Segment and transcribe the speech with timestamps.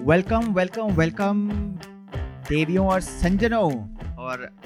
[0.00, 1.50] Welcome welcome welcome
[2.48, 4.56] देवियों और संजनों और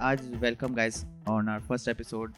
[0.00, 2.34] आज welcome guys on our first episode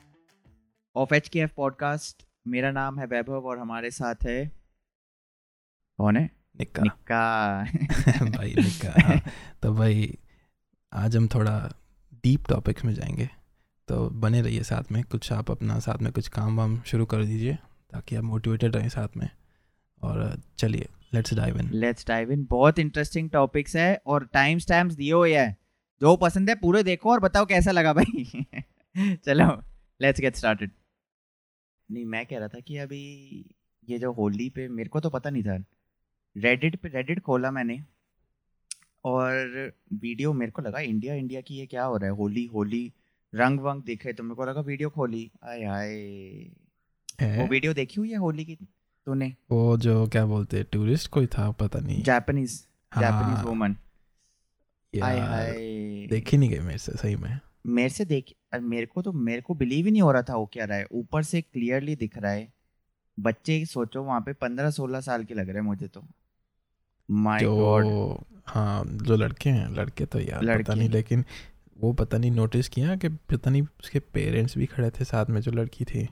[0.96, 4.46] of H K F podcast मेरा नाम है वैभव और हमारे साथ है
[5.98, 6.30] कौन है?
[6.60, 7.62] निक्का। निक्का।
[8.38, 9.20] भाई निक्का। हाँ,
[9.62, 10.18] तो भाई
[10.92, 11.72] आज हम थोड़ा
[12.14, 13.30] डीप टॉपिक्स में जाएँगे।
[13.88, 17.24] तो बने रहिए साथ में। कुछ आप अपना साथ में कुछ काम वाम शुरू कर
[17.24, 17.54] दीजिए
[17.90, 19.30] ताकि आप मोटिवेटेड रहें साथ में।
[20.02, 24.94] और चलिए let's dive in let's dive in बहुत इंटरेस्टिंग टॉपिक्स है और टाइम स्टैम्प्स
[24.94, 25.56] दिए हुए हैं।
[26.00, 28.46] जो पसंद है पूरे देखो और बताओ कैसा लगा भाई।
[29.16, 29.62] चलो
[30.00, 30.70] लेट्स गेट स्टार्टेड
[31.90, 33.02] नहीं मैं कह रहा था कि अभी
[33.88, 35.64] ये जो होली पे मेरे को तो पता नहीं था।
[36.36, 37.82] रेडिट पे रेडिट खोला मैंने।
[39.04, 39.34] और
[39.92, 42.12] वीडियो मेरे को लगा इंडिया इंडिया की ये क्या हो रहा है?
[42.12, 42.92] होली होली
[43.34, 45.30] रंग वंग दिखे। तो मेरे को लगा वीडियो खोली?
[45.44, 45.96] आय हाय।
[47.22, 48.58] वो वीडियो देखी हुई है होली की?
[49.06, 52.54] तूने। वो जो क्या बोलते हैं टूरिस्ट कोई था पता नहीं। जापानीज
[52.92, 53.76] जापानीज वुमन
[54.94, 55.52] यार हाय।
[56.10, 59.54] देखी नहीं गई मेरे से सही में। मेरे से देख मेरे को तो मेरे को
[59.54, 62.32] बिलीव ही नहीं हो रहा था वो क्या रहा है। ऊपर से क्लियरली दिख रहा
[62.32, 62.48] है।
[63.18, 66.04] बच्चे सोचो वहाँ पे पंद्रह सोलह साल के लग रहे हैं मुझे तो।
[67.08, 67.86] माय गॉड
[68.46, 71.24] हाँ जो लड़के हैं लड़के तो यार लड़के। पता नहीं लेकिन
[71.78, 75.40] वो पता नहीं नोटिस किया कि पता नहीं उसके पेरेंट्स भी खड़े थे साथ में
[75.40, 76.08] जो लड़की थी।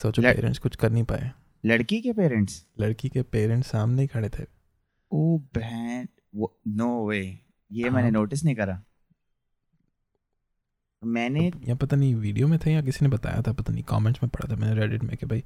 [0.00, 1.30] सोचो पेरेंट्स कुछ कर नहीं पाए।
[1.66, 2.66] लड़की के पेरेंट्स?
[2.80, 4.44] लड़की के पेरेंट्स सामने ही खड़े थे।
[5.12, 6.08] ओ बहन
[6.68, 7.38] नो वे
[7.72, 8.82] ये मैंने हाँ। नोटिस नहीं करा।
[11.04, 14.22] मैंने या पता नहीं वीडियो में थे या किसी ने बताया था पता नहीं कमेंट्स
[14.22, 15.44] में पढ़ा था। मैंने रेडिट में कि भाई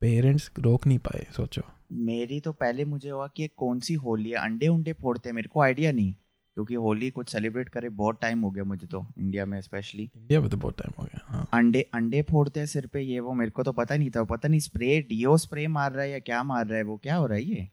[0.00, 4.30] पेरेंट्स रोक नहीं पाए सोचो। मेरी तो पहले मुझे हुआ कि ये कौन सी होली
[4.30, 4.36] है?
[4.36, 6.14] अंडे उंडे फोड़ते हैं मेरे को आइडिया नहीं।
[6.56, 10.40] क्योंकि होली कुछ सेलिब्रेट करे बहुत टाइम हो गया मुझे तो इंडिया में स्पेशली इंडिया
[10.40, 13.32] में तो बहुत टाइम हो गया हाँ। अंडे अंडे फोड़ते हैं सिर पे ये वो
[13.32, 16.18] मेरे को तो पता नहीं था पता नहीं स्प्रे डीओ स्प्रे मार रहा है या
[16.18, 17.68] क्या मार रहा है वो क्या हो रहा है ये?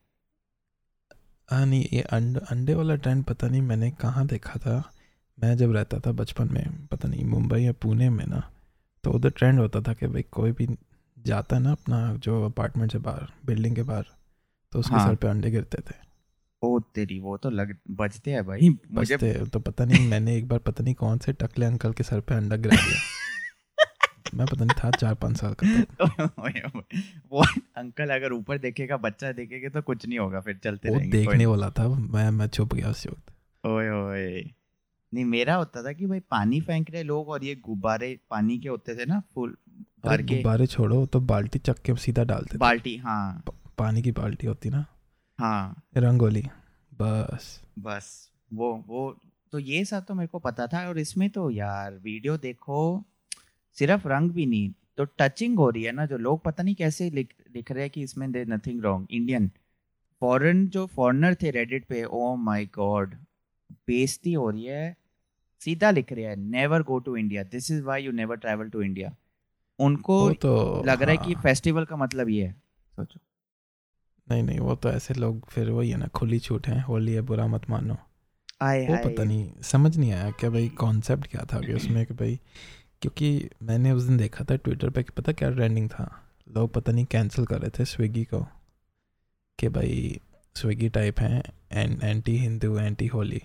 [1.50, 4.92] हाँ नहीं ये अंड, अंडे वाला ट्रेंड पता नहीं मैंने कहाँ देखा था।
[5.38, 8.52] मैं जब रहता था बचपन में पता नहीं मुंबई या पुणे में ना
[9.04, 10.68] तो उधर ट्रेंड होता था कि भाई कोई भी
[11.26, 14.06] जाता ना अपना जो अपार्टमेंट से बाहर बिल्डिंग के बाहर
[14.72, 15.96] तो उसके हाँ। सर पे अंडे गिरते थे।
[16.64, 20.48] ओ तेरी वो तो लग बजते हैं भाई। मुझे बचते तो पता नहीं मैंने एक
[20.48, 23.00] बार पता नहीं कौन से टकले अंकल के सर पे अंडा गिरा दिया।
[24.34, 25.68] मैं पता नहीं था चार पाँच साल का
[27.32, 27.44] वो
[27.78, 31.70] अंकल अगर ऊपर देखेगा बच्चा देखेगा तो कुछ नहीं होगा फिर चलते वो देखने वाला
[31.70, 33.34] था मैं मैं छुप गया उस वक्त।
[33.66, 34.44] ओए ओए।
[35.14, 38.70] नहीं मेरा होता था कि भाई पानी फेंक रहे लोग और ये गुब्बारे पानी के
[38.70, 39.58] होते थे ना फुल
[40.06, 43.44] भर के। गुब्बारे छोड़ो तो बाल्टी चक के सीधा डालते बाल्टी हाँ।
[43.78, 44.86] पानी की बाल्टी होती ना।
[45.44, 46.42] हाँ। रंगोली।
[46.92, 48.06] बस। बस
[48.54, 49.02] वो वो
[49.52, 53.04] तो ये सब तो मेरे को पता था और इसमें तो यार वीडियो देखो
[53.78, 57.10] सिर्फ़ रंग भी नहीं तो टचिंग हो रही है ना जो लोग पता नहीं कैसे
[57.10, 59.50] लिख लिख रहे हैं कि इसमें they nothing wrong Indian
[60.22, 63.16] foreign जो फॉरेनर थे रेडिट पे ओ माय गॉड
[63.88, 64.96] बेइज्जती हो रही है
[65.60, 68.82] सीधा लिख रहे हैं never go to India this is why you never travel to
[68.82, 69.16] India
[69.80, 72.52] उनको तो लग रहा है कि हाँ, फेस्टिवल का मतलब ये है
[72.94, 73.20] सोचो।
[74.32, 77.22] नहीं नहीं वो तो ऐसे लोग फिर वही है ना खुली छूट है होली है
[77.22, 77.98] बुरा मत मानो।
[78.62, 82.06] आए वो हाय पता नहीं समझ नहीं आया क्या भाई कॉन्सेप्ट क्या था कि उसमें
[82.06, 82.40] कि भाई
[83.02, 86.34] क्योंकि मैंने उस दिन देखा था ट्विटर पे कि पता क्या ट्रेंडिंग था?
[86.50, 88.48] लोग पता नहीं कैंसिल कर रहे थे स्विगी को
[89.60, 90.20] कि भाई
[90.56, 93.42] स्विगी टाइप है and anti Hindu anti Holi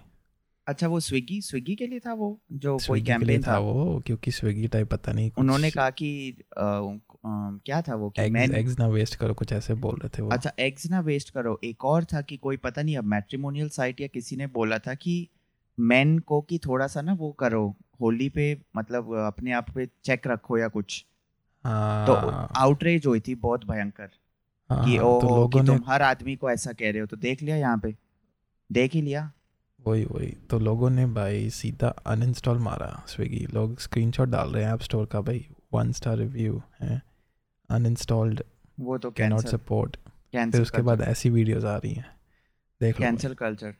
[0.66, 3.58] अच्छा वो स्विगी स्विगी के लिए था वो जो कोई कैंपेन था था?
[3.58, 6.38] वो क्योंकि स्विगी टाइप पता नहीं उन्होंने कहा कि
[7.66, 10.52] क्या था वो एग्स एग्स ना वेस्ट करो कुछ ऐसे बोल रहे थे वो। अच्छा
[10.58, 14.06] एग्स ना वेस्ट करो। एक और था कि कोई पता नहीं अब मैट्रिमोनियल साइट या
[14.06, 15.28] किसी ने बोला था कि
[15.78, 20.26] मेन को कि थोड़ा सा ना वो करो होली पे मतलब अपने आप पे चेक
[20.26, 21.04] रखो या कुछ।
[21.64, 24.10] तो हाँ आउटरेज हुई थी बहुत भयंकर।
[24.70, 27.16] हाँ, कि हाँ, ओ तो कि तुम हर आदमी को ऐसा कह रहे हो तो
[27.16, 27.94] देख लिया यहाँ पे।
[28.72, 29.30] देख ही लिया।
[29.86, 34.72] वही वही। तो लोगों ने भाई सीधा अनइंस्टॉल मारा स्विगी। लोग स्क्रीनशॉट डाल रहे हैं
[34.74, 37.02] ऐप स्टोर का भाई। वन स्टार रिव्यू है।
[37.70, 38.42] अनइंस्टॉल्ड
[38.80, 39.96] वो तो कैन नॉट सपोर्ट
[40.34, 42.06] फिर उसके बाद ऐसी वीडियोस आ रही हैं।
[42.80, 43.74] देख कैंसिल कल्चर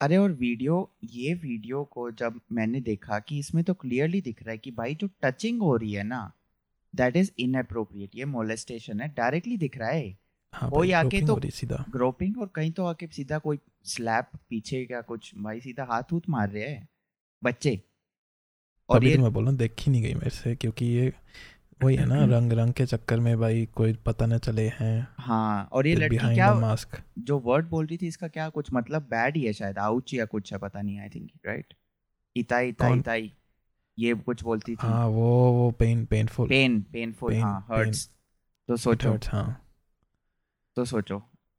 [0.00, 4.50] अरे और वीडियो ये वीडियो को जब मैंने देखा कि इसमें तो क्लियरली दिख रहा
[4.50, 6.32] है कि भाई जो टचिंग हो रही है ना
[6.94, 10.18] दैट इज़ इनअप्रोप्रिएट ये मोलेस्टेशन है डायरेक्टली दिख रहा है।
[10.52, 15.00] हाँ कोई आके तो- सीधा। ग्रोपिंग और कहीं तो आके सीधा कोई स्लैप पीछे का
[15.00, 16.88] कुछ भाई सीधा हाथ हूथ मार रहे हैं
[17.42, 17.80] बच्चे।
[18.88, 21.12] और ये तो मैं बोल रहा हूँ देखी नहीं गई मेरे से क्योंकि ये
[21.82, 25.68] वही है ना रंग रंग के चक्कर में भाई कोई पता न चले हैं। हाँ
[25.72, 29.36] और ये लड़की क्या मास्क जो वर्ड बोल रही थी इसका क्या कुछ मतलब बैड
[29.36, 31.74] ही है शायद आउच या कुछ है पता नहीं आई थिंक राइट
[32.36, 33.32] इताई इताई इताई
[33.98, 38.10] ये कुछ बोलती थी। हाँ वो वो पेन पेनफुल पेन पेनफुल हाँ हर्ट्स
[38.68, 39.60] तो सोचो। हाँ।
[40.76, 41.18] तो सोचो।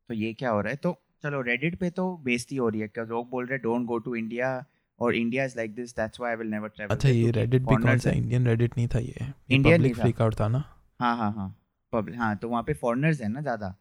[0.09, 0.75] तो ये क्या हो रहा है?
[0.75, 3.85] तो चलो रेडिट पे तो बेइज्जती हो रही है क्या लोग बोल रहे हैं डोंट
[3.85, 4.65] गो टू इंडिया
[4.99, 7.75] और India is like this that's why I will never travel अच्छा ये रेडिट भी
[7.75, 9.33] कौन सा इंडियन रेडिट नहीं था ये?
[9.49, 10.63] इंडियन पब्लिक फ्रीक आउट था। ना?
[10.99, 11.55] हाँ हाँ हाँ
[11.93, 13.75] पब्लिक हाँ तो वहाँ पे फॉरेनर्स हैं ना ज़्यादा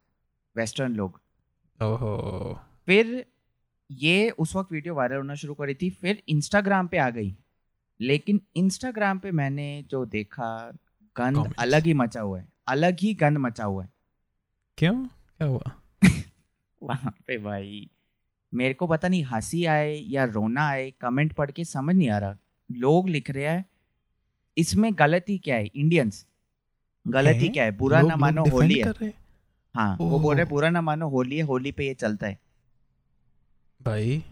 [0.56, 1.20] वेस्टर्न लोग।
[1.80, 3.24] ओहो। फिर
[3.90, 7.34] ये उस वक्त वीडियो वायरल होना शुरू करी थी फिर इंस्टाग्राम पे आ गई।
[8.00, 10.48] लेकिन इंस्टाग्राम पे मैंने जो देखा
[11.16, 11.58] गंद Comments.
[11.58, 13.90] अलग ही मचा हुआ है अलग ही गंद मचा हुआ है।
[14.78, 14.94] क्यों?
[15.04, 15.72] क्या हुआ?
[16.82, 17.90] वहाँ पे भाई
[18.54, 22.18] मेरे को पता नहीं हँसी आए या रोना आए कमेंट पढ़ के समझ नहीं आ
[22.18, 22.36] रहा।
[22.70, 23.64] लोग लिख रहे हैं
[24.56, 25.66] इसमें गलती क्या है?
[25.66, 26.24] इंडियंस
[27.06, 27.76] गलती क्या है?
[27.76, 29.96] बुरा ना मानो होली है। हैं?
[29.98, 32.38] वो बोल रहे बुरा ना मानो होली है होली पे ये चलता है।
[33.80, 34.22] भाई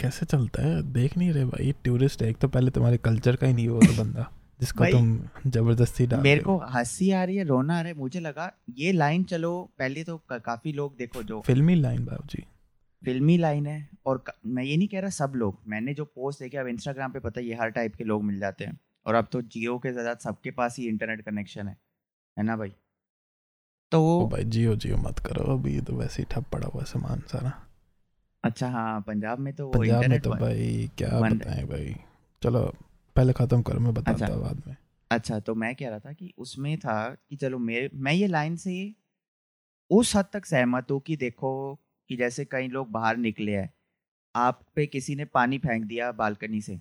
[0.00, 0.82] कैसे चलता है?
[0.92, 3.80] देख नहीं रहे भाई टूरिस्ट है। एक तो पहले तुम्हारे कल्चर का ही नहीं वो
[3.80, 4.30] तो बंदा
[4.60, 8.20] जिसको तुम ज़बरदस्ती डाल मेरे को हँसी आ रही है रोना आ रहा है। मुझे
[8.20, 12.44] लगा ये लाइन चलो पहले तो काफ़ी लोग देखो जो फिल्मी लाइन बाबूजी
[13.04, 16.56] फिल्मी लाइन है और मैं ये नहीं कह रहा सब लोग। मैंने जो पोस्ट देखे
[16.56, 19.28] अब इंस्टाग्राम पे पता है ये हर टाइप के लोग मिल जाते हैं। और अब
[19.32, 21.76] तो जियो के साथ सबके पास ही इंटरनेट कनेक्शन है।
[22.38, 22.72] है ना भाई?
[23.92, 27.20] तो ओ भाई जियो जियो मत करो। अभी तो वैसे ही ठप पड़ा हुआ सामान
[27.20, 27.52] सारा।
[28.44, 31.96] अच्छा हाँ पंजाब में तो वो पंजाब में तो भाई क्या बताएँ भाई?
[32.42, 32.74] चलो
[33.16, 34.76] पहले खत्म करो मैं बताता अच्छा। बाद में।
[35.10, 38.56] अच्छा तो मैं कह रहा था कि उसमें था कि चलो मेरे मैं ये लाइन
[38.56, 38.94] से
[39.90, 41.80] उस हद तक सहमत हूँ कि देखो
[42.10, 43.72] कि जैसे कई लोग बाहर निकले हैं
[44.34, 46.80] आप पे किसी ने पानी फेंक दिया बालकनी से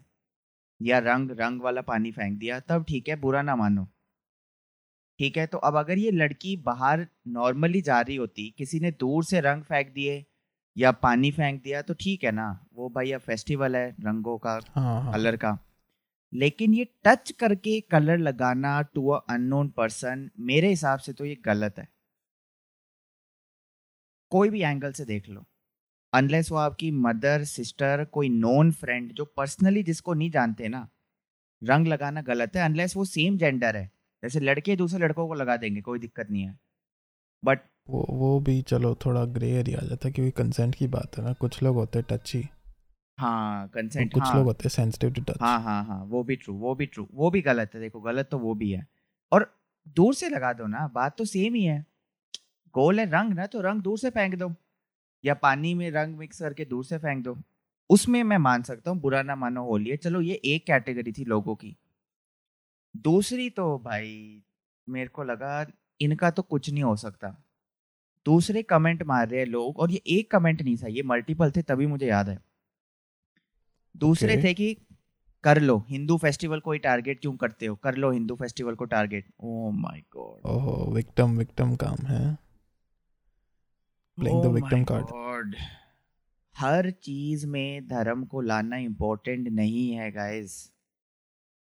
[0.82, 3.88] या रंग रंग वाला पानी फेंक दिया तब ठीक है बुरा ना मानो।
[5.20, 9.24] ठीक है तो अब अगर ये लड़की बाहर नॉर्मली जा रही होती किसी ने दूर
[9.24, 10.26] से रंग फेंक दिए
[10.78, 14.60] या पानी फेंक दिया तो ठीक है ना वो भाई अब फेस्टिवल है रंगों का
[14.76, 15.58] हाँ हाँ। कलर का।
[16.34, 21.38] लेकिन ये टच करके कलर लगाना टू अ अननोन पर्सन मेरे हिसाब से तो ये
[21.46, 21.88] गलत है।
[24.34, 25.46] कोई भी एंगल से देख लो।
[26.14, 30.88] अनलेस वो आपकी मदर सिस्टर कोई नॉन फ्रेंड जो पर्सनली जिसको नहीं जानते ना
[31.62, 33.86] रंग लगाना गलत है अनलेस वो सेम जेंडर है।
[34.24, 36.58] जैसे लड़के दूसरे लड़कों को लगा देंगे कोई दिक्कत नहीं है।
[37.44, 37.60] बट
[37.90, 41.24] वो वो भी चलो थोड़ा ग्रे एरिया आ जाता है क्योंकि कंसेंट की बात है
[41.24, 42.44] ना कुछ लोग होते हैं टची
[43.18, 46.36] हाँ कंसेंट कुछ हाँ। लोग होते हैं सेंसिटिव टू टच हाँ हाँ हाँ वो भी
[46.36, 48.88] ट्रू वो भी ट्रू वो भी गलत है देखो गलत तो वो भी है।
[49.32, 49.54] और
[49.96, 51.86] दूर से लगा दो ना बात तो सेम ही है।
[52.76, 54.54] गोल है रंग ना तो रंग दूर से फेंक दो।
[55.24, 57.38] या पानी में रंग मिक्स करके दूर से फेंक दो।
[57.90, 61.26] उसमें मैं मान सकता हूँ बुरा ना मानो होली है। चलो ये एक कैटेगरी थी
[61.26, 61.76] लोगों की।
[62.96, 64.42] दूसरी तो भाई
[64.88, 65.66] मेरे को लगा
[66.02, 67.36] इनका तो कुछ नहीं हो सकता।
[68.26, 71.62] दूसरे कमेंट मार रहे हैं लोग और ये एक कमेंट नहीं था ये मल्टीपल थे
[71.62, 72.38] तभी मुझे याद है।
[73.96, 74.44] दूसरे Okay.
[74.44, 74.78] थे कि
[75.44, 77.76] कर लो हिंदू फेस्टिवल को ही टारगेट क्यों करते हो?
[77.76, 82.38] कर लो हिंदू फेस्टिवल को टारगेट ओ माय गॉड ओहो विक्टिम विक्टिम काम है।
[84.18, 85.56] Playing the victim card.
[86.56, 90.72] हर चीज़ में धर्म को लाना इम्पोर्टेंट नहीं है गाइस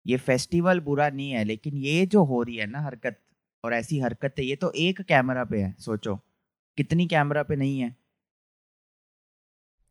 [0.06, 3.18] ये फेस्टिवल बुरा नहीं है लेकिन ये जो हो रही है ना हरकत
[3.64, 6.16] और ऐसी हरकतें ये तो एक कैमरा पे है सोचो।
[6.76, 7.96] कितनी कैमरा पे नहीं है?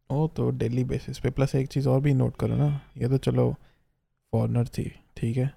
[0.09, 3.17] ओ तो डेली बेसिस पे प्लस एक चीज़ और भी नोट करो ना। ये तो
[3.17, 3.53] चलो
[4.33, 5.53] फॉरनर थी ठीक है?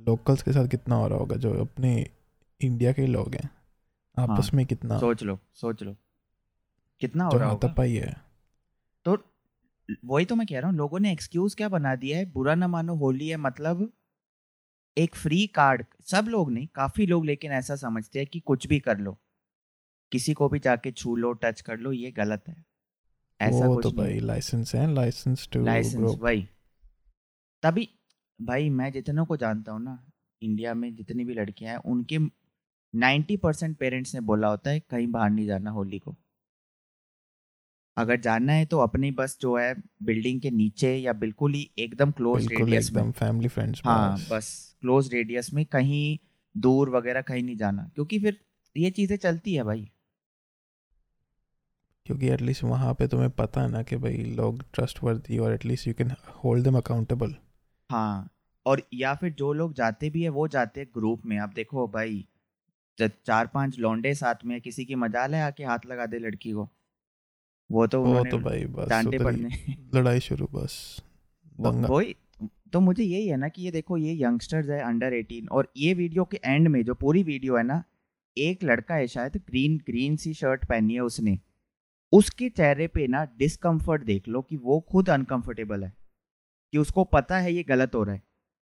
[0.00, 2.10] लोकल्स के साथ कितना हो रहा होगा जो अपने
[2.60, 3.50] इंडिया के लोग हैं।
[4.16, 4.98] आपस हाँ, में कितना?
[5.00, 5.96] सोच लो सोच लो।
[7.02, 7.74] कितना हो जो रहा होगा?
[7.82, 8.14] है
[9.06, 9.16] तो
[10.04, 12.24] वही तो मैं कह रहा हूँ लोगों ने एक्सक्यूज क्या बना दिया है?
[12.32, 13.90] बुरा ना मानो होली है मतलब
[14.96, 18.78] एक फ्री कार्ड सब लोग नहीं काफ़ी लोग लेकिन ऐसा समझते हैं कि कुछ भी
[18.80, 19.16] कर लो।
[20.12, 22.56] किसी को भी जाके छू लो टच कर लो ये गलत है।
[23.40, 26.48] ऐसा वो कुछ तो भाई लाइसेंस है लाइसेंस टू लाइसेंस वही।
[27.62, 27.88] तभी
[28.40, 29.98] भाई मैं जितनों को जानता हूँ ना
[30.42, 32.18] इंडिया में जितनी भी लड़कियाँ हैं उनके
[32.94, 36.16] 90 परसेंट पेरेंट्स ने बोला होता है कहीं बाहर नहीं जाना होली को।
[37.96, 42.10] अगर जाना है तो अपनी बस जो है बिल्डिंग के नीचे या बिल्कुल ही एकदम
[42.10, 46.18] क्लोज रेडियस में। एकदम फैमिली फ्रेंड्स हाँ बस। क्लोज रेडियस में कहीं
[46.54, 48.38] दूर वगैरह कहीं नहीं जाना क्योंकि फिर
[48.76, 49.88] ये चीज़ें चलती है भाई।
[52.06, 55.86] क्योंकि एटलीस्ट वहाँ पे तुम्हें पता है ना कि भाई लोग ट्रस्ट वर्दी और at least
[55.88, 56.10] you can
[56.44, 57.34] hold them accountable
[57.90, 58.28] हाँ
[58.66, 61.86] और या फिर जो लोग जाते भी है वो जाते हैं ग्रुप में। आप देखो
[61.88, 62.24] भाई
[62.98, 66.18] जब चार पाँच लौंडे साथ में है, किसी की मजाल है आके हाथ लगा दे
[66.18, 66.68] लड़की को।
[67.70, 69.48] वो तो वो तो भाई बस डांटे पड़ने।
[69.94, 71.02] लड़ाई शुरू बस
[71.60, 72.16] वही
[72.72, 75.94] तो मुझे यही है ना कि ये देखो ये यंगस्टर्स है अंडर 18 और ये
[75.94, 77.82] वीडियो के एंड में जो पूरी वीडियो है ना
[78.36, 81.38] एक लड़का है शायद ग्रीन ग्रीन सी शर्ट पहनी है उसने।
[82.12, 85.92] उसके चेहरे पे ना डिस्कम्फर्ट देख लो कि वो खुद अनकंफर्टेबल है।
[86.72, 88.22] कि उसको पता है ये गलत हो रहा है।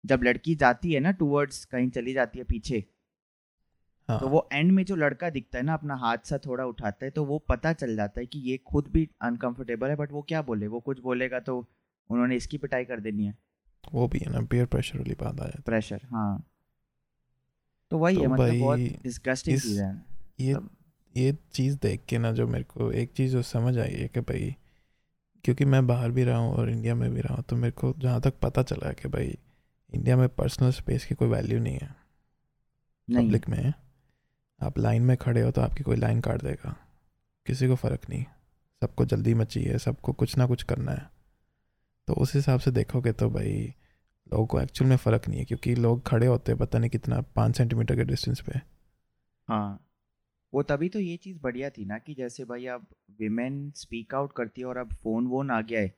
[0.06, 2.84] जब लड़की जाती है ना टूवर्ड्स कहीं चली जाती है पीछे
[4.08, 7.06] हाँ। तो वो एंड में जो लड़का दिखता है ना अपना हाथ सा थोड़ा उठाता
[7.06, 10.22] है तो वो पता चल जाता है कि ये खुद भी अनकंफर्टेबल है बट वो
[10.22, 10.68] क्या बोले?
[10.68, 11.68] वो कुछ बोलेगा तो
[12.10, 13.38] उन्होंने इसकी पिटाई कर देनी है।
[13.94, 16.48] वो भी है ना पेयर प्रेशर वाली बात आ जाती प्रेशर हाँ।
[17.92, 20.06] तो वही तो है मतलब बहुत डिस्गस्टिंग चीज़ है।
[20.40, 20.72] ये तब-
[21.18, 24.20] ये चीज़ देख के ना जो मेरे को एक चीज़ जो समझ आई है कि
[24.20, 24.56] भाई
[25.44, 27.94] क्योंकि मैं बाहर भी रहा हूँ और इंडिया में भी रहा हूँ तो मेरे को
[27.98, 29.38] जहाँ तक पता चला है कि भाई
[29.94, 31.96] इंडिया में पर्सनल स्पेस की कोई वैल्यू नहीं है।
[33.10, 33.74] नहीं। पब्लिक में।
[34.62, 36.76] आप लाइन में खड़े हो तो आपकी कोई लाइन काट देगा।
[37.46, 38.24] किसी को फ़र्क नहीं।
[38.82, 41.10] सबको जल्दी मची है सबको कुछ ना कुछ करना है।
[42.08, 43.74] तो उस हिसाब से देखोगे तो भाई,
[44.32, 47.22] लोगों को एक्चुअल में फ़र्क नहीं है, क्योंकि लोग खड़े होते हैं पता नहीं कितना,
[47.22, 48.60] पाँच सेंटीमीटर के डिस्टेंस पे।
[49.48, 49.82] हाँ।
[50.54, 52.86] वो तभी तो ये चीज़ बढ़िया थी ना कि जैसे भाई अब
[53.20, 55.94] विमेन स्पीक आउट करती है और अब फ़ोन वोन आ गया है।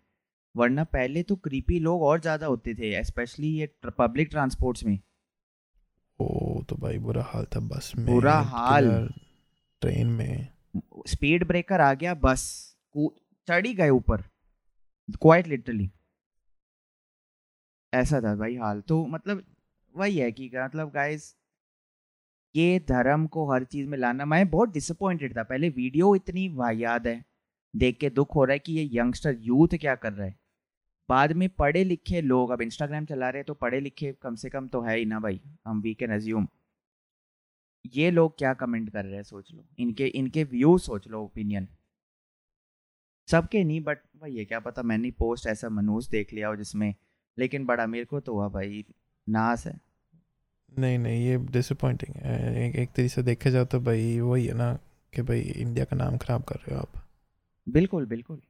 [0.55, 4.99] वरना पहले तो क्रीपी लोग और ज़्यादा होते थे स्पेशली ये पब्लिक ट्रांसपोर्ट्स में।
[6.19, 8.87] ओ तो भाई बुरा हाल था बस में बुरा हाल।
[9.81, 10.47] ट्रेन में।
[11.07, 12.45] स्पीड ब्रेकर आ गया बस
[13.47, 14.21] चढ़ ही गए ऊपर
[15.21, 15.89] क्वाइट लिटरली
[17.93, 19.43] ऐसा था भाई हाल तो मतलब
[19.95, 21.35] वही है कि मतलब गाइस
[22.55, 27.05] ये धर्म को हर चीज़ में लाना मैं बहुत डिसअपॉइंटेड था। पहले वीडियो इतनी वाहियात
[27.05, 27.23] है
[27.73, 30.35] देख के दुख हो रहा है कि ये यंगस्टर यूथ क्या कर रहा है।
[31.09, 34.49] बाद में पढ़े लिखे लोग अब इंस्टाग्राम चला रहे हैं तो पढ़े लिखे कम से
[34.49, 36.47] कम तो है ही ना भाई हम वी कैन अज्यूम
[37.95, 41.67] ये लोग क्या कमेंट कर रहे हैं सोच लो। इनके इनके व्यू सोच लो ओपिनियन
[43.27, 46.93] सबके नहीं बट भाई ये क्या पता मैंने पोस्ट ऐसा मनूस देख लिया हो जिसमें
[47.37, 48.85] लेकिन बड़ा मेरे को तो हुआ भाई
[49.27, 49.79] नास है।
[50.71, 54.53] नहीं नहीं ये डिसअपॉइंटिंग है। एक, एक तरीके से देखा जाए तो भाई वही है
[54.53, 54.73] ना
[55.13, 57.03] कि भाई इंडिया का नाम खराब कर रहे हो आप।
[57.67, 58.41] बिल्कुल बिल्कुल।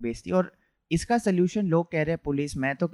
[0.00, 0.52] बेइज्जती और
[0.92, 2.90] इसका सोल्यूशन लोग कह रहे हैं पुलिस मैं तो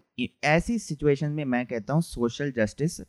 [0.46, 3.00] ऐसी सिचुएशन में मैं कहता हूँ सोशल जस्टिस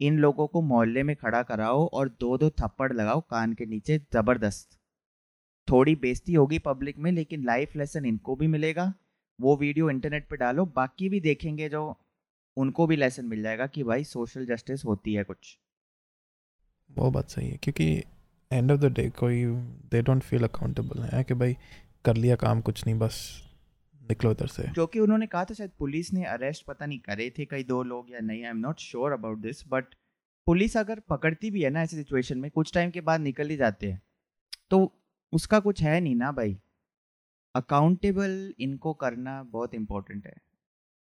[0.00, 3.98] इन लोगों को मोहल्ले में खड़ा कराओ और दो दो थप्पड़ लगाओ कान के नीचे,
[4.12, 4.78] ज़बरदस्त।
[5.68, 8.92] थोड़ी बेइज्जती होगी पब्लिक में, लेकिन लाइफ लेसन इनको भी मिलेगा।
[9.38, 11.82] वो वीडियो इंटरनेट पे डालो, बाकी भी देखेंगे जो,
[12.56, 15.56] उनको भी लेसन मिल जाएगा कि भाई सोशल जस्टिस होती है कुछ।
[16.90, 18.02] वो बात सही है, क्योंकि
[18.50, 19.44] एंड ऑफ़ द डे कोई
[19.90, 21.56] दे डोंट फील अकाउंटेबल है कि भाई
[22.04, 23.20] कर लिया काम कुछ नहीं, बस
[24.08, 27.30] निकलो इधर से। जो कि उन्होंने कहा था, शायद पुलिस ने अरेस्ट पता नहीं करे
[27.30, 29.84] थे कई दो लोग या नहीं I am not sure about this but
[30.46, 33.56] police अगर पकड़ती भी है ना ऐसी सिचुएशन में, कुछ टाइम के बाद निकल ही
[33.56, 34.02] जाते हैं।
[34.70, 34.92] तो
[35.32, 36.58] उसका कुछ है नहीं ना भाई।
[37.54, 40.36] अकाउंटेबल इनको करना बहुत इम्पोर्टेंट है।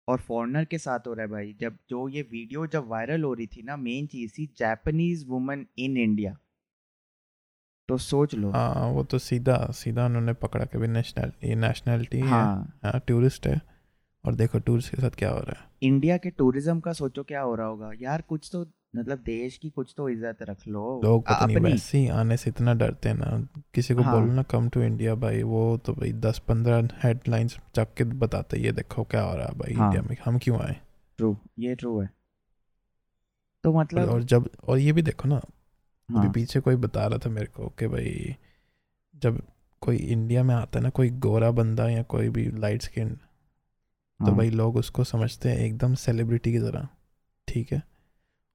[0.09, 3.35] और फॉरनर के साथ हो रहा है भाई। जब जो ये वीडियो जब वायरल हो
[3.35, 6.38] रही थी ना मेन चीज़ थी जापानीज वुमन इन इंडिया
[7.90, 12.18] तो सोच लो। हाँ वो तो सीधा सीधा उन्होंने पकड़ा कि भाई नेशनल ये नेशनैलिटी
[12.18, 13.61] है हाँ। हाँ टूरिस्ट है।
[14.25, 17.40] और देखो टूरिस्ट के साथ क्या हो रहा है। इंडिया के टूरिज़्म का सोचो क्या
[17.40, 18.61] हो रहा होगा। यार कुछ तो
[18.97, 22.50] मतलब देश की कुछ तो इज़्ज़त रख लो। लोग पता नहीं वैसे ही आने से
[22.50, 25.92] इतना डरते हैं ना। किसी को हाँ। बोलो ना कम टू इंडिया भाई। वो तो
[25.92, 29.87] भाई दस पंद्रह हेडलाइंस चक के बताते ये देखो क्या हो रहा है भाई हाँ।
[29.87, 30.76] इंडिया में। हम क्यों आए?
[31.18, 32.09] ट्रू ये ट्रू है।
[33.64, 35.40] तो मतलब और जब और ये भी देखो ना
[36.10, 38.36] अभी हाँ। पीछे कोई बता रहा था मेरे को कि भाई
[39.22, 39.42] जब
[39.80, 44.24] कोई इंडिया में आता है ना कोई गोरा बंदा या कोई भी लाइट स्किन तो
[44.24, 46.88] हाँ, भाई लोग उसको समझते हैं एकदम सेलिब्रिटी की तरह
[47.48, 47.82] ठीक है?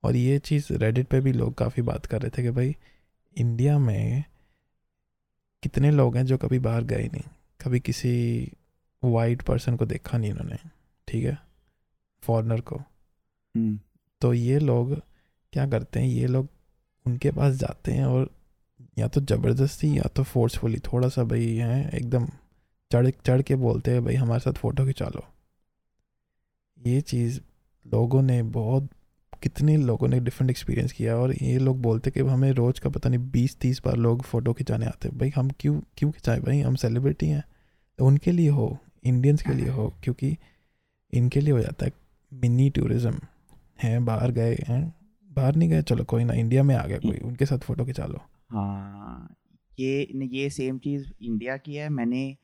[0.04, 2.76] और ये चीज़ रेडिट पे भी लोग काफ़ी बात कर रहे थे कि भाई
[3.38, 4.24] इंडिया में
[5.64, 7.24] कितने लोग हैं जो कभी बाहर गए नहीं
[7.62, 8.52] कभी किसी
[9.04, 10.58] वाइट पर्सन को देखा नहीं इन्होंने
[11.08, 11.38] ठीक है?
[12.24, 12.76] फॉरनर को।
[13.56, 13.80] हम्म,
[14.22, 15.02] तो ये लोग
[15.54, 16.48] क्या करते हैं ये लोग
[17.06, 18.30] उनके पास जाते हैं और
[19.00, 22.28] या तो ज़बरदस्ती या तो फोर्सफुली थोड़ा सा भाई हैं, एकदम
[22.92, 25.24] चढ़ चढ़ के बोलते हैं, भाई, हमारे साथ फ़ोटो खिंचा लो
[26.78, 27.40] ये चीज़
[27.86, 28.90] लोगों ने बहुत,
[29.44, 33.10] कितने लोगों ने डिफरेंट एक्सपीरियंस किया और ये लोग बोलते कि हमें रोज़ का पता
[33.10, 36.60] नहीं बीस तीस बार लोग फ़ोटो खिंचाने आते हैं। भाई, हम क्यों क्यों खिंचाएँ भाई?
[36.62, 37.44] हम सेलिब्रिटी हैं।
[38.00, 40.38] तो उनके लिए हो इंडियंस के लिए हो, क्योंकि
[41.14, 41.92] इनके लिए हो जाता है
[42.32, 43.20] मिनी टूरिज़्म
[43.84, 44.94] हैं, बाहर गए हैं
[45.36, 48.06] बाहर नहीं गए चलो कोई ना इंडिया में आ गया कोई उनके साथ फ़ोटो खिंचा
[48.06, 49.36] लो। हाँ
[49.80, 52.36] ये ये सेम चीज़ इंडिया की है। मैंने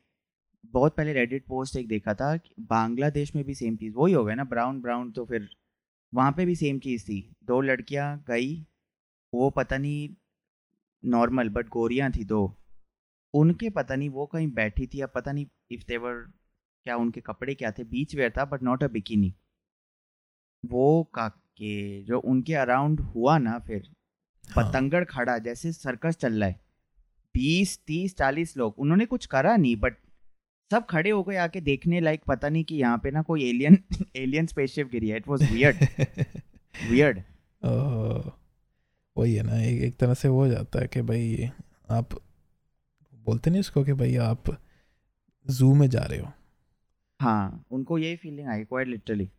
[0.65, 4.35] बहुत पहले रेडिट पोस्ट एक देखा था बांग्लादेश में भी सेम चीज़ वही हो गया
[4.35, 5.49] ना ब्राउन ब्राउन तो फिर
[6.13, 8.55] वहाँ पे भी सेम चीज़ थी। दो लड़कियाँ गई
[9.33, 10.09] वो पता नहीं
[11.03, 12.41] नॉर्मल बट गोरियाँ थी दो।
[13.33, 16.13] उनके पता नहीं वो कहीं बैठी थी या पता नहीं इफ़ देवर
[16.85, 19.33] क्या उनके कपड़े क्या थे बीच वेयर था बट नॉट अ बिकिनी
[20.63, 21.03] वो
[21.61, 23.89] काके जो उनके अराउंड हुआ ना फिर
[24.45, 26.59] हाँ, पतंगड़ खड़ा जैसे सर्कस चल रहा है।
[27.35, 29.95] बीस तीस चालीस लोग उन्होंने कुछ करा नहीं बट
[30.71, 33.77] सब खड़े हो गए आके देखने लायक पता नहीं कि यहाँ पे ना कोई एलियन
[34.15, 35.77] एलियन स्पेसशिप गिरी है। इट वाज वियर्ड
[36.89, 37.21] वियर्ड
[39.15, 41.49] वही है ना एक एक तरह से वो हो जाता है कि भाई
[41.91, 42.13] आप
[43.25, 44.57] बोलते नहीं उसको कि भाई आप
[45.45, 46.31] जू में जा रहे हो।
[47.19, 49.29] हाँ उनको यही फीलिंग आई क्वाइट लिटरली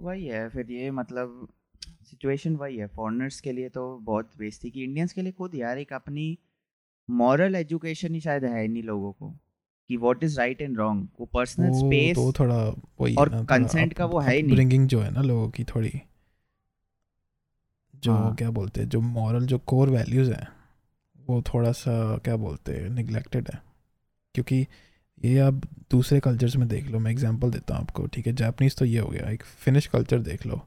[0.00, 1.48] वही है फिर ये मतलब
[2.10, 5.78] सिचुएशन वही है फॉरेनर्स के लिए तो बहुत बेइज्जती की इंडियंस के लिए खुद यार
[5.78, 6.38] एक अपनी
[7.10, 9.30] मॉरल एजुकेशन ही शायद है इन्हीं लोगों को
[9.90, 12.58] कि what is right and wrong वो पर्सनल स्पेस तो थोड़ा
[13.00, 15.92] वही और consent का वो है ही नहीं। ब्रिंगिंग जो है ना लोगों की थोड़ी
[17.94, 20.48] जो हाँ। क्या बोलते हैं जो मॉरल जो कोर वैल्यूज़ हैं
[21.26, 23.62] वो थोड़ा सा क्या बोलते हैं निगलेक्टेड है
[24.34, 24.66] क्योंकि
[25.20, 25.54] ये आप
[25.90, 28.32] दूसरे कल्चर्स में देख लो, मैं एग्जांपल देता हूँ आपको, ठीक है?
[28.32, 30.60] जापानीज़ तो ये हो गया, एक फिनिश कल्चर देख लो।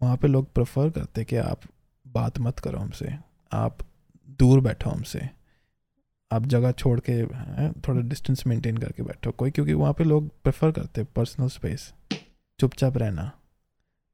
[0.00, 1.60] वहाँ पे लोग प्रेफर करते कि आप
[2.06, 3.14] बात मत करो हमसे,
[3.52, 3.78] आप
[4.38, 5.28] दूर बैठो हमसे,
[6.30, 7.24] आप जगह छोड़ के
[7.80, 11.92] थोड़ा डिस्टेंस मेंटेन करके बैठो। कोई, क्योंकि वहाँ पे लोग प्रेफर करते पर्सनल स्पेस
[12.60, 13.30] चुपचाप रहना।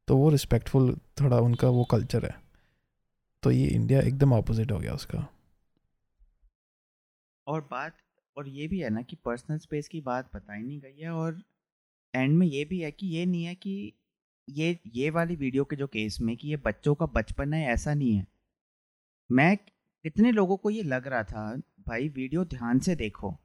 [0.08, 2.34] तो वो रिस्पेक्टफुल थोड़ा उनका वो कल्चर है।
[3.42, 5.26] तो ये इंडिया एकदम अपोजिट हो गया उसका।
[7.46, 7.96] और बात
[8.38, 11.42] और ये भी है ना कि पर्सनल स्पेस की बात बताई नहीं गई है और
[12.14, 13.92] एंड में ये भी है कि ये नहीं है कि
[14.48, 17.94] ये ये वाली वीडियो के जो केस में कि ये बच्चों का बचपन है, ऐसा
[17.94, 18.26] नहीं है।
[19.32, 19.56] मैं
[20.02, 23.36] कितने लोगों को ये लग रहा था, भाई, वीडियो ध्यान से देखो।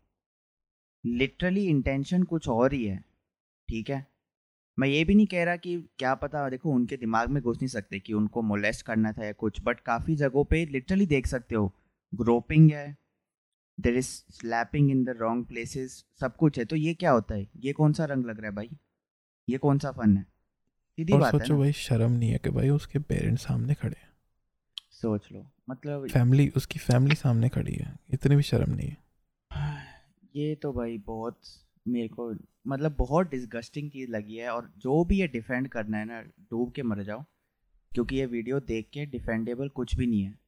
[1.05, 3.05] लिटरली इंटेंशन कुछ और ही है।
[3.69, 4.07] ठीक है?
[4.79, 7.67] मैं ये भी नहीं कह रहा कि क्या पता, देखो, उनके दिमाग में घुस नहीं
[7.67, 11.55] सकते कि उनको मोलेस्ट करना था या कुछ, बट काफ़ी जगहों पे लिटरली देख सकते
[11.55, 11.73] हो।
[12.15, 13.02] ग्रोपिंग है
[13.80, 17.48] there is slapping in the wrong places सब कुछ है तो ये क्या होता है?
[17.58, 18.70] ये कौन सा रंग लग रहा है भाई?
[19.50, 20.24] ये कौन सा फन है?
[20.98, 21.60] सीधी बात सोचो ना?
[21.60, 24.12] भाई शर्म नहीं है कि भाई उसके पेरेंट्स सामने खड़े हैं।
[24.92, 28.98] सोच लो मतलब फैमिली उसकी फैमिली सामने खड़ी है इतनी भी शर्म नहीं है।
[30.36, 31.39] ये तो भाई बहुत
[31.88, 32.34] मेरे को
[32.68, 36.72] मतलब बहुत डिस्गस्टिंग चीज़ लगी है और जो भी ये डिफेंड करना है ना डूब
[36.72, 37.24] के मर जाओ
[37.92, 40.39] क्योंकि ये वीडियो देख के डिफेंडेबल कुछ भी नहीं है।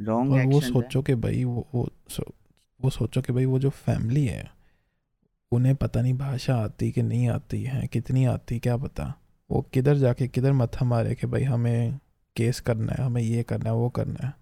[0.00, 1.88] रॉन्ग वो सोचो कि भाई वो वो
[2.84, 4.50] वो सोचो कि भाई वो जो फैमिली है,
[5.52, 9.14] उन्हें पता नहीं भाषा आती कि नहीं आती, है कितनी आती, क्या पता?
[9.50, 11.98] वो किधर जाके किधर मत्था मारे कि भाई हमें
[12.36, 14.32] केस करना है, हमें ये करना है, वो करना है।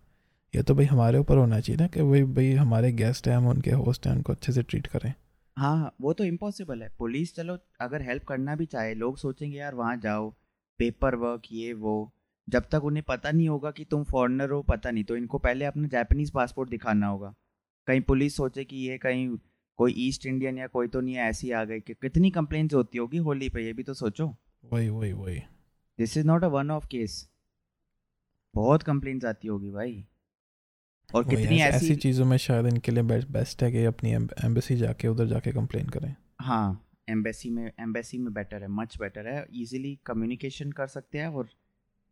[0.56, 3.46] ये तो भाई हमारे ऊपर होना चाहिए ना कि भाई भाई हमारे गेस्ट हैं, हम
[3.46, 5.14] उनके होस्ट हैं, उनको अच्छे से ट्रीट करें।
[5.56, 9.74] हाँ वो तो इम्पॉसिबल है। पुलिस चलो, अगर हेल्प करना भी चाहे, लोग सोचेंगे, यार,
[9.74, 10.34] वहाँ जाओ
[10.78, 12.12] पेपर वर्क ये, वो।
[12.48, 15.64] जब तक उन्हें पता नहीं होगा कि तुम फॉरनर हो, पता नहीं। तो इनको पहले
[15.64, 17.34] अपना जापानीज पासपोर्ट दिखाना होगा।
[17.88, 19.28] कहीं पुलिस सोचे कि ये कहीं
[19.78, 22.98] कोई ईस्ट इंडियन या कोई तो नहीं है ऐसी आ गई। कि कितनी कंप्लेंट्स होती
[22.98, 25.38] होगी होली पे ये भी तो सोचो। वही वही वही।
[25.98, 27.28] This is not a one off case
[28.54, 30.04] बहुत कंप्लेंट्स आती होगी भाई।
[31.10, 34.76] और कितनी ऐसी, ऐसी चीज़ों में शायद इनके लिए बेस्ट बेस्ट है कि अपनी एम्बेसी
[34.76, 39.44] जाके उधर जाके कंप्लेन करें। हाँ एम्बेसी में एम्बेसी में बेटर है मच बेटर है।
[39.54, 41.48] इजीली कम्युनिकेशन कर सकते हैं और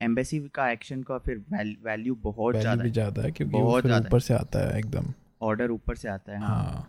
[0.01, 1.45] एम्बेसी का एक्शन का फिर
[1.85, 5.71] वैल्यू बहुत ज़्यादा है। है क्योंकि बहुत ज़्यादा है। ऊपर से आता है एकदम। ऑर्डर
[5.71, 6.89] ऊपर से आता है हाँ। हाँ।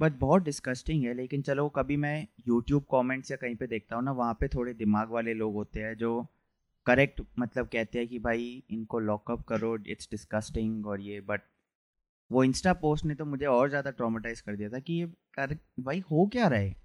[0.00, 4.04] बट बहुत डिस्कस्टिंग है लेकिन चलो कभी मैं यूट्यूब कमेंट्स या कहीं पे देखता हूँ
[4.04, 6.26] ना वहाँ पे थोड़े दिमाग वाले लोग होते हैं जो
[6.86, 11.40] करेक्ट मतलब कहते हैं कि भाई इनको लॉकअप करो इट्स डिस्कस्टिंग और ये बट
[12.30, 15.56] वो इंस्टा पोस्ट ने तो मुझे और ज़्यादा ट्रॉमेटाइज कर दिया था कि ये कर
[15.80, 16.76] भाई हो क्या रहा है?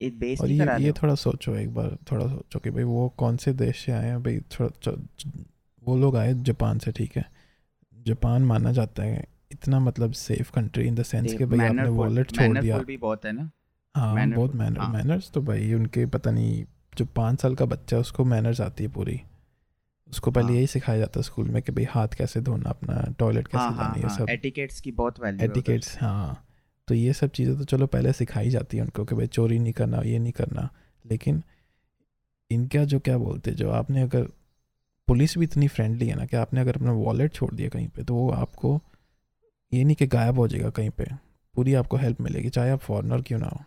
[0.00, 3.52] एक और ये ये थोड़ा सोचो एक बार थोड़ा सोचो कि भाई वो कौन से
[3.52, 4.22] देश से आए हैं?
[4.22, 4.92] भाई थोड़ा
[5.82, 7.24] वो लोग आए जापान से ठीक है?
[8.06, 12.30] जापान माना जाता है। इतना मतलब safe country in the sense कि भाई आपने वॉलेट
[12.30, 13.50] छोड़ दिया। भी बहुत है ना?
[13.94, 16.64] हाँ mannerful, बहुत मैनर हाँ। मैनर्स तो भाई उनके पता नहीं
[16.98, 19.20] जो पाँच साल का बच्चा है उसको मैनर्स आती है पूरी।
[20.10, 23.14] उसको पहले हाँ। यही सिखाया जाता है स्कूल में कि भाई हाथ कैसे धोना अपना
[23.18, 26.46] टॉयलेट कैसे हाँ हाँ जाना ये हाँ। सब। एटिकेट्स की बहुत वैल्यू है। एटिकेट्स हाँ।
[26.88, 29.72] तो ये सब चीज़ें तो चलो पहले सिखाई जाती है उनको कि भाई चोरी नहीं
[29.72, 30.68] करना ये नहीं करना।
[31.06, 31.42] लेकिन
[32.50, 34.28] इनका जो क्या बोलते हैं जो आपने अगर
[35.08, 38.02] पुलिस भी इतनी फ्रेंडली है ना कि आपने अगर अपना वॉलेट छोड़ दिया कहीं पे
[38.02, 38.80] तो वो आपको
[39.72, 41.06] ये नहीं कि गायब हो जाएगा कहीं पे।
[41.54, 43.60] पूरी आपको हेल्प मिलेगी चाहे आप फॉरनर क्यों ना हो।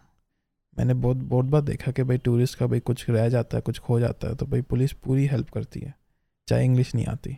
[0.80, 3.80] मैंने बहुत बहुत बार देखा कि भाई टूरिस्ट का भाई कुछ रह जाता है कुछ
[3.80, 5.94] खो जाता है तो भाई पुलिस पूरी हेल्प करती है
[6.48, 7.38] चाहे इंग्लिश नहीं आती।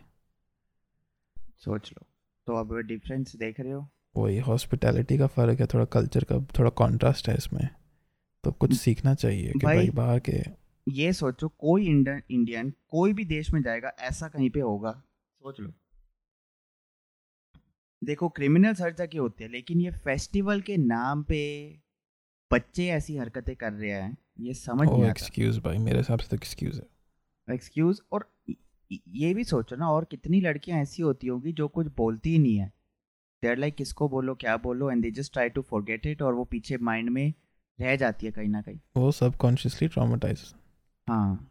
[1.56, 2.06] सोच लो।
[2.46, 3.88] तो अब डिफरेंस देख रहे हो?
[4.16, 7.68] वही हॉस्पिटैलिटी का फ़र्क है थोड़ा कल्चर का थोड़ा कॉन्ट्रास्ट है इसमें।
[8.44, 10.42] तो कुछ सीखना चाहिए कि भाई- भाई बाहर के
[10.86, 14.92] ये सोचो कोई इंडियन इंडियन कोई भी देश में जाएगा ऐसा कहीं पे होगा?
[15.42, 15.72] सोच लो।
[18.02, 21.40] देखो क्रिमिनल्स हर जगह होते हैं लेकिन ये फेस्टिवल के नाम पे
[22.50, 26.18] बच्चे ऐसी हरकतें कर रहे हैं ये समझ ओ नहीं आता। एक्सक्यूज भाई मेरे हिसाब
[26.18, 28.28] से तो एक्सक्यूज है। एक्सक्यूज और
[28.90, 32.56] ये भी सोचो ना और कितनी लड़कियाँ ऐसी होती होंगी जो कुछ बोलती ही नहीं
[32.56, 32.72] है।
[33.42, 36.34] देर लाइक like, किसको बोलो क्या बोलो and they just try to forget it और
[36.34, 37.32] वो पीछे माइंड में
[37.78, 40.42] रह जाती है कहीं ना कहीं। वो सबकॉन्शियसली ट्रॉमेटाइज
[41.10, 41.50] हाँ।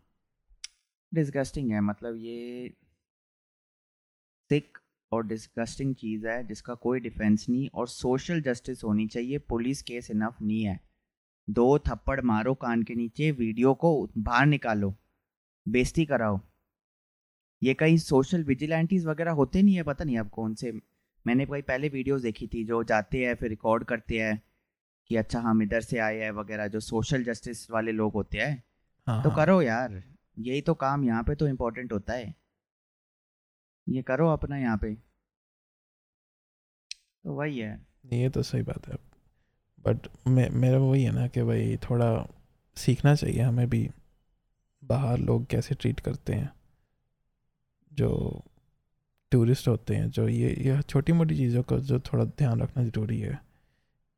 [1.14, 2.74] डिस्गस्टिंग है मतलब ये
[4.52, 4.78] सिक
[5.12, 10.12] और डिस्गस्टिंग चीज़ है जिसका कोई डिफेंस नहीं और सोशल जस्टिस होनी चाहिए, पुलिस केस
[10.12, 10.80] इनफ नहीं है।
[11.50, 14.96] दो, थप्पड़ मारो कान के नीचे, वीडियो को बाहर निकालो,
[15.68, 16.40] बेइज्जती कराओ।
[17.64, 20.72] ये कहीं सोशल विजिलेंटीज वगैरह होते नहीं है, पता नहीं अब कौन से
[21.28, 24.42] मैंने कई पहले वीडियोस देखी थी जो जाते हैं, फिर रिकॉर्ड करते हैं
[25.08, 28.69] कि अच्छा हम इधर से आए हैं वगैरह, जो सोशल जस्टिस वाले लोग होते हैं।
[29.10, 30.04] हाँ तो हाँ। करो यार
[30.40, 32.34] यही तो काम यहाँ पे तो इम्पोर्टेंट होता है।
[33.90, 34.96] ये करो अपना यहाँ पे।
[37.26, 38.96] तो वही है। ये तो सही बात है।
[39.86, 42.28] बट मे मेरा वही है ना कि भाई थोड़ा
[42.76, 43.90] सीखना चाहिए हमें भी
[44.84, 46.52] बाहर लोग कैसे ट्रीट करते हैं।
[47.94, 48.44] जो
[49.32, 53.20] टूरिस्ट होते हैं जो ये ये छोटी मोटी चीज़ों का जो थोड़ा ध्यान रखना ज़रूरी
[53.20, 53.40] है।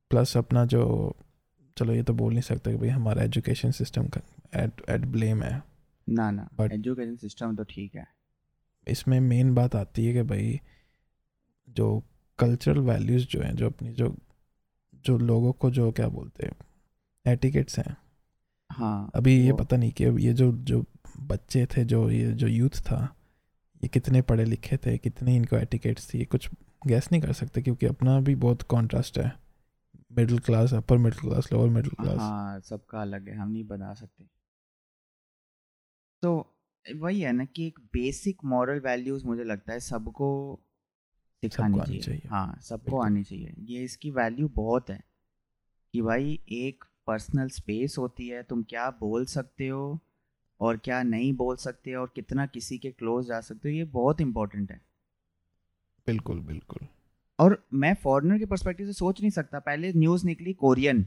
[0.10, 1.16] प्लस अपना जो
[1.78, 4.22] चलो ये तो बोल नहीं सकते कि भाई हमारा एजुकेशन सिस्टम का
[4.56, 5.64] एट एट ब्लेम है।
[6.10, 8.08] ना ना But- एजुकेशन सिस्टम तो ठीक है।
[8.88, 10.60] इसमें मेन बात आती है कि भाई
[11.70, 12.04] जो
[12.40, 14.18] कल्चरल वैल्यूज़ जो हैं जो अपनी जो
[15.06, 16.56] जो लोगों को जो क्या बोलते हैं
[17.28, 17.98] एटिकेट्स हैं।
[18.72, 20.86] हाँ अभी ये पता नहीं कि ये जो जो
[21.20, 23.16] बच्चे थे जो ये जो यूथ था
[23.76, 26.50] ये कितने पढ़े लिखे थे कितने इनको एटिकेट्स थी ये कुछ
[26.88, 29.41] गैस नहीं कर सकते क्योंकि अपना भी बहुत कॉन्ट्रास्ट है।
[30.18, 33.94] Middle class upper middle class lower middle class हाँ सबका अलग है हम नहीं बना
[33.94, 34.26] सकते।
[36.24, 40.60] तो वही है ना कि एक बेसिक मॉरल वैल्यूज़ मुझे लगता है सबको
[41.44, 45.04] सिखानी आनी चाहिए। चाहिए। हाँ सबको आनी चाहिए। ये इसकी वैल्यू बहुत है
[45.94, 50.00] कि भाई एक पर्सनल स्पेस होती है तुम क्या बोल सकते हो
[50.60, 54.22] और क्या नहीं बोल सकते और कितना किसी के क्लोज जा सकते हो ये बहुत
[54.22, 54.82] इम्पोर्टेंट है।
[56.08, 56.88] बिल्कुल बिल्कुल।
[57.42, 61.04] और मैं फॉरेनर के पर्सपेक्टिव से सोच नहीं सकता। पहले न्यूज़ निकली कोरियन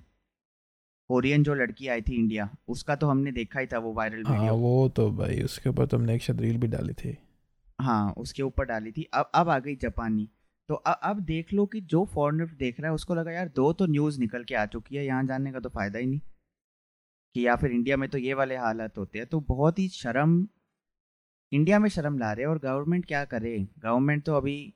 [1.09, 4.37] कोरियन जो लड़की आई थी इंडिया उसका तो हमने देखा ही था वो वायरल हाँ
[4.37, 7.19] वीडियो वो तो भाई उसके ऊपर तुमने एक शायद रील भी डाली थी।
[7.81, 10.31] हाँ उसके ऊपर डाली थी। अब अब आ गई जापानी।
[10.69, 13.73] तो अ- अब देख लो कि जो फॉरनर देख रहा है उसको लगा यार दो
[13.73, 16.21] तो न्यूज़ निकल के आ चुकी है यहाँ जानने का तो फ़ायदा ही नहीं।
[17.35, 20.49] कि या फिर इंडिया में तो ये वाले हालात होते हैं। तो बहुत ही शर्म
[21.53, 23.69] इंडिया में शर्म ला रहे हैं और गवर्नमेंट क्या करे?
[23.79, 24.75] गवर्नमेंट तो अभी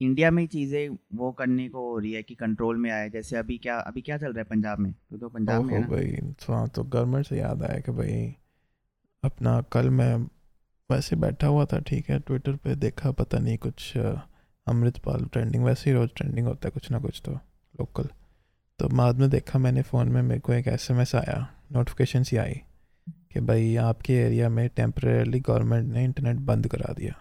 [0.00, 3.36] इंडिया में ही चीज़ें वो करने को हो रही है कि कंट्रोल में आए जैसे
[3.36, 4.92] अभी क्या अभी क्या चल रहा है पंजाब में?
[4.92, 8.36] तो तो पंजाब में है भाई तो हाँ तो गवर्नमेंट से याद आया कि भाई
[9.24, 10.14] अपना कल मैं
[10.90, 13.96] वैसे बैठा हुआ था ठीक है ट्विटर पे देखा पता नहीं कुछ
[14.66, 17.32] अमृतपाल ट्रेंडिंग वैसे ही रोज़ ट्रेंडिंग होता है कुछ ना कुछ तो
[17.80, 18.08] लोकल
[18.78, 22.54] तो बाद में देखा मैंने फ़ोन में मेरे को एक एसएमएस आया नोटिफिकेशन सी आई
[23.32, 27.14] कि भाई आपके एरिया में टेम्परेली गवर्नमेंट ने इंटरनेट बंद करा दिया।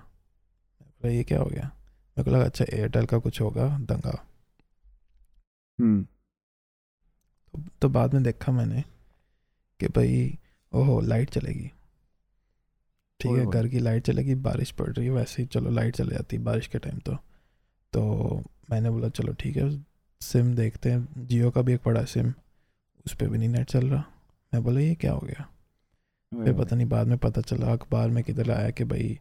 [0.81, 1.71] बोला ये क्या हो गया?
[2.17, 4.25] मेरे को लगा अच्छा एयरटेल का कुछ होगा दंगा।
[5.79, 6.03] हम्म।
[7.53, 8.83] तो, तो बाद में देखा मैंने
[9.79, 10.37] कि भाई
[10.73, 11.71] ओहो लाइट चलेगी।
[13.19, 16.15] ठीक है घर की लाइट चलेगी बारिश पड़ रही है वैसे ही चलो लाइट चले
[16.15, 17.15] जाती है बारिश के टाइम तो।
[17.93, 18.33] तो
[18.71, 19.85] मैंने बोला चलो ठीक है
[20.21, 22.33] सिम देखते हैं। जियो का भी एक पड़ा सिम
[23.05, 24.03] उस पर भी नहीं नेट चल रहा।
[24.53, 25.49] मैं बोला ये क्या हो गया?
[26.33, 29.19] फिर पता नहीं बाद में पता चला अखबार में किधर आया कि भाई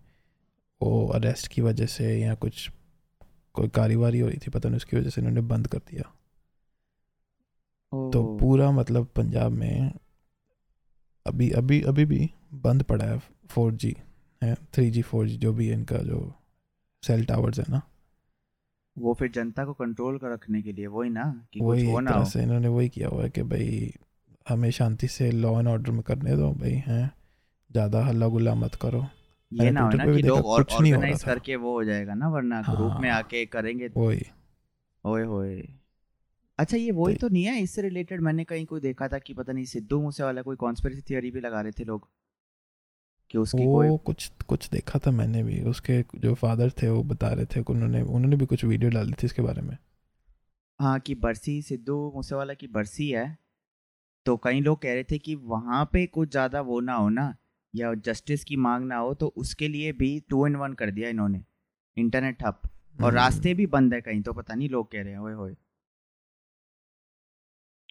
[0.83, 2.71] वो अरेस्ट की वजह से या कुछ
[3.57, 6.13] कोई कारीवारी हो रही थी पता नहीं उसकी वजह से इन्होंने बंद कर दिया।
[8.13, 9.93] तो पूरा मतलब पंजाब में
[11.27, 12.31] अभी अभी अभी भी
[12.65, 13.19] बंद पड़ा है
[13.51, 13.97] फोर जी
[14.43, 16.21] है थ्री जी फोर जी जो भी है इनका जो
[17.03, 17.83] सेल टावर्स है ना।
[18.97, 22.01] वो फिर जनता को कंट्रोल कर रखने के लिए वही ना कि कुछ वही हो
[22.01, 23.93] ना हो। इन्होंने वही किया हुआ है कि भाई
[24.47, 27.05] हमें शांति से लॉ एंड ऑर्डर में करने दो भाई हैं
[27.71, 29.05] ज़्यादा हल्ला गुल्ला मत करो।
[29.53, 33.01] ये ना हो ना कि लोग रहा ऑर्गेनाइज करके वो हो जाएगा ना वरना ग्रुप
[33.01, 34.23] में हाँ। आके करेंगे वही।
[35.05, 35.69] ओए होए।
[36.59, 39.35] अच्छा ये वही तो- तो नहीं है इससे रिलेटेड मैंने कहीं कोई देखा था कि
[39.35, 42.09] पता नहीं सिद्धू मूसे वाला कोई कॉन्स्पिरेसी थियरी भी लगा रहे थे लोग
[43.31, 47.03] कि उसकी वो कोई कुछ कुछ देखा था मैंने भी उसके जो फादर थे वो
[47.03, 49.79] बता रहे थे उन्होंने उन्होंने भी कुछ वीडियो डाली थी इसके बारे में।
[50.81, 53.39] हाँ कि बरसी सिद्धू मूसेवाला की बरसी है
[54.27, 57.37] तो कई लोग कह रहे थे कि वहाँ पे कुछ ज़्यादा वो ना हो ना
[57.77, 61.09] या जस्टिस की मांग ना हो तो उसके लिए भी टू इन वन कर दिया
[61.09, 61.43] इन्होंने।
[61.97, 62.63] इंटरनेट ठप
[63.03, 65.33] और हम्म, रास्ते भी बंद है कहीं तो पता नहीं लोग कह रहे हैं ओए
[65.33, 65.57] होए।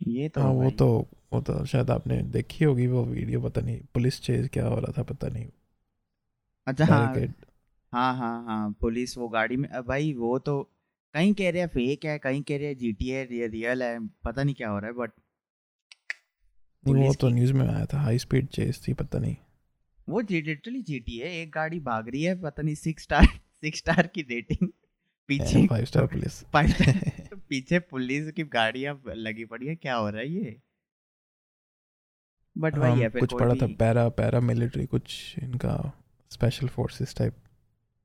[0.08, 0.88] ये तो हाँ वो तो
[1.34, 4.94] वो तो शायद आपने देखी होगी वो वीडियो पता नहीं पुलिस चेज क्या हो रहा
[4.98, 5.50] था पता नहीं।
[6.68, 7.16] अच्छा हाँ।
[7.94, 10.62] हाँ हाँ हाँ पुलिस वो गाड़ी में भाई वो तो
[11.14, 14.00] कहीं कह रहे हैं फेक है कहीं कह रहे हैं जी टी है रियल है
[14.24, 15.12] पता नहीं क्या हो रहा है बट
[16.86, 19.36] वो तो न्यूज़ में आया था हाई स्पीड चेज थी पता नहीं।
[20.08, 23.26] वो लिटरली जी टी है एक गाड़ी भाग रही है पता नहीं सिक्स स्टार
[23.62, 24.68] सिक्स स्टार की रेटिंग
[25.30, 30.10] पीछे five star police five star पीछे पुलिस की गाड़ियाँ लगी पड़ी है क्या हो
[30.10, 30.62] रहा है ये?
[32.56, 35.92] बट वही है हाँ, कुछ पड़ा था पैरा पैरा मिलिट्री कुछ इनका
[36.32, 37.36] स्पेशल फोर्सेस टाइप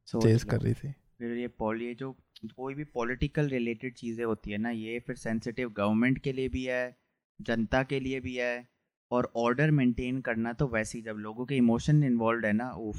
[0.08, 2.12] चेज कर रही थी। फिर ये पॉल ये जो
[2.56, 6.64] कोई भी पॉलिटिकल रिलेटेड चीज़ें होती है ना ये फिर सेंसिटिव गवर्नमेंट के लिए भी
[6.64, 6.96] है
[7.40, 8.69] जनता के लिए भी है
[9.10, 12.96] और ऑर्डर मेंटेन करना तो वैसे ही जब लोगों के इमोशन इन्वॉल्व है ना, उफ।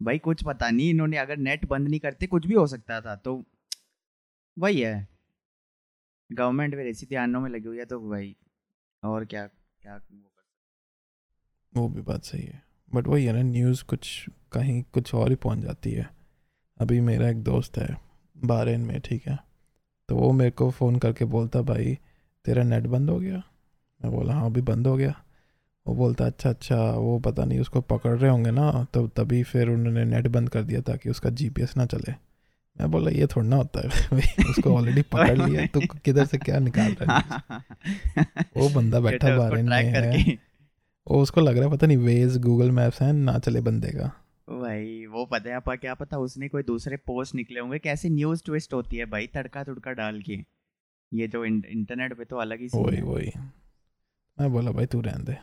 [0.00, 3.16] भाई कुछ पता नहीं इन्होंने अगर नेट बंद नहीं करते, कुछ भी हो सकता था
[3.16, 3.44] तो
[4.58, 5.08] वही है।
[6.32, 8.36] गवर्नमेंट फिर इसी ध्यानों में लगी हुई है तो भाई
[9.02, 12.62] और क्या क्या वो कर वो भी बात सही है।
[12.94, 16.10] बट वही है ना न्यूज़ कुछ कहीं, कुछ और ही पहुँच जाती है।
[16.78, 17.96] अभी मेरा एक दोस्त है
[18.36, 19.38] बारेन में, ठीक है?
[20.08, 21.98] तो वो मेरे को फ़ोन करके बोलता, भाई,
[22.44, 23.42] तेरा नेट बंद हो गया?
[24.04, 25.14] मैं बोला हाँ अभी बंद हो गया।
[25.86, 29.68] वो बोलता अच्छा अच्छा वो पता नहीं उसको पकड़ रहे होंगे ना तो तभी फिर
[29.68, 32.12] उन्होंने नेट बंद कर दिया ताकि उसका जीपीएस ना चले।
[32.76, 34.18] मैं बोला ये थोड़ा ना होता है
[34.50, 37.64] उसको ऑलरेडी पकड़ लिया तो किधर से क्या निकाल रहा है?
[38.56, 40.38] वो बंदा बैठा बारेन में है।
[41.06, 44.10] वो उसको लग रहा है पता नहीं वेज गूगल मैप्स हैं ना चले बंदे का।
[44.48, 48.42] भाई वो पता है आपका क्या पता उसने कोई दूसरे पोस्ट निकले होंगे कैसे न्यूज़
[48.44, 50.38] ट्विस्ट होती है भाई तड़का तुड़का डाल के।
[51.12, 53.32] ये जो इंटरनेट पे तो अलग ही वही वही।
[54.38, 55.36] मैं बोला भाई तू रहने दे।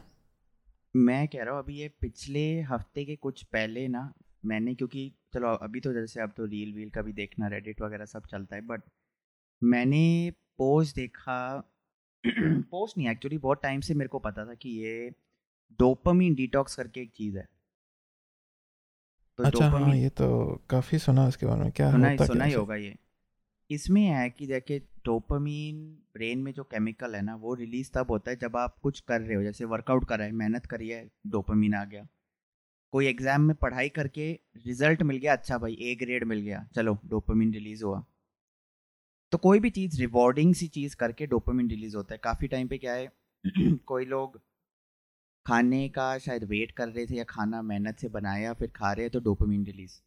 [0.95, 4.01] मैं कह रहा हूँ अभी ये पिछले हफ़्ते के कुछ पहले ना
[4.45, 8.05] मैंने क्योंकि चलो अभी तो जैसे अब तो रील वील का भी देखना रेडिट वगैरह
[8.05, 8.81] सब चलता है बट
[9.61, 10.03] मैंने
[10.57, 11.39] पोस्ट देखा
[12.71, 15.09] पोस्ट नहीं एक्चुअली बहुत टाइम से मेरे को पता था कि ये
[15.79, 17.47] डोपामीन डिटॉक्स करके एक चीज़ है।
[19.39, 20.27] तो अच्छा हाँ ये तो
[20.69, 22.95] काफ़ी सुना इसके बारे में। क्या सुना ही होता सुना ही होगा ये।
[23.69, 28.31] इसमें है कि देखिए डोपामीन ब्रेन में जो केमिकल है ना, वो रिलीज़ तब होता
[28.31, 31.09] है जब आप कुछ कर रहे हो, जैसे वर्कआउट कर रहे हैं, मेहनत करी है,
[31.27, 32.07] डोपामीन आ गया।
[32.91, 36.97] कोई एग्ज़ाम में पढ़ाई करके रिज़ल्ट मिल गया अच्छा भाई, ए ग्रेड मिल गया, चलो,
[37.05, 38.05] डोपामीन रिलीज़ हुआ।
[39.31, 42.77] तो कोई भी चीज़, रिवॉर्डिंग सी चीज़ करके डोपामीन रिलीज़ होता है। काफ़ी टाइम पे
[42.77, 43.11] क्या है,
[43.77, 44.41] कोई लोग
[45.45, 49.03] खाने का शायद वेट कर रहे थे या खाना मेहनत से बनाया, फिर खा रहे
[49.03, 50.01] हैं तो डोपामीन रिलीज़।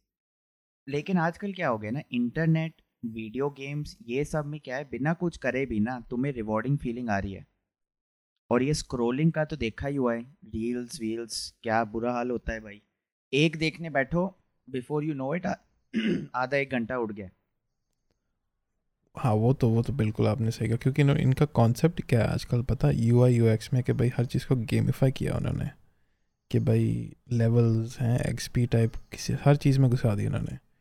[0.87, 5.13] लेकिन आजकल क्या हो गया ना, इंटरनेट वीडियो गेम्स, ये सब में क्या है, बिना
[5.13, 7.47] कुछ करे भी ना तुम्हें रिवॉर्डिंग फीलिंग आ रही है।
[8.51, 12.53] और ये स्क्रोलिंग का तो देखा ही हुआ है रील्स वील्स क्या बुरा हाल होता
[12.53, 12.81] है भाई।
[13.33, 14.35] एक देखने बैठो
[14.69, 15.45] बिफोर यू नो इट
[16.35, 17.29] आधा एक घंटा उठ गया।
[19.17, 22.27] हाँ वो तो वो तो बिल्कुल आपने सही कहा, क्योंकि इन्हों- इनका कॉन्सेप्ट क्या है
[22.27, 22.89] आजकल पता?
[22.89, 25.69] यू आई यू एक्स में कि भाई हर चीज़ को गेमिफाई किया उन्होंने,
[26.51, 30.72] कि भाई लेवल्स हैं एक्सपी टाइप किसी हर चीज़ में घुसा दी उन्होंने।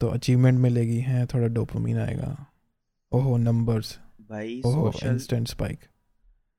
[0.00, 2.46] तो अचीवमेंट मिलेगी हैं थोड़ा डोपामीन आएगा।
[3.12, 3.98] ओहो नंबर्स
[4.30, 5.78] भाई ओहो इंस्टेंट स्पाइक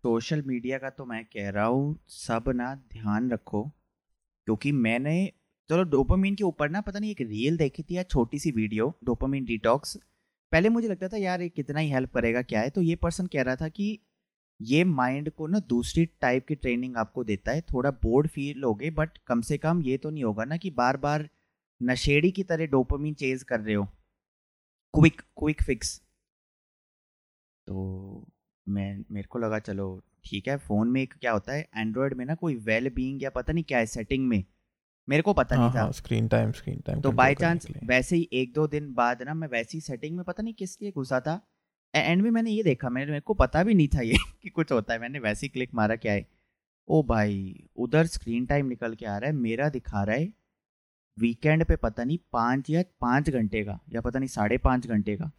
[0.03, 3.63] सोशल मीडिया का तो मैं कह रहा हूँ सब ना ध्यान रखो
[4.47, 5.15] क्योंकि मैंने
[5.69, 8.93] चलो डोपामीन के ऊपर ना पता नहीं एक रील देखी थी या छोटी सी वीडियो
[9.03, 9.97] डोपामीन डिटॉक्स
[10.51, 12.69] पहले मुझे लगता था यार ये कितना ही हेल्प करेगा क्या है?
[12.69, 13.99] तो ये पर्सन कह रहा था कि
[14.61, 18.89] ये माइंड को ना दूसरी टाइप की ट्रेनिंग आपको देता है। थोड़ा बोर्ड फील होगे
[18.91, 21.29] बट कम से कम ये तो नहीं होगा ना कि बार बार
[21.81, 23.85] नशेड़ी की तरह डोपामीन चेज कर रहे हो।
[24.93, 26.01] Quick quick fix.
[27.67, 28.27] तो
[28.67, 32.25] मैं मेरे को लगा चलो ठीक है फ़ोन में एक क्या होता है एंड्रॉयड में
[32.25, 34.43] ना कोई वेल बीइंग या पता नहीं क्या है सेटिंग में
[35.07, 38.15] मेरे को पता हाँ नहीं था। हाँ स्क्रीन टाइम स्क्रीन टाइम तो बाय चांस वैसे
[38.15, 41.19] ही एक दो दिन बाद ना मैं वैसी सेटिंग में पता नहीं किस लिए घुसा
[41.19, 41.39] था।
[41.93, 44.71] एंड में मैंने ये देखा मैंने मेरे को पता भी नहीं था ये कि कुछ
[44.71, 46.27] होता है मैंने वैसे ही क्लिक मारा क्या है।
[46.87, 50.33] ओ भाई उधर स्क्रीन टाइम निकल के आ रहा है मेरा दिखा रहा है
[51.19, 55.15] वीकेंड पे पता नहीं पाँच या पाँच घंटे का या पता नहीं साढ़े पाँच घंटे
[55.17, 55.31] का।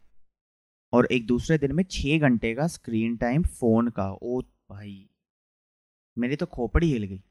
[0.92, 4.40] और एक दूसरे दिन में छः घंटे का स्क्रीन टाइम फ़ोन का। ओ
[4.70, 5.08] भाई
[6.16, 7.22] मेरी तो खोपड़ी हिल गई।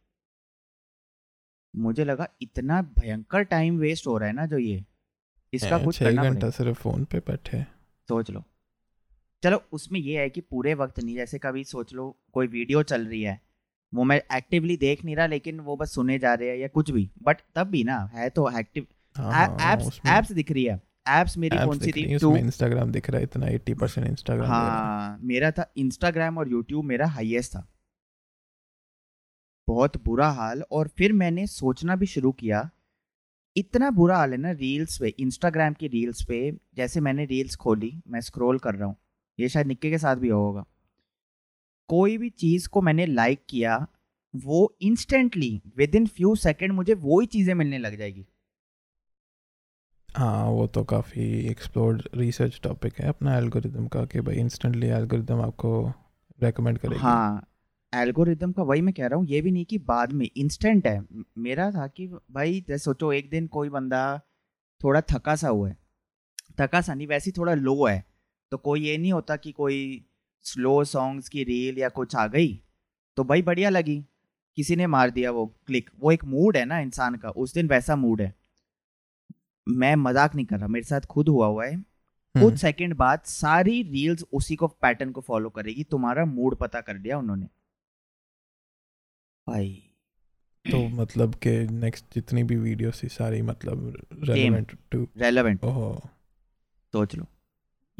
[1.73, 4.83] मुझे लगा इतना भयंकर टाइम वेस्ट हो रहा है ना जो ये।
[5.53, 7.61] इसका कुछ करना घंटा सिर्फ़ फ़ोन पे बैठे
[8.09, 8.43] सोच लो।
[9.43, 13.05] चलो उसमें ये है कि पूरे वक्त नहीं जैसे कभी सोच लो कोई वीडियो चल
[13.07, 13.39] रही है
[13.93, 16.91] वो मैं एक्टिवली देख नहीं रहा लेकिन वो बस सुने जा रहे हैं या कुछ
[16.91, 18.83] भी। बट तब भी ना है तो एक्टिव
[19.15, 20.75] एप्स एप्स दिख रही है।
[21.09, 22.01] एप्स मेरी कौन सी थी?
[22.37, 27.07] इंस्टाग्राम दिख रहा है इतना एट्टी परसेंट इंस्टाग्राम हाँ। मेरा था इंस्टाग्राम और यूट्यूब मेरा
[27.07, 27.67] हाईएस्ट था।
[29.67, 32.69] बहुत बुरा हाल और फिर मैंने सोचना भी शुरू किया।
[33.55, 36.39] इतना बुरा हाल है ना रील्स पे इंस्टाग्राम की रील्स पे
[36.75, 38.95] जैसे मैंने रील्स खोली मैं स्क्रॉल कर रहा हूँ।
[39.39, 40.65] ये शायद निक्के के साथ भी होगा।
[41.89, 43.85] कोई भी चीज़ को मैंने लाइक किया
[44.33, 48.25] वो instantly within few second मुझे वो ही चीज़ें मिलने लग जाएगी।
[50.09, 55.41] हाँ वो तो काफ़ी एक्सप्लोर्ड रिसर्च टॉपिक है अपना एल्गोरिदम का कि भाई इंस्टेंटली एल्गोरिदम
[55.41, 55.71] आपको
[56.39, 57.45] रेकमेंड करेगी। हाँ
[57.93, 60.99] एल्गोरिदम का वही मैं कह रहा हूँ ये भी नहीं कि बाद में इंस्टेंट है।
[61.37, 64.01] मेरा था कि भाई जैसे सोचो एक दिन कोई बंदा
[64.81, 65.77] थोड़ा थका सा हुआ है।
[66.59, 68.03] थका सा नहीं वैसे ही थोड़ा लो है।
[68.51, 70.05] तो कोई ये नहीं होता कि कोई
[70.45, 72.61] स्लो सॉन्ग्स की रील या कुछ आ गई
[73.17, 74.03] तो भाई बढ़िया लगी।
[74.57, 77.67] किसी ने मार दिया वो क्लिक वो एक मूड है ना इंसान का उस दिन
[77.67, 78.33] वैसा मूड है।
[79.67, 83.21] मैं मज़ाक नहीं कर रहा मेरे साथ खुद हुआ हुआ है। हम्म, कुछ सेकंड बाद
[83.25, 87.45] सारी रील्स उसी को पैटर्न को फॉलो करेगी तुम्हारा मूड पता कर दिया उन्होंने।
[89.47, 89.69] भाई।
[90.65, 96.09] तो मतलब के नेक्स्ट जितनी भी वीडियोस थी सारी मतलब रेलेवेंट टू रेलेवेंट ओहो।
[96.93, 97.25] सोच लो।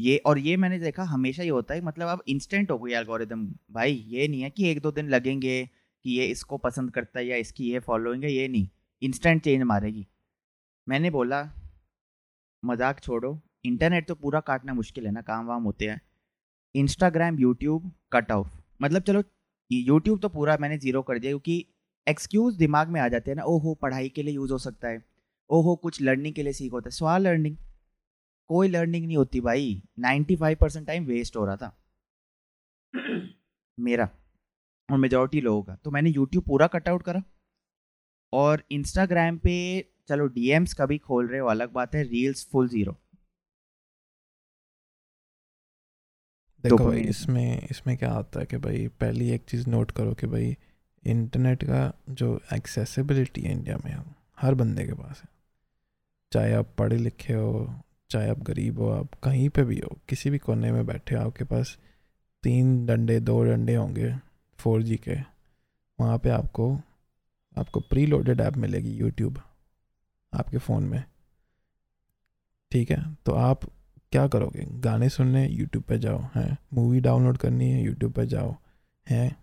[0.00, 3.46] ये और ये मैंने देखा हमेशा ही होता है मतलब अब इंस्टेंट हो गई एल्गोरिदम
[3.70, 5.64] भाई, ये नहीं है कि एक दो दिन लगेंगे
[6.04, 8.68] कि ये इसको पसंद करता है या इसकी ये फॉलोइंग है, ये नहीं।
[9.02, 10.06] इंस्टेंट चेंज मारेगी।
[10.86, 11.42] मैंने बोला,
[12.62, 16.00] मज़ाक छोड़ो इंटरनेट तो पूरा काटना मुश्किल है ना, काम वाम होते हैं।
[16.74, 18.48] इंस्टाग्राम यूट्यूब कट ऑफ़
[18.80, 19.22] मतलब चलो
[19.70, 21.64] यूट्यूब तो पूरा मैंने ज़ीरो कर दिया क्योंकि
[22.06, 25.02] एक्सक्यूज़ दिमाग में आ जाते हैं ना, ओहो, पढ़ाई के लिए यूज़ हो सकता है।
[25.50, 27.56] ओहो, कुछ लर्निंग के लिए सीख होता है। सवाल लर्निंग
[28.50, 31.76] कोई लर्निंग नहीं होती भाई। 95 परसेंट टाइम वेस्ट हो रहा था।
[33.78, 34.08] मेरा
[34.88, 37.22] और मेजोरिटी लोगों का। तो मैंने यूट्यूब पूरा कटआउट करा।
[38.32, 39.54] और इंस्टाग्राम पे
[40.08, 42.96] चलो डीएम्स कभी खोल रहे हो अलग बात है रील्स फुल ज़ीरो
[46.64, 50.26] देखो भाई इसमें इसमें क्या आता है कि भाई पहली एक चीज़ नोट करो कि
[50.26, 50.56] भाई
[51.04, 53.94] इंटरनेट का जो एक्सेसिबिलिटी है इंडिया में
[54.40, 55.28] हर बंदे के पास है।
[56.32, 57.52] चाहे आप पढ़े लिखे हो
[58.10, 61.26] चाहे आप गरीब हो, आप कहीं पे भी हो, किसी भी कोने में बैठे हो
[61.26, 61.78] आपके पास
[62.42, 64.14] तीन डंडे, दो डंडे होंगे
[64.58, 65.16] फोर जी के,
[65.98, 66.74] वहाँ पे आपको
[67.56, 69.40] आपको प्री लोडेड ऐप मिलेगी यूट्यूब,
[70.32, 71.02] आपके फ़ोन में।
[72.72, 73.64] ठीक है तो आप
[74.12, 74.64] क्या करोगे?
[74.80, 76.56] गाने सुनने, यूट्यूब पे जाओ, हैं?
[76.74, 78.54] मूवी डाउनलोड करनी है, यूट्यूब पे जाओ,
[79.06, 79.36] हैं?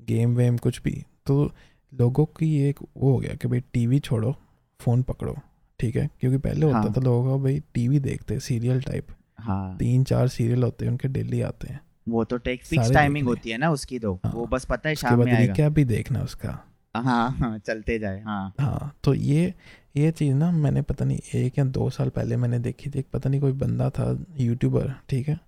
[0.00, 1.52] गेम वेम कुछ भी। तो
[1.92, 4.34] लोगों की एक वो हो गया कि भाई टीवी छोड़ो,
[4.80, 5.36] फ़ोन पकड़ो।
[5.80, 6.08] ठीक है?
[6.20, 9.06] क्योंकि पहले होता हाँ। था लोगों का भाई टीवी देखते सीरियल टाइप
[9.38, 13.26] हाँ। तीन चार सीरियल होते हैं उनके डेली आते हैं। वो तो टेक फिक्स टाइमिंग
[13.26, 15.84] होती है ना उसकी तो। हाँ। वो बस पता है शाम में आएगा। रिकैप भी
[15.84, 16.58] देखना उसका।
[16.94, 19.54] हाँ हाँ चलते जाए हाँ। हाँ तो ये
[19.96, 23.06] ये चीज़ ना मैंने पता नहीं एक या दो साल पहले मैंने देखी थी। एक
[23.12, 24.06] पता नहीं कोई बंदा था
[24.38, 25.38] यूट्यूबर ठीक है?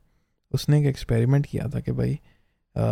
[0.52, 2.18] उसने एक एक्सपेरिमेंट किया था कि भाई
[2.76, 2.84] आ,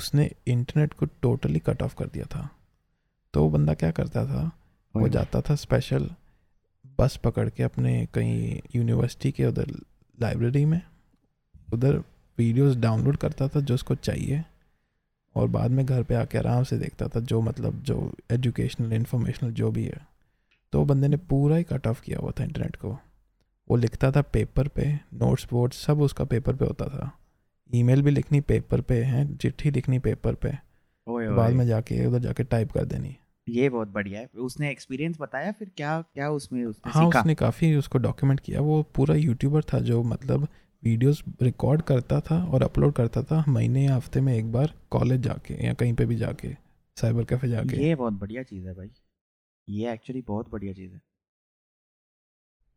[0.00, 2.48] उसने इंटरनेट को टोटली कट ऑफ़ कर दिया था।
[3.34, 4.50] तो वो बंदा क्या करता था?
[4.94, 6.10] वो जाता था स्पेशल
[6.98, 9.66] बस पकड़ के अपने कहीं यूनिवर्सिटी के उधर
[10.22, 10.80] लाइब्रेरी में
[11.72, 11.96] उधर
[12.38, 14.44] वीडियोस डाउनलोड करता था जो उसको चाहिए
[15.36, 19.50] और बाद में घर पे आके आराम से देखता था जो मतलब जो एजुकेशनल इन्फॉर्मेशनल
[19.50, 20.06] जो भी है।
[20.72, 22.98] तो वो बंदे ने पूरा ही कट ऑफ़ किया हुआ था इंटरनेट को।
[23.70, 27.18] वो लिखता था पेपर पे नोट्स बोर्ड सब उसका पेपर पे होता था।
[27.74, 30.48] ईमेल भी लिखनी पेपर पे है चिट्ठी लिखनी पेपर पे।
[31.06, 34.70] ओए ओए। बाद में जाके उधर जाके टाइप कर देनी। ये बहुत बढ़िया है। उसने
[34.70, 37.20] एक्सपीरियंस बताया फिर क्या क्या उसमें उसने हाँ सीखा?
[37.20, 40.48] उसने काफ़ी उसको डॉक्यूमेंट किया। वो पूरा यूट्यूबर था जो मतलब
[40.82, 45.20] वीडियोस रिकॉर्ड करता था और अपलोड करता था महीने या हफ़्ते में एक बार कॉलेज
[45.20, 46.48] जाके या कहीं पे भी जाके
[46.96, 48.90] साइबर कैफ़े जाके। ये बहुत बढ़िया चीज़ है भाई।
[49.68, 51.00] ये एक्चुअली बहुत बढ़िया चीज़ है।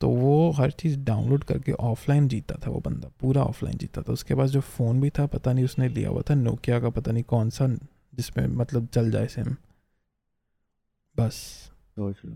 [0.01, 4.13] तो वो हर चीज़ डाउनलोड करके ऑफलाइन जीता था वो बंदा पूरा ऑफलाइन जीता था।
[4.13, 7.11] उसके पास जो फ़ोन भी था पता नहीं उसने लिया हुआ था नोकिया का पता
[7.11, 7.67] नहीं कौन सा
[8.15, 9.55] जिसमें मतलब चल जाए सिम
[11.17, 11.33] बस।
[11.95, 12.35] सोच लो।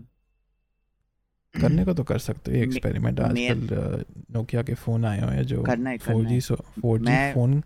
[1.54, 5.62] करने को तो कर सकते हो एक्सपेरिमेंट आजकल नोकिया के फ़ोन आए हुए हैं जो
[6.04, 7.62] four G so four G phone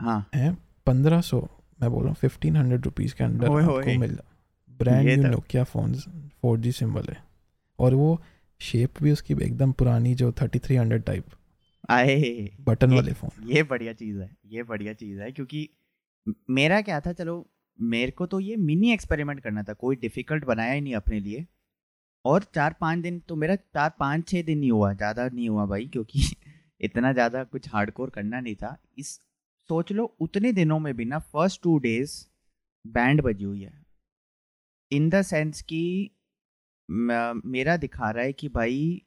[0.00, 0.52] हाँ। है
[0.86, 1.40] पंद्रह सौ
[1.82, 4.18] मैं बोल रहा हूँ फिफ्टीन हंड्रेड रुपीज़ के अंदर आपको मिल
[4.70, 6.04] brand new Nokia phones
[6.42, 7.16] four G symbol है।
[7.78, 8.22] और वो
[8.60, 11.24] शेप भी उसकी एकदम पुरानी जो थर्टी थ्री हंड्रेड टाइप
[11.90, 15.68] आए बटन वाले फ़ोन ये बढ़िया चीज़ है ये बढ़िया चीज़ है क्योंकि
[16.50, 17.36] मेरा क्या था चलो
[17.80, 21.46] मेरे को तो ये मिनी एक्सपेरिमेंट करना था, कोई डिफ़िकल्ट बनाया ही नहीं अपने लिए।
[22.24, 25.66] और चार पाँच दिन तो मेरा चार पाँच छः दिन ही हुआ, ज़्यादा नहीं हुआ
[25.66, 26.22] भाई, क्योंकि
[26.80, 29.08] इतना ज़्यादा कुछ हार्डकोर करना नहीं था। इस,
[29.70, 32.24] सोच लो, उतने दिनों में भी ना फ़र्स्ट टू डेज़
[32.84, 33.78] बैंड बजी हुई है।
[34.90, 36.10] इन द सेंस कि
[36.88, 39.02] मेरा दिखा रहा है कि भाई,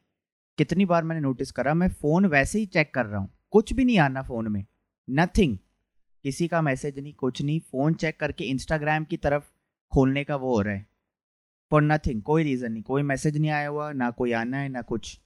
[0.58, 3.86] कितनी बार मैंने नोटिस करा, मैं फ़ोन वैसे ही चेक कर रहा हूँ। कुछ भी
[3.86, 4.66] नहीं आना फ़ोन में
[5.08, 5.58] नथिंग
[6.26, 9.44] किसी का मैसेज नहीं कुछ नहीं फ़ोन चेक करके इंस्टाग्राम की तरफ़
[9.92, 10.86] खोलने का वो हो रहा है।
[11.72, 14.82] फॉर नथिंग कोई रीज़न नहीं कोई मैसेज नहीं आया हुआ ना कोई आना है ना
[14.84, 15.20] कुछ।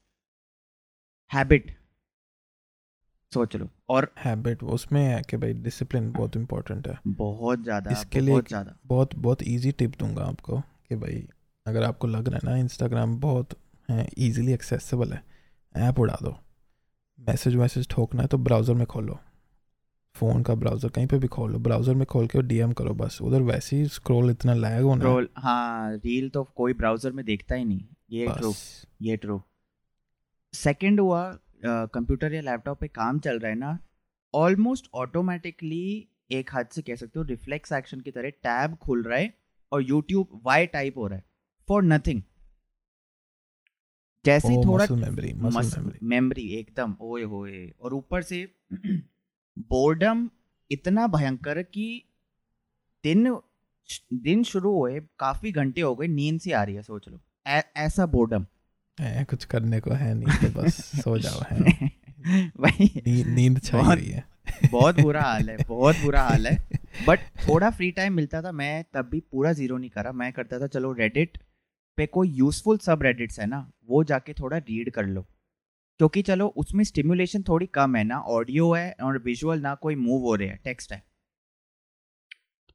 [1.31, 1.75] हैबिट
[3.31, 8.19] सोच लो। और हैबिट उसमें है कि भाई डिसिप्लिन बहुत इंपॉर्टेंट है। बहुत ज़्यादा इसके
[8.19, 11.27] लिए बहुत ज़्यादा। बहुत बहुत इजी टिप दूँगा आपको कि भाई
[11.65, 13.57] अगर आपको लग रहा है ना इंस्टाग्राम बहुत
[13.89, 15.23] है इजीली एक्सेसिबल है
[15.75, 16.37] ऐप उड़ा दो।
[17.19, 19.19] मैसेज वैसेज ठोकना है तो ब्राउज़र में खोलो।
[20.17, 23.41] फ़ोन का ब्राउज़र कहीं पे भी खोलो ब्राउज़र में खोल के डीएम करो बस उधर
[23.43, 27.55] वैसे ही स्क्रॉल इतना लैग होना है, रोल हाँ रील तो कोई ब्राउज़र में देखता
[27.55, 28.53] ही नहीं ये ट्रू
[29.01, 29.41] ये ट्रू
[30.53, 31.23] सेकंड हुआ
[31.65, 33.77] कंप्यूटर या लैपटॉप पे काम चल रहा है ना
[34.33, 39.17] ऑलमोस्ट ऑटोमेटिकली एक हाथ से कह सकते हो रिफ्लेक्स एक्शन की तरह टैब खुल रहा
[39.19, 39.33] है
[39.71, 41.23] और यूट्यूब वाई टाइप हो रहा है
[41.67, 42.21] फॉर नथिंग
[44.25, 48.47] जैसे ही थोड़ा मेमोरी मेमोरी मेमोरी एकदम ओए होए और ऊपर से
[49.69, 50.29] बोर्डम
[50.71, 52.03] इतना भयंकर कि
[53.03, 53.37] दिन
[54.13, 57.61] दिन शुरू हुए काफ़ी घंटे हो गए नींद सी आ रही है सोच लो। ऐ,
[57.77, 58.45] ऐसा बोर्डम
[58.97, 61.59] है कुछ करने को है नहीं तो बस सो जाओ है
[62.57, 64.23] भाई नी, नींद छाई रही है।
[64.71, 66.57] बहुत बुरा हाल है बहुत बुरा हाल है।
[67.07, 70.59] बट थोड़ा फ्री टाइम मिलता था मैं तब भी पूरा ज़ीरो नहीं करा। मैं करता
[70.59, 71.37] था चलो रेडिट
[71.97, 75.25] पे कोई यूजफुल सब रेडिट्स है ना वो जाके थोड़ा रीड कर लो।
[75.99, 80.21] क्योंकि चलो, उसमें स्टिमुलेशन थोड़ी कम है ना ऑडियो है और विजुअल ना कोई मूव
[80.21, 81.03] हो रहे हैं टेक्स्ट है।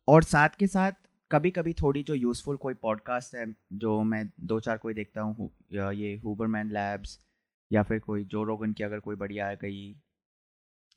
[0.09, 0.93] और साथ के साथ
[1.31, 5.51] कभी कभी थोड़ी जो यूज़फुल कोई पॉडकास्ट है, जो मैं दो चार कोई देखता हूँ
[5.73, 7.19] ये हुबरमैन लैब्स
[7.71, 9.95] या फिर कोई जो रोगन की अगर कोई बढ़िया आ गई,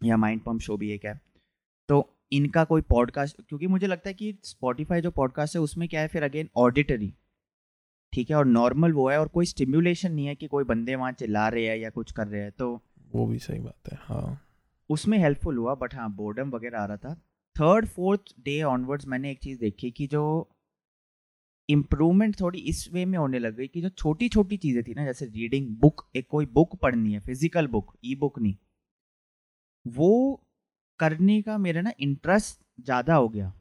[0.02, 1.20] या माइंड पम्प शो भी एक है।
[1.90, 6.02] तो इनका कोई पॉडकास्ट क्योंकि मुझे लगता है कि स्पॉटिफाई जो पॉडकास्ट है, उसमें क्या
[6.02, 7.14] है, फिर अगेन ऑडिटरी
[8.16, 11.12] ठीक है और नॉर्मल वो है और कोई स्टिम्युलेशन नहीं है कि कोई बंदे वहाँ
[11.12, 12.70] चिल्ला रहे हैं या कुछ कर रहे हैं तो
[13.14, 14.42] वो भी सही बात है हाँ।
[14.90, 17.14] उसमें हेल्पफुल हुआ बट हाँ बोर्डम वगैरह आ रहा था।
[17.56, 20.24] थर्ड फोर्थ डे ऑनवर्ड्स मैंने एक चीज़ देखी कि जो
[21.70, 25.06] इम्प्रूवमेंट थोड़ी इस वे में होने लग गई कि जो छोटी छोटी चीज़ें थी ना
[25.06, 28.56] जैसे रीडिंग बुक एक कोई बुक पढ़नी है फ़िज़िकल बुक ई बुक नहीं।
[29.86, 30.42] वो
[31.00, 33.54] करने का मेरा ना इंटरेस्ट ज़्यादा हो गया।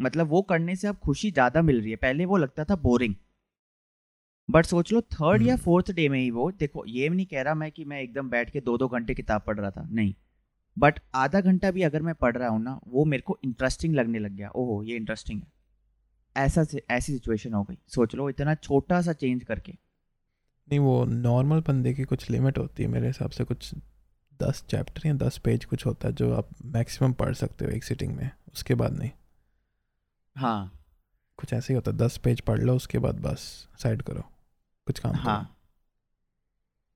[0.00, 3.14] मतलब वो करने से अब खुशी ज़्यादा मिल रही है। पहले वो लगता था बोरिंग
[4.48, 7.26] बट सोच लो थर्ड या फोर्थ हम्म। डे में ही वो देखो ये भी नहीं
[7.26, 9.82] कह रहा मैं कि मैं एकदम बैठ के दो दो घंटे किताब पढ़ रहा था
[9.82, 10.14] नहीं।
[10.76, 14.18] बट आधा घंटा भी अगर मैं पढ़ रहा हूँ ना वो मेरे को इंटरेस्टिंग लगने
[14.18, 15.52] लग गया ओहो ये इंटरेस्टिंग है।
[16.36, 21.04] ऐसा से ऐसी सिचुएशन हो गई। सोच लो इतना छोटा सा चेंज करके। नहीं वो
[21.04, 23.74] नॉर्मल बंदे की कुछ लिमिट होती है मेरे हिसाब से कुछ
[24.40, 27.84] दस चैप्टर या दस पेज कुछ होता है जो आप मैक्सिमम पढ़ सकते हो एक
[27.84, 29.10] सिटिंग में उसके बाद नहीं।
[30.36, 30.72] हाँ।
[31.38, 33.40] कुछ ऐसे ही होता है दस पेज पढ़ लो उसके बाद बस
[33.78, 34.24] साइड करो।
[34.86, 35.52] कुछ काम हाँ।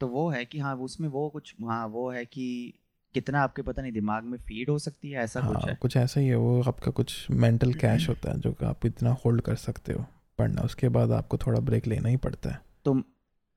[0.01, 2.75] तो वो है कि हाँ उसमें वो कुछ हाँ वो है कि
[3.15, 5.97] कितना आपके पता नहीं दिमाग में फ़ीड हो सकती है ऐसा हाँ, कुछ है कुछ
[5.97, 9.41] ऐसा ही है वो आपका कुछ मेंटल कैश होता है जो कि आप इतना होल्ड
[9.41, 10.07] कर सकते हो
[10.39, 13.03] पढ़ना उसके बाद आपको थोड़ा ब्रेक लेना ही पड़ता है। तो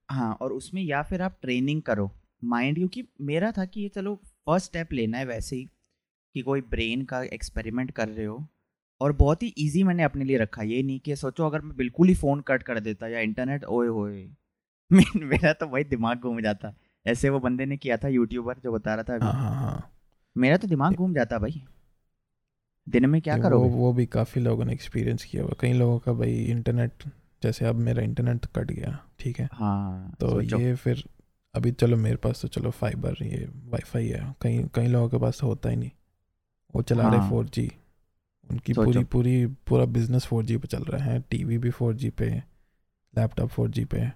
[0.09, 2.11] हाँ और उसमें या फिर आप ट्रेनिंग करो।
[2.43, 5.65] माइंड क्योंकि मेरा था कि ये चलो फ़र्स्ट स्टेप लेना है वैसे ही
[6.33, 8.47] कि कोई ब्रेन का एक्सपेरिमेंट कर रहे हो
[9.03, 12.07] और बहुत ही ईजी मैंने अपने लिए रखा। ये नहीं कि सोचो अगर मैं बिल्कुल
[12.07, 14.29] ही फ़ोन कट कर देता या इंटरनेट ओए होए।
[15.15, 16.75] मेरा तो वही दिमाग घूम जाता।
[17.07, 19.91] ऐसे वो बंदे ने किया था यूट्यूबर जो बता रहा था अभी। हाँ हाँ हाँ।
[20.37, 21.63] मेरा तो दिमाग घूम जाता भाई।
[22.89, 25.99] दिन में क्या करो वो, वो भी काफ़ी लोगों ने एक्सपीरियंस किया हुआ कई लोगों
[25.99, 26.93] का भाई इंटरनेट
[27.43, 29.49] जैसे अब मेरा इंटरनेट कट गया ठीक है?
[29.53, 31.03] हाँ तो ये फिर
[31.55, 35.37] अभी चलो मेरे पास तो चलो फाइबर ये वाईफाई है। कई कई लोगों के पास
[35.41, 35.91] तो होता ही नहीं।
[36.75, 37.71] वो चला हाँ, रहे फोर जी
[38.51, 42.09] उनकी पूरी पूरी पूरा बिज़नेस फोर जी पे चल रहा है टीवी भी फोर जी
[42.09, 42.29] पे
[43.13, 44.11] लैपटॉप फोर जी पे।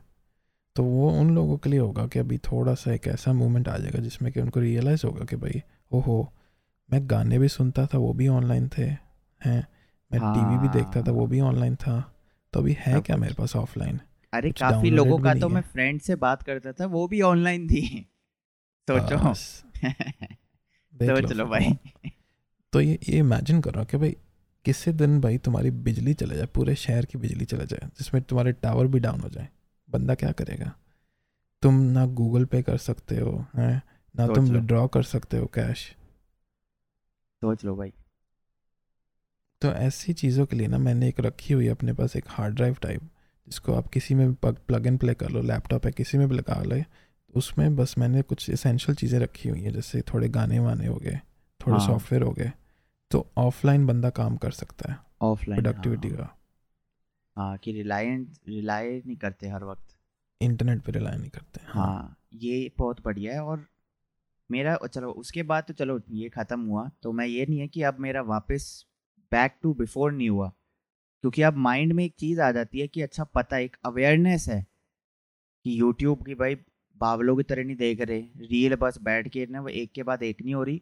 [0.75, 3.77] तो वो उन लोगों के लिए होगा कि अभी थोड़ा सा एक ऐसा मोमेंट आ
[3.77, 5.61] जाएगा जिसमें कि उनको रियलाइज़ होगा कि भाई
[5.91, 6.33] ओहो
[6.91, 8.85] मैं गाने भी सुनता था वो भी ऑनलाइन थे
[9.41, 9.67] हैं।
[10.11, 12.13] मैं हाँ। टीवी भी देखता था वो भी ऑनलाइन था।
[12.53, 13.99] तो अभी है क्या मेरे पास ऑफलाइन
[14.33, 18.07] अरे काफ़ी लोगों का तो मैं फ्रेंड से बात करता था वो भी ऑनलाइन थी।
[18.89, 21.77] सोचो। सोच लो। भाई।
[22.73, 24.17] तो ये ये इमेजिन करो कि भाई
[24.65, 28.51] किसी दिन भाई तुम्हारी बिजली चले जाए पूरे शहर की बिजली चले जाए जिसमें तुम्हारे
[28.51, 29.49] टावर भी डाउन हो जाए
[29.89, 30.73] बंदा क्या करेगा?
[31.61, 33.81] तुम ना गूगल पे कर सकते हो हैं?
[34.15, 35.95] ना तुम विड्रॉ कर सकते हो कैश
[37.41, 37.93] सोच लो भाई।
[39.61, 42.55] तो ऐसी चीज़ों के लिए ना मैंने एक रखी हुई है अपने पास एक हार्ड
[42.55, 43.01] ड्राइव टाइप
[43.47, 46.35] जिसको आप किसी में भी प्लग एंड प्ले कर लो लैपटॉप है किसी में भी
[46.35, 46.85] लगा ले
[47.35, 51.19] उसमें बस मैंने कुछ इसेंशियल चीज़ें रखी हुई हैं जैसे थोड़े गाने वाने हो गए
[51.61, 52.51] थोड़े सॉफ्टवेयर हाँ। हो गए
[53.11, 56.33] तो ऑफलाइन बंदा काम कर सकता है ऑफलाइन प्रोडक्टिविटी हाँ। का
[57.35, 59.95] हाँ कि रिलायंट रिलाय नहीं करते हर वक्त
[60.41, 63.65] इंटरनेट पे रिलाय नहीं करते हाँ, हाँ ये बहुत बढ़िया है और
[64.49, 67.81] मेरा चलो उसके बाद तो चलो ये ख़त्म हुआ तो मैं ये नहीं है कि
[67.83, 68.85] अब मेरा वापस
[69.31, 70.47] बैक टू बिफोर नहीं हुआ
[71.23, 74.65] क्योंकि अब माइंड में एक चीज़ आ जाती है कि अच्छा पता एक अवेयरनेस है
[75.65, 76.55] कि यूट्यूब की भाई
[77.01, 80.23] बावलों की तरह नहीं देख रहे रील बस बैठ के ना वो एक के बाद
[80.23, 80.81] एक नहीं हो रही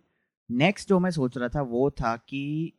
[0.51, 2.73] नेक्स्ट जो मैं सोच रहा था वो था कि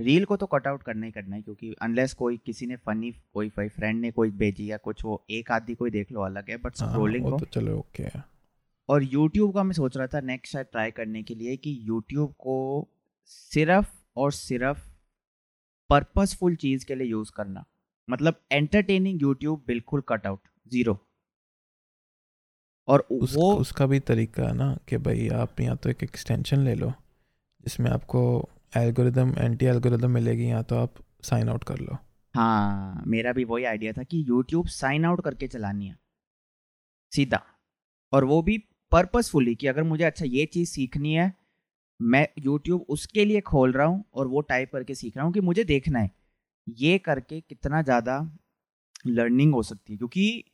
[0.00, 3.12] रील को तो कट आउट करना ही करना है क्योंकि अनलेस कोई किसी ने फनी
[3.34, 6.50] कोई भाई फ्रेंड ने कोई भेजी या कुछ वो एक आदि कोई देख लो अलग
[6.50, 8.24] है बट स्क्रोलिंग को। तो चलो ओके है।
[8.88, 12.30] और यूट्यूब का मैं सोच रहा था नेक्स्ट शायद ट्राई करने के लिए कि यूट्यूब
[12.30, 12.88] को
[13.24, 14.88] सिर्फ़ और सिर्फ़
[15.90, 17.64] पर्पसफुल चीज़ के लिए यूज़ करना।
[18.10, 20.98] मतलब एंटरटेनिंग यूट्यूब बिल्कुल कट आउट ज़ीरो
[22.88, 26.60] और उस, वो उसका भी तरीका है ना कि भाई आप या तो एक एक्सटेंशन
[26.60, 26.92] ले लो
[27.64, 28.20] जिसमें आपको
[28.76, 31.96] एल्गोरिदम एंटी एल्गोरिदम मिलेगी या तो आप साइन आउट कर लो।
[32.34, 35.96] हाँ मेरा भी वही आइडिया था कि यूट्यूब साइन आउट करके चलानी है
[37.12, 37.42] सीधा।
[38.12, 38.56] और वो भी
[38.92, 41.32] पर्पसफुली कि अगर मुझे अच्छा ये चीज़ सीखनी है
[42.00, 45.40] मैं यूट्यूब उसके लिए खोल रहा हूँ और वो टाइप करके सीख रहा हूँ कि
[45.40, 46.10] मुझे देखना है
[46.66, 48.18] ये करके कितना ज़्यादा
[49.06, 50.44] लर्निंग हो सकती है। क्योंकि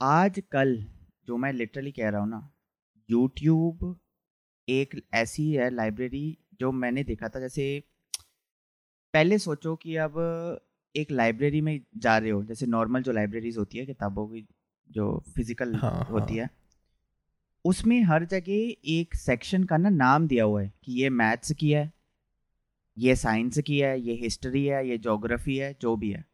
[0.00, 0.76] आज कल
[1.28, 2.48] जो मैं लिटरली कह रहा हूँ ना
[3.08, 3.98] यूट्यूब
[4.68, 7.82] एक ऐसी है लाइब्रेरी जो मैंने देखा था जैसे
[9.14, 10.14] पहले सोचो कि अब
[10.94, 14.46] एक लाइब्रेरी में जा रहे हो जैसे नॉर्मल जो लाइब्रेरीज होती है किताबों की
[14.90, 16.44] जो फ़िज़िकल हाँ, होती हाँ.
[16.44, 16.50] है
[17.64, 21.70] उसमें हर जगह एक सेक्शन का ना नाम दिया हुआ है कि ये मैथ्स की
[21.70, 21.92] है
[22.98, 26.24] ये साइंस की है ये हिस्ट्री है ये जोग्राफी है जो भी है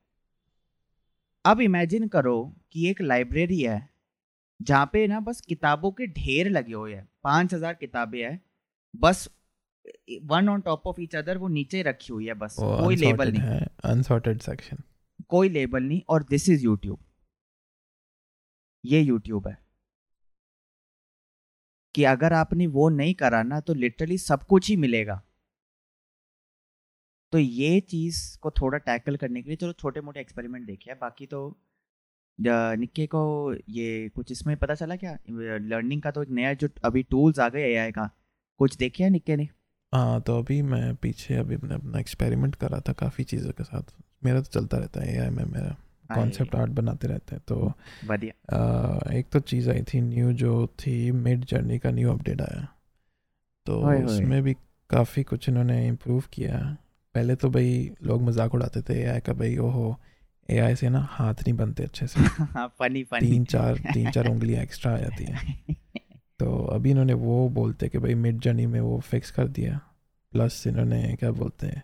[1.45, 3.92] अब इमेजिन करो कि एक लाइब्रेरी है
[4.63, 8.41] जहाँ पे ना बस किताबों के ढेर लगे हुए हैं पाँच हज़ार किताबें हैं
[8.95, 9.29] बस
[10.25, 13.61] one on top of each other वो नीचे रखी हुई है बस कोई लेबल नहीं।
[13.85, 14.83] अनसॉर्टेड सेक्शन
[15.31, 16.99] कोई लेबल नहीं और दिस इज़ यूट्यूब
[18.85, 19.57] ये यूट्यूब है।
[21.95, 25.21] कि अगर आपने वो नहीं करा ना तो लिटरली सब कुछ ही मिलेगा।
[27.33, 31.27] तो ये चीज़ को थोड़ा टैकल करने के लिए चलो छोटे मोटे एक्सपेरिमेंट देखे बाकी
[31.27, 31.41] तो
[32.39, 33.23] निक्के को
[33.69, 35.17] ये कुछ इसमें पता चला क्या?
[35.29, 38.09] लर्निंग का तो एक नया जो अभी टूल्स आ गए एआई का
[38.61, 39.49] कुछ देखे है निक्के ने?
[39.93, 43.95] हाँ तो अभी मैं पीछे अभी मैंने अपना एक्सपेरिमेंट करा था काफ़ी चीज़ों के साथ।
[44.25, 45.77] मेरा तो चलता रहता है एआई में मेरा
[46.11, 47.73] कॉन्सेप्ट आर्ट बनाते रहते हैं तो
[48.07, 52.67] बढ़िया। एक तो चीज़ आई थी न्यू जो थी मिड जर्नी का न्यू अपडेट आया।
[53.67, 54.55] तो उसमें भी
[54.91, 56.59] काफ़ी कुछ इन्होंने इम्प्रूव किया।
[57.15, 59.95] पहले तो भाई लोग मज़ाक उड़ाते थे ए का भाई ओहो
[60.51, 64.27] एआई से ना हाथ नहीं बनते अच्छे से। फनी हाँ, फनी तीन चार तीन चार
[64.27, 65.65] उंगलियाँ एक्स्ट्रा आ जाती हैं।
[66.39, 69.81] तो अभी इन्होंने वो बोलते कि भाई मिड जर्नी में वो फिक्स कर दिया।
[70.33, 71.83] प्लस इन्होंने क्या बोलते हैं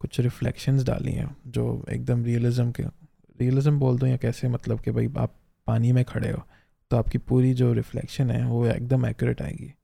[0.00, 2.82] कुछ रिफ्लेक्शंस डाली हैं जो एकदम रियलिज्म के
[3.40, 5.34] रियलिज्म बोल दो या कैसे मतलब कि भाई आप
[5.66, 6.42] पानी में खड़े हो
[6.90, 9.74] तो आपकी पूरी जो रिफ्लेक्शन है वो एकदम एक्यूरेट आएगी।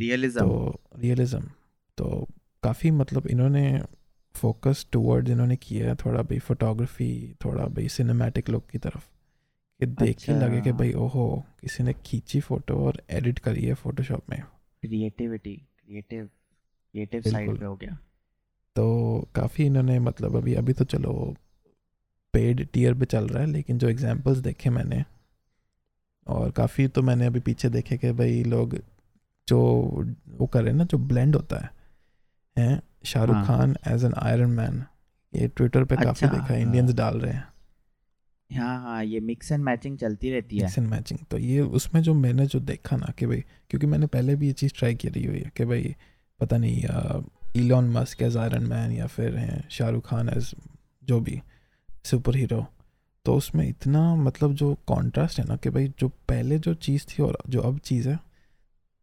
[0.00, 1.40] रियलिज्म तो रियलिज्म
[1.98, 2.28] तो
[2.62, 3.82] काफ़ी मतलब इन्होंने
[4.38, 7.10] फोकस टूवर्ड इन्होंने किया है थोड़ा भाई फोटोग्राफी
[7.44, 9.06] थोड़ा भाई सिनेमैटिक लुक की तरफ़
[9.80, 13.64] कि देख के अच्छा। लगे कि भाई ओहो किसी ने खींची फ़ोटो और एडिट करी
[13.64, 14.42] है फोटोशॉप में।
[14.82, 17.98] क्रिएटिविटी क्रिएटिव क्रिएटिव साइड पे हो गया।
[18.76, 21.12] तो काफ़ी इन्होंने मतलब अभी अभी तो चलो
[22.34, 25.04] पेड टीयर पे चल रहा है लेकिन जो एग्जांपल्स देखे मैंने
[26.26, 28.76] और काफ़ी तो मैंने अभी पीछे देखे कि भाई लोग
[29.48, 29.60] जो
[30.28, 31.70] वो कर रहे ना जो ब्लेंड होता है
[32.56, 33.44] हैं शाहरुख हाँ.
[33.46, 34.84] Khan as an Iron Man
[35.32, 37.46] ये ट्विटर पे अच्छा, काफ़ी देखा है। इंडियंस डाल रहे हैं।
[38.50, 42.00] हाँ हाँ ये मिक्स एंड मैचिंग चलती रहती है। मिक्स एंड मैचिंग तो ये उसमें
[42.02, 43.40] जो मैंने जो देखा ना कि भाई
[43.70, 45.94] क्योंकि मैंने पहले भी ये चीज़ ट्राई करी हुई है कि भाई
[46.40, 46.82] पता नहीं
[47.56, 50.54] Elon Musk as Iron Man या फिर हैं शाहरुख खान एज
[51.02, 51.40] जो भी
[52.04, 52.66] सुपर हीरो
[53.26, 57.22] तो उसमें इतना मतलब जो कॉन्ट्रास्ट है ना कि भाई जो पहले जो चीज़ थी
[57.22, 58.18] और जो अब चीज़ है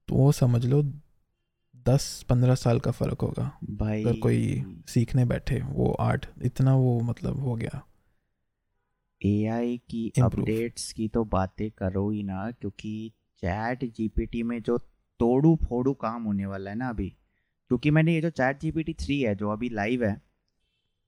[0.08, 0.82] तो वो समझ लो
[1.88, 7.00] दस पंद्रह साल का फ़र्क होगा। भाई। अगर कोई सीखने बैठे वो आर्ट इतना वो
[7.00, 7.82] मतलब हो गया।
[9.22, 13.12] एआई की अपडेट्स की तो बातें करो ही ना क्योंकि
[13.44, 14.78] चैट जीपीटी में जो
[15.20, 17.10] तोड़ू फोड़ू काम होने वाला है ना अभी।
[17.68, 20.22] क्योंकि मैंने ये जो चैट जीपीटी थ्री है जो अभी लाइव है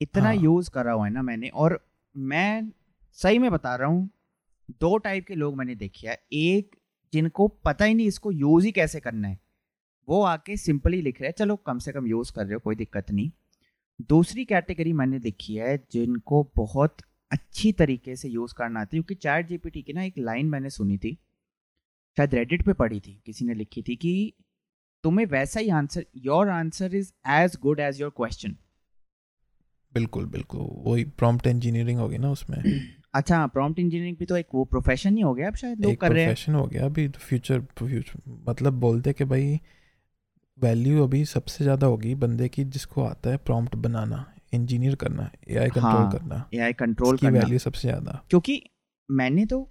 [0.02, 0.36] इतना हाँ.
[0.36, 1.80] यूज़ करा हुआ है ना मैंने। और
[2.18, 2.72] मैं
[3.14, 4.10] सही में बता रहा हूँ
[4.70, 6.76] दो टाइप के लोग मैंने देखे है। एक
[7.14, 9.47] जिनको पता ही नहीं इसको यूज़ ही कैसे करना है।
[10.08, 12.76] वो आके सिंपली लिख रहे हैं चलो कम से कम यूज़ कर रहे हो कोई
[12.76, 13.32] दिक्कत नहीं।
[14.10, 16.98] दूसरी कैटेगरी मैंने देखी है जिनको बहुत
[17.32, 20.70] अच्छी तरीके से यूज़ करना आता है क्योंकि चैट जीपीटी की ना एक लाइन मैंने
[20.70, 21.14] सुनी थी
[22.18, 24.34] शायद रेडिट पे पढ़ी थी किसी ने लिखी थी कि
[25.04, 28.56] तुम्हें वैसा ही answer your answer is as good as your question
[29.94, 32.58] बिल्कुल बिल्कुल वही प्रॉम्प्ट इंजीनियरिंग होगी ना उसमें।
[33.14, 36.12] अच्छा प्रॉम्प्ट इंजीनियरिंग भी तो एक वो प्रोफेशन ही हो गया अब शायद लोग कर
[36.12, 39.60] रहे हैं। प्रोफेशन हो गया अभी फ्यूचर फ्यूचर मतलब बोलते कि भाई
[40.58, 45.70] वैल्यू अभी सबसे ज़्यादा होगी बंदे की जिसको आता है प्रॉम्प्ट बनाना इंजीनियर करना एआई
[45.70, 48.62] कंट्रोल हाँ, करना एआई कंट्रोल करना। वैल्यू सबसे ज़्यादा। क्योंकि
[49.10, 49.62] मैंने तो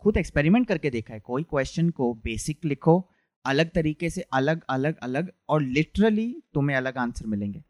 [0.00, 2.98] खुद एक्सपेरिमेंट करके देखा है कोई क्वेश्चन को बेसिक लिखो
[3.44, 7.62] अलग तरीके से अलग अलग अलग और लिटरली तुम्हें अलग आंसर मिलेंगे।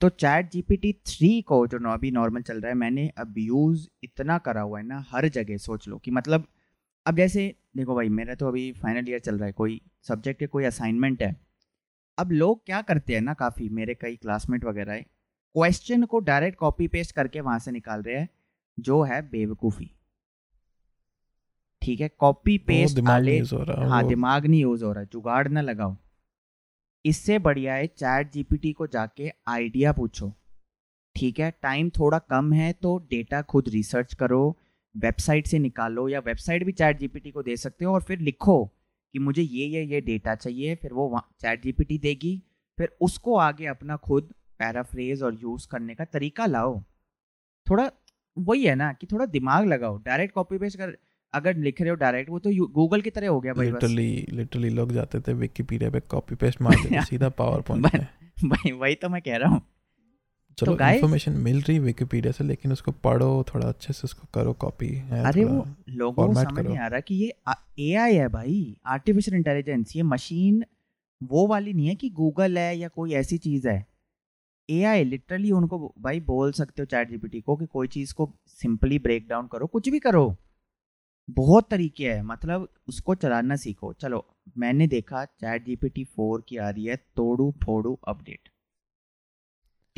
[0.00, 4.38] तो चैट जीपीटी थ्री को जो अभी नॉर्मल चल रहा है मैंने अब यूज़ इतना
[4.38, 6.46] करा हुआ है ना हर जगह सोच लो कि मतलब
[7.10, 7.42] अब जैसे
[7.76, 11.22] देखो भाई मेरा तो अभी फाइनल ईयर चल रहा है कोई सब्जेक्ट के कोई असाइनमेंट
[11.22, 11.34] है।
[12.18, 16.58] अब लोग क्या करते हैं ना काफ़ी मेरे कई क्लासमेट वगैरह है क्वेश्चन को डायरेक्ट
[16.58, 18.28] कॉपी पेस्ट करके वहाँ से निकाल रहे हैं
[18.78, 19.90] जो है बेवकूफ़ी।
[21.82, 22.08] ठीक है?
[22.08, 23.38] कॉपी पेस्ट वाले
[23.88, 25.96] हाँ दिमाग नहीं यूज़ हो रहा जुगाड़ ना लगाओ।
[27.04, 30.32] इससे बढ़िया है चैट जीपीटी को जाके आइडिया पूछो।
[31.16, 31.50] ठीक है?
[31.62, 34.56] टाइम थोड़ा कम है तो डेटा खुद रिसर्च करो
[34.96, 38.64] वेबसाइट से निकालो या वेबसाइट भी चैट जीपीटी को दे सकते हो और फिर लिखो
[39.12, 42.42] कि मुझे ये ये ये डेटा चाहिए फिर वो चैट जीपीटी देगी
[42.78, 46.84] फिर उसको आगे अपना खुद पैराफ्रेज और यूज़ करने का तरीका लाओ।
[47.70, 47.90] थोड़ा
[48.38, 50.96] वही है ना कि थोड़ा दिमाग लगाओ डायरेक्ट कॉपी पेस्ट कर
[51.34, 54.68] अगर लिख रहे हो डायरेक्ट वो तो गूगल की तरह हो गया भाई लिटरली लिटरली
[54.68, 57.86] लोग जाते थे विकिपीडिया पे कॉपी पेस्ट मार सीधा पावर पॉइंट
[58.44, 59.62] भाई वही तो मैं कह रहा हूँ।
[60.60, 64.52] चलो तो इन्फॉर्मेशन मिल रही विकिपीडिया से लेकिन उसको पढ़ो थोड़ा अच्छे से उसको करो
[64.52, 67.34] कॉपी अरे वो लोगों को समझ नहीं आ रहा कि ये
[67.78, 70.64] एआई है भाई आर्टिफिशियल इंटेलिजेंस ये मशीन
[71.22, 73.86] वो वाली नहीं है कि गूगल है या कोई ऐसी चीज़ है।
[74.70, 78.98] एआई लिटरली उनको भाई बोल सकते हो चैट जीपीटी को कि कोई चीज़ को सिंपली
[78.98, 80.36] ब्रेक डाउन करो कुछ भी करो।
[81.30, 84.26] बहुत तरीके हैं मतलब उसको चलाना सीखो। चलो
[84.58, 88.48] मैंने देखा चैट जीपीटी फोर की आ रही है तोड़ू फोड़ू अपडेट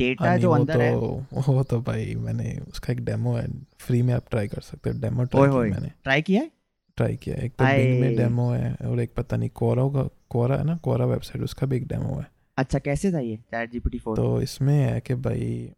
[0.03, 3.47] डेटा जो अंदर तो, है। वो तो भाई मैंने उसका एक डेमो है
[3.79, 6.51] फ्री में आप ट्राई कर सकते हो। डेमो ट्राई किया मैंने। ट्राई किया है?
[6.97, 10.57] ट्राई किया एक तो बिंग में डेमो है और एक पता नहीं कोरा का कोरा
[10.57, 10.75] है ना?
[10.77, 12.25] कोरा वेबसाइट उसका भी एक डेमो है।
[12.57, 13.35] अच्छा कैसे था ये?
[13.35, 15.71] चैट जीपीटी 4 तो इसमें है कि भाई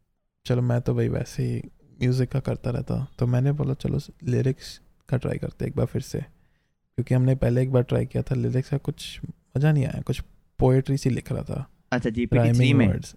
[0.45, 1.61] चलो मैं तो भाई वैसे ही
[2.01, 6.01] म्यूज़िक का करता रहता। तो मैंने बोला चलो लिरिक्स का ट्राई करते एक बार फिर
[6.01, 10.01] से। क्योंकि हमने पहले एक बार ट्राई किया था लिरिक्स का कुछ मज़ा नहीं आया
[10.01, 10.21] कुछ
[10.59, 12.88] पोएट्री सी लिख रहा था। अच्छा जीपीटी 3 में?
[12.88, 13.15] वर्ड्स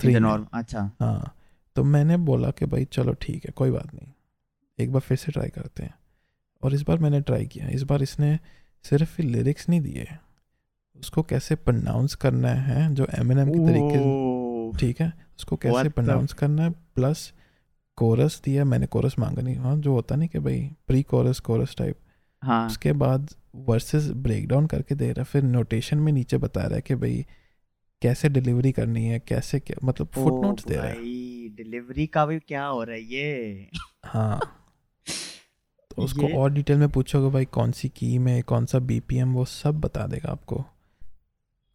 [0.00, 0.14] थ्री
[0.54, 1.34] अच्छा। हाँ
[1.76, 4.12] तो मैंने बोला कि भाई चलो ठीक है कोई बात नहीं।
[4.78, 5.94] एक बार फिर से ट्राई करते हैं।
[6.62, 8.38] और इस बार मैंने ट्राई किया। इस बार इसने
[8.84, 10.06] सिर्फ़ लिरिक्स नहीं दिए।
[10.96, 15.12] उसको कैसे प्रनाउंस करना है जो एम एन एम के तरीके ठीक है?
[15.38, 17.32] उसको कैसे प्रनाउंस करना है प्लस
[17.96, 21.74] कोरस दिया। मैंने कोरस मांगा नहीं। हाँ जो होता नहीं कि भाई प्री कोरस कोरस
[21.78, 21.98] टाइप
[22.42, 26.60] हाँ। उसके बाद वर्सेस ब्रेक डाउन करके दे रहा है। फिर नोटेशन में नीचे बता
[26.60, 27.24] रहा है कि भाई
[28.04, 30.94] कैसे डिलीवरी करनी है कैसे क्या मतलब फुट नोट्स दे रहा है।
[31.48, 33.68] डिलीवरी का भी क्या हो रहा है ये?
[34.04, 34.40] हाँ।
[35.90, 39.44] तो उसको और डिटेल में पूछोगे भाई कौन सी की में कौन सा बीपीएम वो
[39.44, 40.64] सब बता देगा आपको।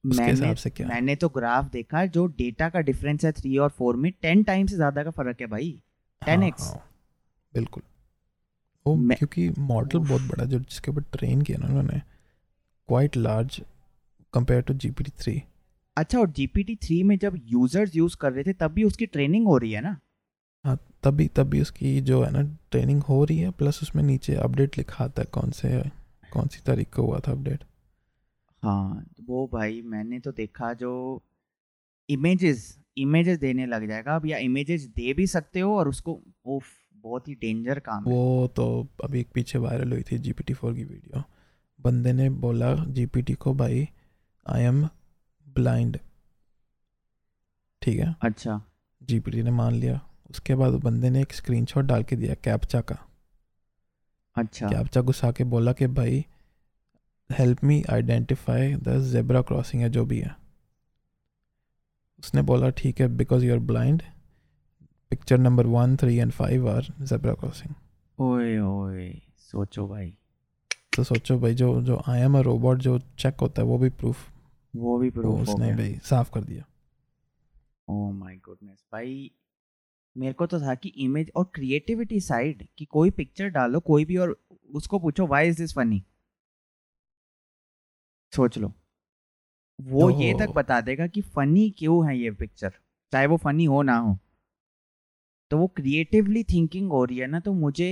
[0.06, 3.70] उसके हिसाब से क्या। मैंने तो ग्राफ देखा जो डेटा का डिफरेंस है थ्री और
[3.70, 5.82] फोर में टेन टाइम से ज़्यादा का फ़र्क है भाई।
[6.26, 6.92] टेन हाँ, एक्स हाँ,
[7.54, 7.84] बिल्कुल।
[8.88, 12.02] वो क्योंकि मॉडल बहुत बड़ा जो जिसके ऊपर ट्रेन किया ना उन्होंने
[12.88, 13.62] quite large
[14.34, 15.44] compare to G GPT three
[16.00, 19.48] अच्छा और जीपीटी थ्री में जब यूज़र्स यूज़ कर रहे थे तब भी उसकी ट्रेनिंग
[19.48, 19.98] हो रही है ना?
[20.66, 22.42] हाँ तभी तभी उसकी जो है ना
[22.72, 25.82] ट्रेनिंग हो रही है प्लस उसमें नीचे अपडेट लिखा आता है कौन से
[26.34, 27.64] कौन सी तारीख को हुआ था अपडेट
[28.64, 30.92] हाँ वो भाई मैंने तो देखा जो
[32.10, 36.66] इमेजेस इमेजेस देने लग जाएगा अब या इमेजेस दे भी सकते हो और उसको उफ
[36.96, 38.24] बहुत ही डेंजर काम वो है।
[38.56, 38.66] तो
[39.04, 41.24] अभी एक पीछे वायरल हुई थी जीपीटी फोर की वीडियो
[41.80, 43.88] बंदे ने बोला जीपीटी को भाई
[44.46, 44.88] आई एम
[45.60, 46.00] ब्लाइंड
[47.82, 48.16] ठीक है?
[48.22, 48.62] अच्छा।
[49.02, 50.00] जीपीटी ने मान लिया।
[50.30, 52.98] उसके बाद बंदे ने एक स्क्रीनशॉट डाल के दिया कैप्चा का।
[54.36, 56.26] अच्छा। कैप्चा घुसा के बोला कि भाई
[57.30, 60.36] help me identify the zebra crossing है जो भी है।
[62.20, 64.02] उसने बोला ठीक है because you are blind
[65.12, 67.74] picture number one three and five are zebra crossing
[68.18, 69.12] ओए ओए
[69.52, 70.14] सोचो भाई।
[70.96, 73.90] तो सोचो भाई जो जो आई एम अ रोबोट जो चेक होता है वो भी
[73.90, 74.28] प्रूफ
[74.74, 76.66] वो भी प्रूफ उसने भाई साफ़ कर दिया।
[77.88, 79.32] ओह माय गुडनेस भाई
[80.16, 84.18] मेरे को तो था कि इमेज और क्रिएटिविटी साइड कि कोई पिक्चर डालो कोई भी
[84.18, 84.36] और
[84.76, 86.04] उसको पूछो व्हाई इज़ दिस फनी
[88.34, 88.72] सोच लो।
[89.80, 90.20] वो तो...
[90.22, 92.74] ये तक बता देगा कि फनी क्यों है ये पिक्चर
[93.14, 94.18] चाहे वो फनी हो ना हो।
[95.52, 97.90] तो वो क्रिएटिवली थिंकिंग हो रही है ना तो मुझे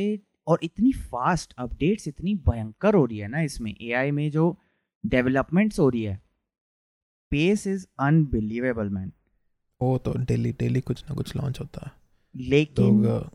[0.48, 4.56] और इतनी फास्ट अपडेट्स इतनी भयंकर हो रही है ना इसमें एआई में जो
[5.04, 6.22] डेवलपमेंट्स हो रही है।
[7.32, 9.12] पेस इज़ अनबिलीवेबल मैन
[9.82, 11.92] वो तो डेली डेली कुछ ना कुछ लॉन्च होता है।
[12.36, 13.32] लेकिन लोग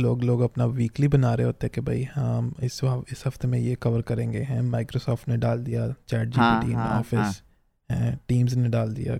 [0.00, 3.58] लोग लोग अपना वीकली बना रहे होते हैं कि भाई हम इस इस हफ़्ते में
[3.58, 7.42] ये कवर करेंगे हैं माइक्रोसॉफ्ट ने डाल दिया चैट जीपीटी हाँ, ऑफ़िस
[7.90, 8.16] हाँ.
[8.28, 9.16] टीम्स ने डाल दिया।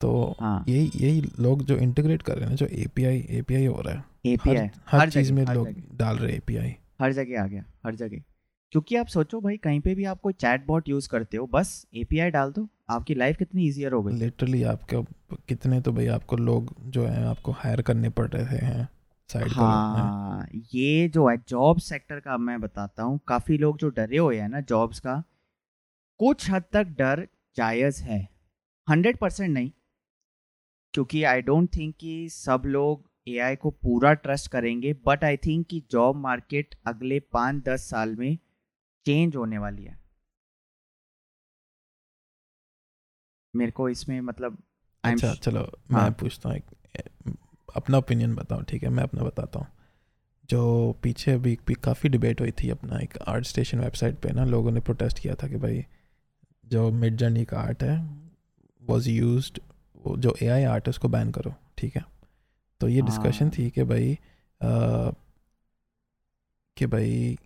[0.00, 0.64] तो हाँ.
[0.68, 4.56] यही यही लोग जो इंटीग्रेट कर रहे हैं जो एपीआई एपीआई हो रहा है एपीआई
[4.56, 7.94] हर, हर, हर चीज़ में लोग डाल रहे हैं एपीआई हर जगह आ गया हर
[7.94, 8.22] जगह।
[8.72, 11.86] क्योंकि आप सोचो भाई कहीं पे भी आप कोई चैट बॉट यूज़ करते हो बस
[11.94, 15.02] एपीआई डाल दो आपकी लाइफ कितनी इजियर हो गई। लिटरली आपके
[15.48, 18.88] कितने तो भाई आपको लोग जो है आपको हायर करने पड़ रहे हैं
[19.30, 24.18] साइड हाँ। ये जो है जॉब सेक्टर का मैं बताता हूँ काफ़ी लोग जो डरे
[24.18, 25.22] हुए हैं ना जॉब्स का
[26.20, 28.20] कुछ हद तक डर जायज़ है।
[28.88, 29.70] हंड्रेड परसेंट नहीं
[30.94, 35.66] क्योंकि आई डोंट थिंक कि सब लोग एआई को पूरा ट्रस्ट करेंगे बट आई थिंक
[35.66, 38.38] कि जॉब मार्केट अगले पाँच दस साल में
[39.06, 39.98] चेंज होने वाली है
[43.54, 44.58] मेरे को इसमें मतलब
[45.04, 45.60] अच्छा चलो
[45.92, 47.36] हाँ। मैं पूछता हूँ एक
[47.76, 49.66] अपना ओपिनियन बताओ ठीक है मैं अपना बताता हूँ
[50.48, 50.60] जो
[51.02, 54.70] पीछे अभी भी काफ़ी डिबेट हुई थी अपना एक आर्ट स्टेशन वेबसाइट पे ना लोगों
[54.70, 55.84] ने प्रोटेस्ट किया था कि भाई
[56.64, 57.96] जो मिड जर्नी का आर्ट है
[58.82, 59.50] वॉज़ यूज़
[60.18, 62.04] जो ए आई आर्ट है उसको बैन करो ठीक है
[62.80, 64.12] तो ये डिस्कशन हाँ। थी कि भाई
[64.60, 65.10] अ,
[66.76, 67.36] कि भाई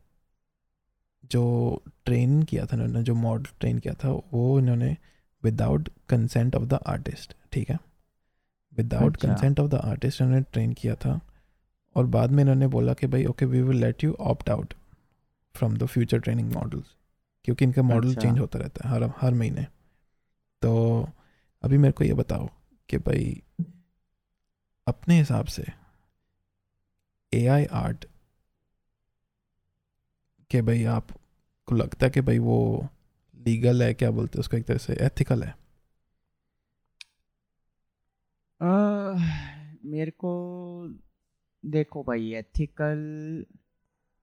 [1.30, 4.96] जो ट्रेन किया था इन्होंने जो मॉडल ट्रेन किया था वो इन्होंने
[5.44, 7.78] without consent of the artist ठीक है
[8.76, 9.16] without.
[9.16, 11.20] Consent of the artist इन्होंने ट्रेन किया था
[11.96, 14.74] और बाद में इन्होंने बोला कि भाई okay we will let you opt out
[15.54, 16.96] from the future training models
[17.44, 19.66] क्योंकि इनका मॉडल अच्छा। चेंज होता रहता है हर हर महीने
[20.62, 21.08] तो
[21.62, 22.48] अभी मेरे को ये बताओ
[22.88, 23.42] कि भाई
[24.86, 25.64] अपने हिसाब से
[27.32, 28.04] ए आई आर्ट
[30.50, 30.84] के भाई
[31.70, 32.88] आपको लगता है कि भाई वो
[33.34, 35.54] लीगल है क्या बोलते हैं उसको एक तरह से एथिकल है?
[38.60, 39.18] अह,
[39.84, 40.30] मेरे को
[41.64, 43.44] देखो भाई एथिकल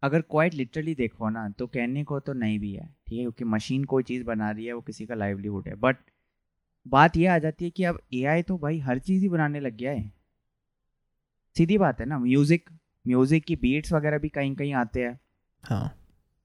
[0.04, 3.24] अगर क्वाइट लिटरली देखो ना तो कहने को तो नहीं भी है ठीक है?
[3.24, 5.98] क्योंकि मशीन कोई चीज़ बना रही है वो किसी का लाइवलीहुड है। बट
[6.86, 9.78] बात ये आ जाती है कि अब एआई तो भाई हर चीज़ ही बनाने लग
[9.78, 10.12] गया है।
[11.56, 12.70] सीधी बात है ना म्यूज़िक
[13.06, 15.20] म्यूज़िक की बीट्स वगैरह भी कहीं कहीं आते हैं।
[15.64, 15.97] हाँ।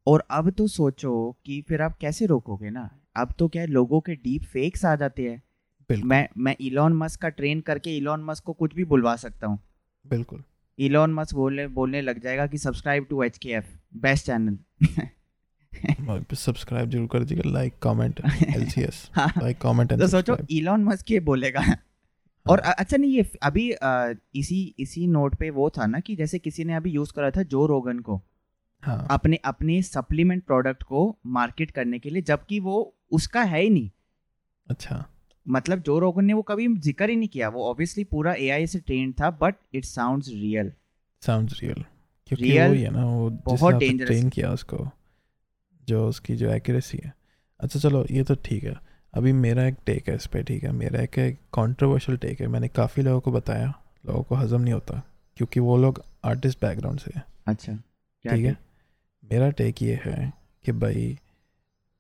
[0.07, 1.15] और अब तो सोचो
[1.47, 2.89] कि फिर आप कैसे रोकोगे ना?
[3.17, 5.43] अब तो क्या है लोगों के डीप फेक्स आ जाते हैं।
[5.91, 9.59] मैं मैं इलॉन मस्क का ट्रेन करके इलॉन मस्क को कुछ भी बुलवा सकता हूँ।
[10.05, 10.43] बिल्कुल।
[10.79, 14.59] इलॉन मस्क बोलने बोलने लग जाएगा कि subscribe to H K F best channel
[16.35, 21.11] subscribe ज़रूर कर दीजिएगा like comment L C S like comment तो सोचो इलॉन मस्क
[21.11, 21.63] ये बोलेगा।
[22.47, 23.69] और अच्छा नहीं ये अभी
[24.35, 27.43] इसी इसी नोट पे वो था ना कि जैसे किसी ने अभी यूज़ करा था
[27.45, 28.21] जो रोगन को।
[28.83, 33.71] हाँ। अपने अपने सप्लीमेंट प्रोडक्ट को मार्केट करने के लिए जबकि वो उसका है ही
[33.71, 33.91] नहीं।
[34.69, 35.05] अच्छा।
[35.47, 38.79] मतलब जो रोगन ने वो कभी ज़िक्र ही नहीं किया वो ऑब्वियसली पूरा एआई से
[38.79, 40.73] ट्रेंड था but it sounds real
[41.23, 41.85] sounds real
[42.27, 44.89] क्योंकि Real वही है ना वो बहुत हिसाब से dangerous ट्रेन किया उसको
[45.89, 47.13] जो उसकी जो एक्यूरेसी है।
[47.61, 48.75] अच्छा चलो ये तो ठीक है।
[49.15, 50.73] अभी मेरा एक टेक है इस पे ठीक है?
[50.73, 51.19] मेरा एक
[51.55, 53.67] कंट्रोवर्शियल टेक है। मैंने काफ़ी लोगों को बताया
[54.07, 55.03] लोगों को हजम नहीं होता
[55.37, 57.73] क्योंकि वो लोग आर्टिस्ट बैकग्राउंड से हैं। अच्छा।
[58.25, 58.57] ठीक है?
[59.33, 60.33] मेरा टेक ये है
[60.65, 61.19] कि भाई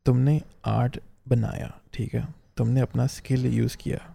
[0.04, 2.34] तुमने आर्ट बनाया ठीक है?
[2.56, 4.14] तुमने अपना स्किल यूज़ किया।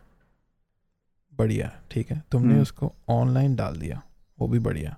[1.34, 2.24] बढ़िया ठीक है?
[2.32, 4.02] तुमने हम्म। उसको ऑनलाइन डाल दिया
[4.40, 4.98] वो भी बढ़िया।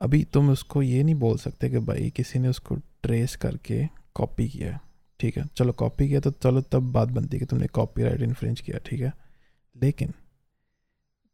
[0.00, 4.48] अभी तुम उसको ये नहीं बोल सकते कि भाई किसी ने उसको ट्रेस करके कॉपी
[4.48, 4.80] किया
[5.20, 5.44] ठीक है?
[5.56, 9.00] चलो कॉपी किया तो चलो तब बात बनती है कि तुमने कॉपीराइट इन्फ्रिंज किया ठीक
[9.00, 9.12] है?
[9.82, 10.14] लेकिन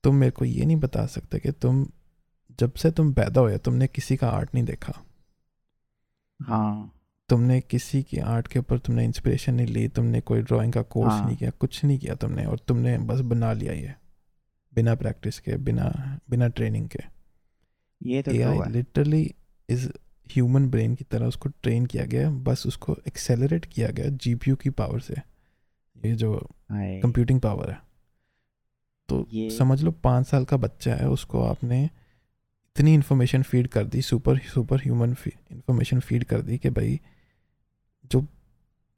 [0.05, 1.87] तुम मेरे को ये नहीं बता सकते कि तुम
[2.61, 5.03] जब से तुम पैदा हुए तुमने किसी का आर्ट नहीं देखा।
[6.41, 6.93] हाँ।
[7.29, 11.13] तुमने किसी की आर्ट के ऊपर तुमने इंस्पिरेशन नहीं ली तुमने कोई ड्राइंग का कोर्स
[11.13, 13.95] हाँ। नहीं किया कुछ नहीं किया तुमने और तुमने बस बना लिया ये
[14.75, 17.03] बिना प्रैक्टिस के बिना बिना ट्रेनिंग के।
[18.01, 18.33] ये तो
[18.71, 19.35] लिटरली
[19.69, 19.89] इज़
[20.33, 24.71] ह्यूमन ब्रेन की तरह उसको ट्रेन किया गया बस उसको एक्सेलरेट किया गया जीपीयू की
[24.71, 25.15] पावर से।
[25.97, 26.35] ये जो
[26.73, 27.79] कंप्यूटिंग पावर है।
[29.09, 31.89] तो समझ लो पाँच साल का बच्चा है उसको आपने
[32.77, 36.99] इतनी इन्फॉर्मेशन फ़ीड कर दी super super human information feed कर दी कि भाई
[38.11, 38.21] जो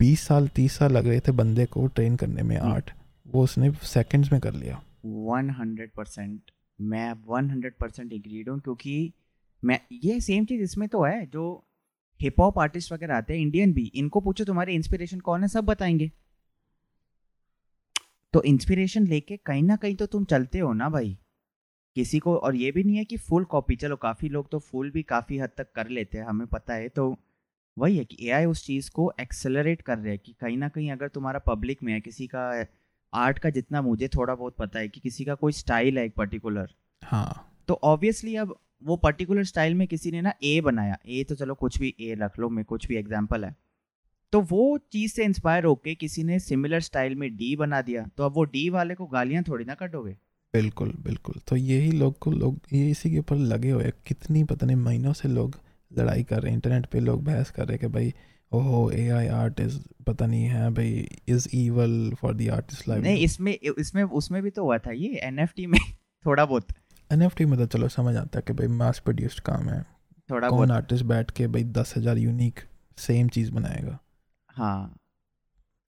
[0.01, 2.91] बीस साल तीस साल लग रहे थे बंदे को ट्रेन करने में हम्म। आर्ट
[3.27, 8.59] वो उसने सेकंड्स में कर लिया। वन हंड्रेड परसेंट मैं वन हंड्रेड परसेंट एग्रीड हूँ
[8.61, 9.13] क्योंकि
[9.63, 11.45] मैं ये सेम चीज़ इसमें तो है जो
[12.21, 15.65] हिप हॉप आर्टिस्ट वगैरह आते हैं इंडियन भी इनको पूछो तुम्हारे इंस्पिरेशन कौन है सब
[15.65, 16.11] बताएँगे।
[18.35, 21.17] तो इंस्पिरेशन लेके कहीं ना कहीं तो तुम चलते हो ना भाई।
[21.97, 24.91] किसी को और ये भी नहीं है कि फुल कॉपी चलो काफ़ी लोग तो फुल
[24.91, 27.17] भी काफ़ी हद तक कर लेते हैं हमें पता है तो
[27.79, 30.91] वही है कि एआई उस चीज़ को एक्सेलरेट कर रहा है कि कहीं ना कहीं
[30.93, 32.65] अगर तुम्हारा पब्लिक में है किसी का
[33.13, 36.15] आर्ट का जितना मुझे थोड़ा बहुत पता है कि किसी का कोई स्टाइल है एक
[36.15, 41.25] पर्टिकुलर हाँ। तो ऑब्वियसली अब वो पर्टिकुलर स्टाइल में किसी ने ना ए बनाया। ए
[41.25, 43.55] तो चलो कुछ भी ए रख लो मैं कुछ भी एग्ज़ाम्पल है।
[44.33, 48.25] तो वो चीज़ से इंस्पायर होके किसी ने सिमिलर स्टाइल में डी बना दिया तो
[48.25, 50.17] अब वो डी वाले को गालियाँ थोड़ी ना कटोगे।
[50.55, 54.45] बिल्कुल बिल्कुल। तो यही लोग को लोग ये इसी के ऊपर लगे हुए हैं। कितनी
[54.45, 55.57] पता नहीं महीनों से लोग
[55.99, 58.13] लड़ाई कर रहे हैं। इंटरनेट पे लोग बहस कर रहे हैं कि भाई
[58.53, 63.03] ओहो ए आई आर्ट इज़ पता नहीं है भाई is evil for the artist life
[63.03, 65.79] नहीं इसमें इसमें उसमें भी तो हुआ था। ये एनएफटी में
[66.27, 66.69] थोड़ा बहुत।
[67.11, 69.83] एन टी मतलब चलो समझ आता है कि भाई मास प्रोड्यूस्ड काम है।
[70.31, 72.61] थोड़ा कौन आर्टिस्ट बैठ के भाई दस हज़ार यूनिक
[72.99, 73.99] सेम चीज़ बनाएगा?
[74.49, 74.97] हाँ।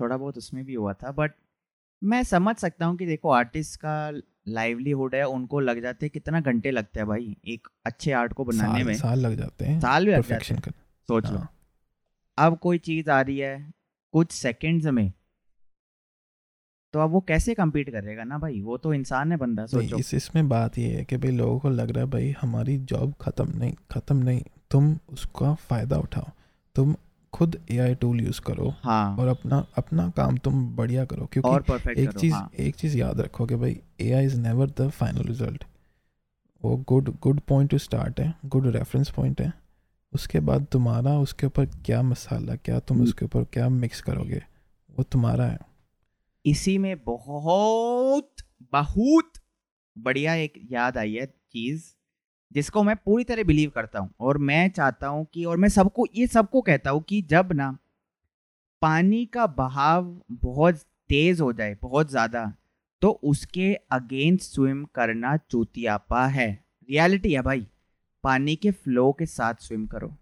[0.00, 1.32] थोड़ा बहुत उसमें भी हुआ था। बट
[2.02, 4.10] मैं समझ सकता हूँ कि देखो आर्टिस्ट का
[4.46, 8.44] लाइवलीहुड है उनको लग जाते हैं कितना घंटे लगते हैं भाई एक अच्छे आर्ट को
[8.44, 10.72] बनाने साल, में। साल लग जाते हैं साल भी लग जाते हैं।
[11.08, 11.50] सोच लो। हाँ,
[12.38, 13.72] अब कोई चीज़ आ रही है
[14.14, 15.12] कुछ सेकंड्स में
[16.94, 18.60] तो अब वो कैसे कम्पीट करेगा ना भाई?
[18.60, 21.70] वो तो इंसान है बंदा सोचो। इस इसमें बात ये है कि भाई लोगों को
[21.70, 26.28] लग रहा है भाई हमारी जॉब ख़त्म नहीं ख़त्म नहीं। तुम उसका फ़ायदा उठाओ।
[26.76, 26.94] तुम
[27.34, 31.90] खुद एआई टूल यूज़ करो हाँ। और अपना अपना काम तुम बढ़िया करो क्योंकि और
[31.90, 35.64] एक चीज़ हाँ। एक चीज़ याद रखो कि भाई AI is never the final result
[36.62, 39.52] वो good good point to start है गुड रेफरेंस पॉइंट है।
[40.12, 44.42] उसके बाद तुम्हारा उसके ऊपर क्या मसाला क्या तुम हम्म। उसके ऊपर क्या मिक्स करोगे
[44.90, 45.58] वो तुम्हारा है।
[46.46, 48.34] इसी में बहुत
[48.72, 49.32] बहुत
[49.98, 51.84] बढ़िया एक याद आई है चीज़।
[52.54, 56.06] जिसको मैं पूरी तरह बिलीव करता हूँ और मैं चाहता हूँ कि और मैं सबको
[56.14, 57.76] ये सबको कहता हूँ कि जब ना
[58.82, 62.52] पानी का बहाव बहुत तेज हो जाए बहुत ज़्यादा
[63.02, 66.48] तो उसके अगेंस्ट स्विम करना चूतियापा है।
[66.88, 67.66] रियलिटी है भाई।
[68.24, 70.14] पानी के फ्लो के साथ स्विम करो।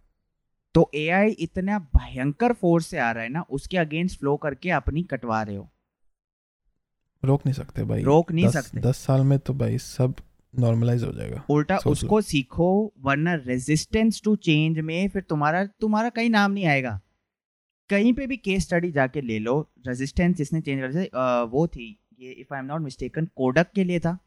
[0.75, 5.03] तो एआई इतना भयंकर फोर्स से आ रहा है ना उसके अगेंस्ट फ्लो करके अपनी
[5.03, 5.69] कटवा रहे हो।
[7.23, 10.15] रोक नहीं सकते भाई। रोक नहीं दस, सकते। दस साल में तो भाई सब
[10.55, 12.71] नॉर्मलाइज हो जाएगा। उल्टा। उसको सीखो
[13.05, 17.01] वरना रेजिस्टेंस टू चेंज में फिर तुम्हारा तुम्हारा कहीं नाम नहीं आएगा।
[17.91, 21.87] कहीं पे भी केस स्टडी जाके ले लो रेजिस्टेंस जिसने चेंज कर वो थी
[22.21, 24.19] ये if I am not mistaken Kodak के लिए था।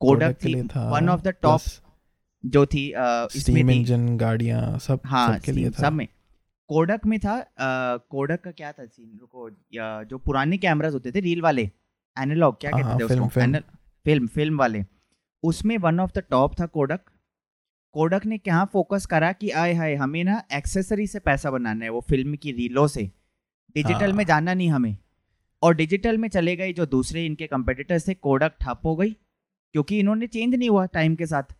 [0.00, 1.60] कोडक थी वन ऑफ़ द टॉप
[2.44, 6.06] जो थी इसमें स्टीम इंजन गाड़ियाँ सब हाँ सबके लिए था। सब में।
[6.70, 7.34] कोडक में था
[8.10, 9.50] कोडक का क्या था सीन रुको
[10.06, 11.62] जो पुराने कैमरास होते थे रील वाले
[12.16, 13.28] एनालॉग क्या हाँ, कहते हाँ, थे उसको
[14.06, 14.84] फ़िल्म फ़िल्म वाले।
[15.42, 17.00] उसमें वन ऑफ़ द टॉप था कोडक।
[17.94, 21.90] कोडक ने क्या फोकस करा कि आय हाय हमें ना एक्सेसरी से पैसा बनाना है
[21.90, 23.10] वो फ़िल्म की रीलों से।
[23.76, 24.96] डिजिटल में हाँ। जाना नहीं हमें।
[25.62, 29.10] और डिजिटल में चले गए जो दूसरे इनके कंपेटिटर्स थे कोडक ठप हो गई
[29.74, 31.54] क्योंकि इन्होंने चेंज नहीं हुआ टाइम के साथ।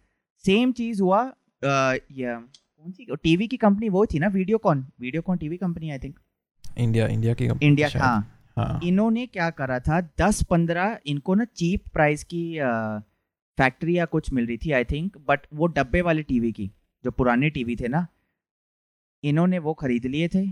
[0.45, 1.23] सेम चीज़ हुआ
[1.65, 6.19] कौन सी टीवी की कंपनी वो थी ना Videocon Videocon TV company I think
[6.79, 8.19] India India की इंडिया हाँ।
[8.57, 12.43] हाँ। इन्होंने क्या करा था दस पंद्रह इनको ना चीप प्राइस की
[13.61, 16.71] फैक्ट्री या कुछ मिल रही थी आई थिंक बट वो डब्बे वाले टीवी की
[17.05, 18.07] जो पुराने टीवी थे ना
[19.25, 20.45] इन्होंने वो खरीद लिए थे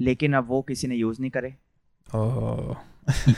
[0.00, 1.54] लेकिन अब वो किसी ने यूज़ नहीं करे।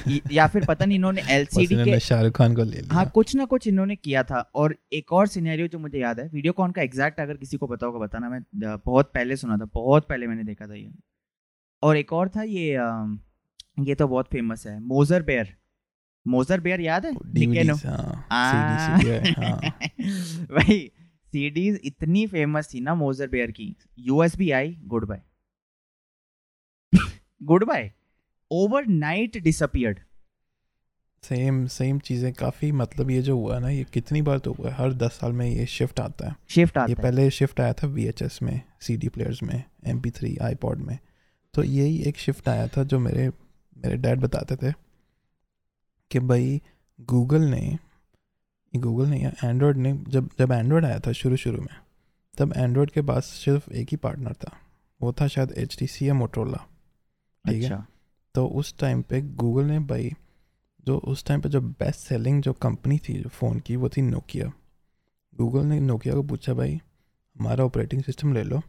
[0.08, 3.34] इ- या फिर पता नहीं इन्होंने एलसीडी के शाहरुख खान को ले लिया। हाँ कुछ
[3.36, 6.70] ना कुछ इन्होंने किया था और एक और सिनेरियो जो मुझे याद है वीडियो कॉन
[6.70, 8.40] का एग्जैक्ट अगर किसी को पता होगा बताना मैं
[8.86, 10.90] बहुत पहले सुना था बहुत पहले मैंने देखा था ये।
[11.82, 12.68] और एक और था ये
[13.80, 15.56] ये तो बहुत फ़ेमस है मोजर बेयर
[16.26, 17.12] मोजर बेयर याद है?
[17.12, 18.28] DVDs, हाँ.
[18.98, 19.60] CD, हाँ.
[20.56, 20.90] भाई
[21.32, 23.76] सीडीज इतनी फ़ेमस थी ना मोजर बेयर की.
[23.98, 25.22] यूएसबी आई goodbye
[27.64, 27.92] goodbye
[28.50, 30.00] overnight disappeared
[31.22, 34.74] same same चीज़ें काफ़ी मतलब ये जो हुआ ना ये कितनी बार तो हुआ है?
[34.74, 36.36] हर दस साल में ये शिफ्ट आता है.
[36.48, 37.02] शिफ्ट आता ये है.
[37.02, 40.98] पहले शिफ्ट आया था वीएचएस में सी डी प्लेयर्स में एम पी थ्री आईपॉड में.
[41.54, 43.28] तो यही एक शिफ्ट आया था जो मेरे
[43.78, 44.83] मेरे डैड बताते थे.
[46.14, 46.62] कि भाई
[47.00, 47.78] गूगल ने
[48.76, 51.76] गूगल ने या एंड्रॉयड ने जब जब एंड्रॉयड आया था शुरू शुरू में
[52.38, 54.56] तब एंड्रॉयड के पास सिर्फ़ एक ही पार्टनर था।
[55.02, 56.58] वो था शायद एच टी सी या मोटरोला
[57.44, 57.62] ठीक है?
[57.62, 57.86] अच्छा।
[58.34, 60.12] तो उस टाइम पे गूगल ने भाई
[60.86, 64.02] जो उस टाइम पे जो बेस्ट सेलिंग जो कंपनी थी जो फ़ोन की वो थी
[64.02, 64.52] नोकिया
[65.34, 66.74] गूगल ने नोकिया को पूछा भाई
[67.38, 68.62] हमारा ऑपरेटिंग सिस्टम ले लो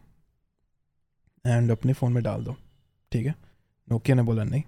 [1.46, 2.56] एंड अपने फ़ोन में डाल दो।
[3.12, 3.34] ठीक है?
[3.90, 4.62] नोकिया ने बोला नहीं।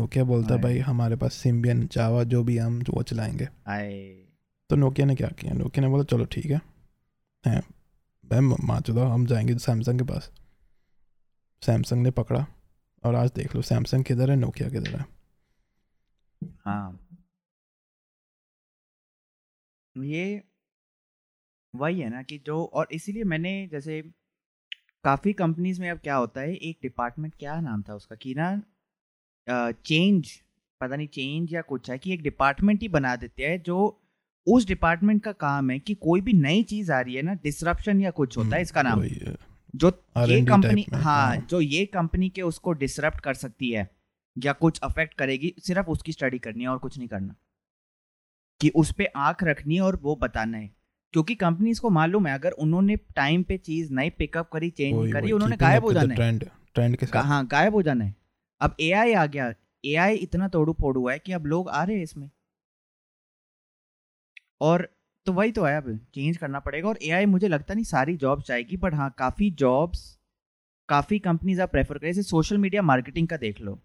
[0.00, 0.62] नोकिया बोलता Right.
[0.62, 4.26] भाई हमारे पास सिम्बियन जावा जो भी हम वो चलाएँगे। आए।
[4.70, 5.52] तो नोकिया ने क्या किया?
[5.52, 6.60] नोकिया ने बोला चलो ठीक है।
[7.46, 7.62] हैं।
[8.32, 10.32] मैं मान चलो हम जाएँगे सैमसंग के पास।
[11.62, 12.46] सैमसंग ने पकड़ा
[13.04, 15.06] और आज देख लो सैमसंग किधर है नोकिया किधर है?
[16.64, 17.06] हाँ।
[19.96, 20.42] ये
[21.74, 24.02] वही है ना कि जो और इसीलिए मैंने जैसे
[25.04, 28.62] काफ़ी कंपनीज़ में अब क्या होता है एक डिपार्टमेंट क्या नाम था उसका कि ना
[29.48, 30.30] चेंज
[30.80, 34.02] पता नहीं चेंज या कुछ है कि एक डिपार्टमेंट ही बना देते हैं जो
[34.48, 38.00] उस डिपार्टमेंट का काम है कि कोई भी नई चीज़ आ रही है ना डिसरप्शन
[38.00, 39.00] या कुछ होता है इसका नाम।
[39.74, 39.88] जो
[40.28, 43.90] ये कंपनी हाँ हाँ। जो ये कंपनी के उसको डिसरप्ट कर सकती है
[44.44, 47.34] या कुछ अफेक्ट करेगी सिर्फ़ उसकी स्टडी करनी है और कुछ नहीं करना।
[48.60, 50.70] कि उस पे आँख रखनी है और वो बताना है।
[51.12, 55.32] क्योंकि कंपनीज़ को मालूम है अगर उन्होंने टाइम पे चीज़ नहीं पिकअप करी चेंज करी
[55.32, 58.14] उन्होंने गायब हो जाना है। ट्रेंड ट्रेंड के साथ। कहाँ गायब हो जाना है।
[58.60, 59.52] अब एआई आ गया।
[59.84, 62.30] एआई इतना तोड़ू फोड़ू है कि अब लोग आ रहे हैं इसमें।
[64.60, 64.88] और
[65.26, 68.46] तो वही तो है, अब चेंज करना पड़ेगा और एआई मुझे लगता नहीं सारी जॉब्स
[68.46, 70.18] जाएगी बट हाँ काफ़ी जॉब्स
[70.88, 73.78] काफ़ी कंपनीज़ आप प्रेफर करें। जैसे सोशल मीडिया मार्केटिंग का देख लो।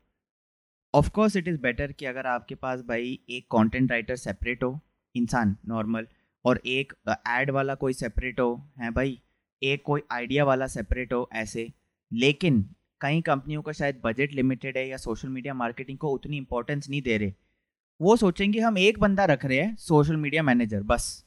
[0.94, 4.80] Of course it is better कि अगर आपके पास भाई एक कंटेंट राइटर सेपरेट हो,
[5.16, 6.08] इंसान नॉर्मल
[6.46, 9.20] और एक एड वाला कोई सेपरेट हो, है भाई,
[9.62, 11.72] एक कोई आइडिया वाला सेपरेट हो ऐसे।
[12.12, 12.64] लेकिन
[13.02, 17.02] कई कंपनियों का शायद बजट लिमिटेड है या सोशल मीडिया मार्केटिंग को उतनी इंपॉर्टेंस नहीं
[17.02, 17.34] दे रहे।
[18.00, 21.26] वो सोचेंगे हम एक बंदा रख रहे हैं सोशल मीडिया मैनेजर बस।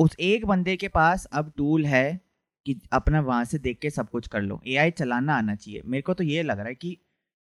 [0.00, 2.20] उस एक बंदे के पास अब टूल है
[2.66, 6.02] कि अपना वहाँ से देख के सब कुछ कर लो। एआई चलाना आना चाहिए। मेरे
[6.02, 6.96] को तो ये लग रहा है कि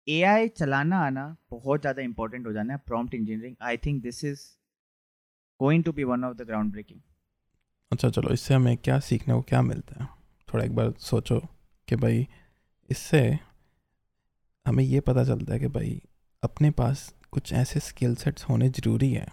[0.07, 4.41] एआई चलाना आना बहुत ज़्यादा इंपॉर्टेंट हो जाना है prompt engineering I think this is
[5.59, 6.99] going to be one of the groundbreaking
[7.91, 10.09] अच्छा चलो, इससे हमें क्या सीखने को क्या मिलता है?
[10.47, 11.39] थोड़ा एक बार सोचो
[11.87, 12.27] कि भाई
[12.91, 13.21] इससे
[14.65, 16.01] हमें ये पता चलता है कि भाई
[16.43, 19.27] अपने पास कुछ ऐसे स्किल सेट्स होने ज़रूरी है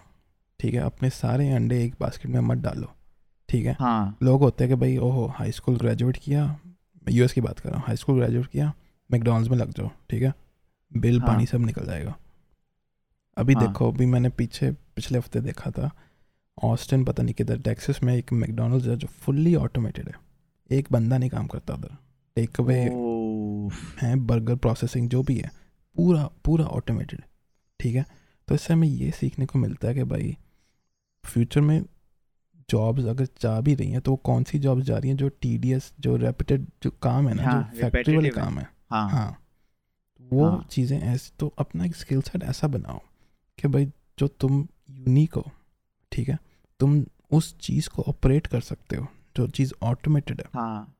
[0.59, 0.79] ठीक है?
[0.81, 2.91] अपने सारे अंडे एक बास्केट में मत डालो
[3.49, 3.75] ठीक है?
[3.79, 7.59] हाँ। लोग होते हैं कि भाई ओहो हाई स्कूल ग्रेजुएट किया मैं यूएस की बात
[7.59, 8.71] कर रहा हूँ हाई स्कूल ग्रेजुएट किया
[9.09, 10.33] मैकडॉनल्ड्स में लग जाओ ठीक है?
[10.91, 12.15] बिल हाँ। पानी सब निकल जाएगा।
[13.37, 15.91] अभी हाँ। देखो अभी मैंने पीछे पिछले हफ़्ते देखा था
[16.63, 20.15] ऑस्टिन पता नहीं किधर टेक्सास में एक मैकडोनल्ड्स है जो फुल्ली ऑटोमेटेड है।
[20.69, 21.95] एक बंदा नहीं काम करता उधर।
[22.35, 22.83] टेक अवे
[24.01, 25.51] है बर्गर प्रोसेसिंग जो भी है
[25.95, 27.21] पूरा पूरा ऑटोमेटेड
[27.79, 28.05] ठीक है?
[28.47, 30.35] तो इससे हमें ये सीखने को मिलता है कि भाई
[31.23, 31.81] फ्यूचर में
[32.69, 35.29] जॉब्स अगर जा भी रही हैं तो वो कौन सी जॉब्स जा रही हैं जो
[35.41, 39.37] टीडीएस जो रेपिटेड जो काम है ना हाँ, जो फैक्ट्री वाले काम है। हाँ। हाँ।
[40.21, 42.99] वो हाँ। चीज़ें ऐसे तो अपना एक स्किल सेट ऐसा बनाओ
[43.57, 43.85] कि भाई
[44.19, 45.51] जो तुम यूनिक हो
[46.11, 46.37] ठीक है?
[46.79, 49.07] तुम उस चीज़ को ऑपरेट कर सकते हो
[49.37, 50.95] जो चीज़ ऑटोमेटेड है। हाँ।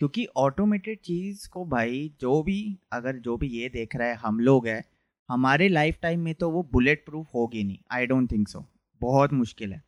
[0.00, 4.40] क्योंकि ऑटोमेटेड चीज़ को भाई जो भी, अगर जो भी ये देख रहा है हम
[4.40, 4.82] लोग हैं,
[5.28, 8.64] हमारे लाइफ टाइम में तो वो बुलेट प्रूफ होगी नहीं। आई डोंट थिंक सो
[9.00, 9.82] बहुत मुश्किल है।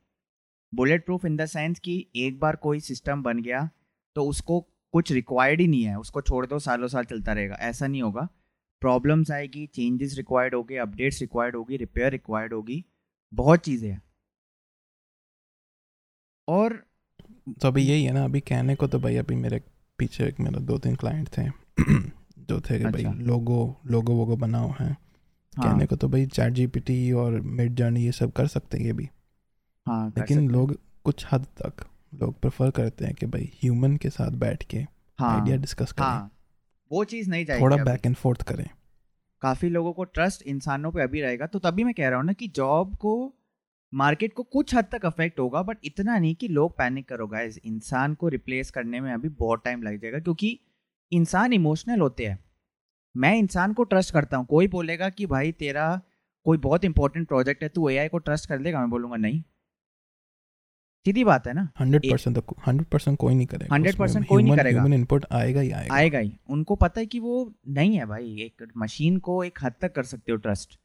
[0.72, 3.68] Bullet proof in the sense कि एक बार कोई सिस्टम बन गया
[4.16, 4.60] तो उसको
[4.94, 8.28] कुछ रिक्वायर्ड ही नहीं है। उसको छोड़ दो सालों साल चलता रहेगा। ऐसा नहीं होगा।
[8.82, 12.84] प्रॉब्लम्स आएगी चेंजेस रिक्वायर्ड होगी अपडेट्स रिक्वायर्ड होगी रिपेयर रिक्वायर्ड होगी।
[13.32, 14.02] बहुत चीज़ें हैं।
[16.48, 16.82] और
[17.60, 19.60] तो अभी यही है ना, अभी कहने को तो भाई, अभी मेरे
[19.98, 21.42] पीछे एक मेरा दो तीन क्लाइंट थे
[22.48, 26.26] जो थे कि भाई अच्छा। लोगो लोगो वोगो बनाओ हैं। हाँ। कहने को तो भाई
[26.26, 29.08] चैट जीपीटी और मिड जर्नी ये सब कर सकते हैं ये भी।
[29.86, 31.84] हाँ लेकिन लोग कुछ हद तक
[32.14, 34.78] लोग प्रेफर करते हैं कि भाई ह्यूमन के साथ बैठ के
[35.18, 36.30] हाँ। आइडिया डिस्कस करें। हाँ
[36.90, 38.68] वो चीज़ नहीं जाएगी थोड़ा बैक एंड फोर्थ करें।
[39.42, 42.32] काफ़ी लोगों को ट्रस्ट इंसानों पे अभी रहेगा तो तभी मैं कह रहा हूँ ना
[42.32, 43.14] कि जॉब को
[43.94, 47.58] मार्केट को कुछ हद तक अफेक्ट होगा बट इतना नहीं कि लोग पैनिक करो गाइस
[47.64, 50.60] इंसान को रिप्लेस करने में अभी बहुत टाइम लग जाएगा क्योंकि
[51.12, 52.38] इंसान इमोशनल होते हैं।
[53.16, 56.00] मैं इंसान को ट्रस्ट करता हूँ। कोई बोलेगा कि भाई तेरा
[56.44, 59.42] कोई बहुत इंपॉर्टेंट प्रोजेक्ट है तू एआई को ट्रस्ट कर देगा मैं बोलूँगा नहीं।
[61.06, 61.68] सीधी बात है ना?
[61.80, 65.70] हंड्रेड परसेंट हंड्रेड परसेंट कोई नहीं करेगा। 100% कोई नहीं करेगा। ह्यूमन इनपुट आएगा ही
[65.70, 69.58] आएगा। आएगा ही। उनको पता है कि वो नहीं है भाई। एक मशीन को एक
[69.62, 70.78] हद तक कर सकते हो ट्रस्ट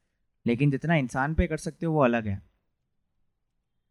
[0.45, 2.46] लेकिन जितना इंसान पे कर सकते हो वो अलग है।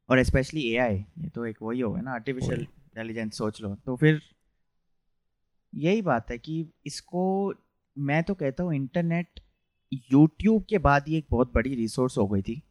[0.09, 4.21] और स्पेशली एआई ये तो एक वही होगा ना आर्टिफिशियल इंटेलिजेंस सोच लो। तो फिर
[5.73, 7.55] यही बात है कि इसको
[7.97, 9.41] मैं तो कहता हूँ इंटरनेट
[10.13, 12.63] यूट्यूब के बाद ही एक बहुत बड़ी रिसोर्स हो गई थी।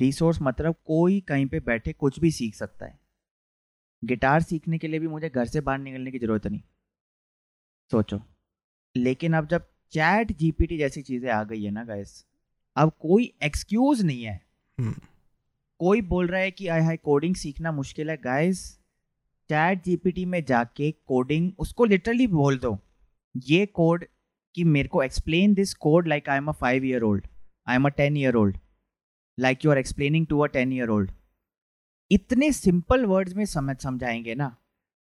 [0.00, 2.98] रिसोर्स मतलब कोई कहीं पे बैठे कुछ भी सीख सकता है।
[4.02, 6.62] गिटार सीखने के लिए भी मुझे घर से बाहर निकलने की ज़रूरत नहीं।
[7.90, 8.20] सोचो।
[8.94, 12.24] लेकिन अब जब चैट जीपीटी जैसी चीज़ें आ गई है ना गैस
[12.76, 14.40] अब कोई एक्सक्यूज नहीं है।
[14.78, 14.94] हम्म।
[15.80, 18.60] कोई बोल रहा है कि आई हाई कोडिंग सीखना मुश्किल है। गाइस
[19.50, 22.78] चैट जीपीटी में जाके कोडिंग उसको लिटरली बोल दो।
[23.34, 24.04] ये कोड
[24.54, 27.26] कि मेरे को explain this code like I am a five year old
[27.68, 28.58] I am a ten year old
[29.38, 31.10] like you are explaining to a ten year old
[32.10, 34.56] इतने सिंपल वर्ड्स में समझ, समझाएँगे ना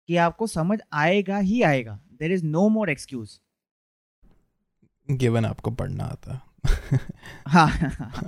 [0.09, 3.40] कि आपको समझ आएगा ही आएगा। There is no more excuse
[5.09, 6.40] given आपको पढ़ना आता
[7.46, 7.68] हाँ।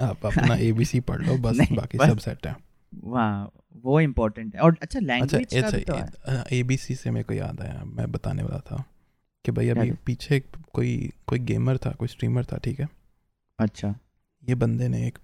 [0.00, 2.56] आप अपना एबीसी पढ़ लो बस बाकी सब सेट है।
[3.04, 3.44] वाह
[3.84, 7.34] वो इम्पोर्टेंट है। और अच्छा अच्छा लैंग्वेज का भी तो अच्छा एबीसी से मेरे को
[7.34, 8.84] याद आया मैं बताने वाला था
[9.44, 10.40] कि भाई अभी पीछे
[10.72, 12.88] कोई कोई गेमर था कोई स्ट्रीमर था ठीक है?
[13.58, 13.94] अच्छा।
[14.48, 15.18] ये बंदे ने एक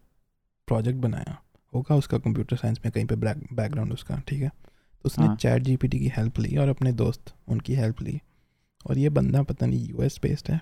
[0.66, 1.38] प्रोजेक्ट बनाया
[1.74, 4.48] होगा उसका कंप्यूटर साइंस में कहीं पे बैकग्राउंड उसका ठीक है?
[4.48, 8.20] तो उसने हाँ। चैट जीपीटी की हेल्प ली और अपने दोस्त उनकी हेल्प ली।
[8.86, 10.60] और ये बंदा पता नहीं यूएस बेस्ड है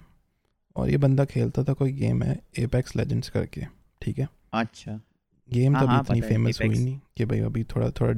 [0.76, 3.66] और ये बंदा खेलता था कोई गेम है एपेक्स लेजेंड्स करके
[4.02, 4.28] ठीक है?
[4.52, 5.00] अच्छा।
[5.48, 8.12] गेम तो अभी इतनी फ़ेमस हुई नहीं कि भाई अभी थोड़ा थोड़ा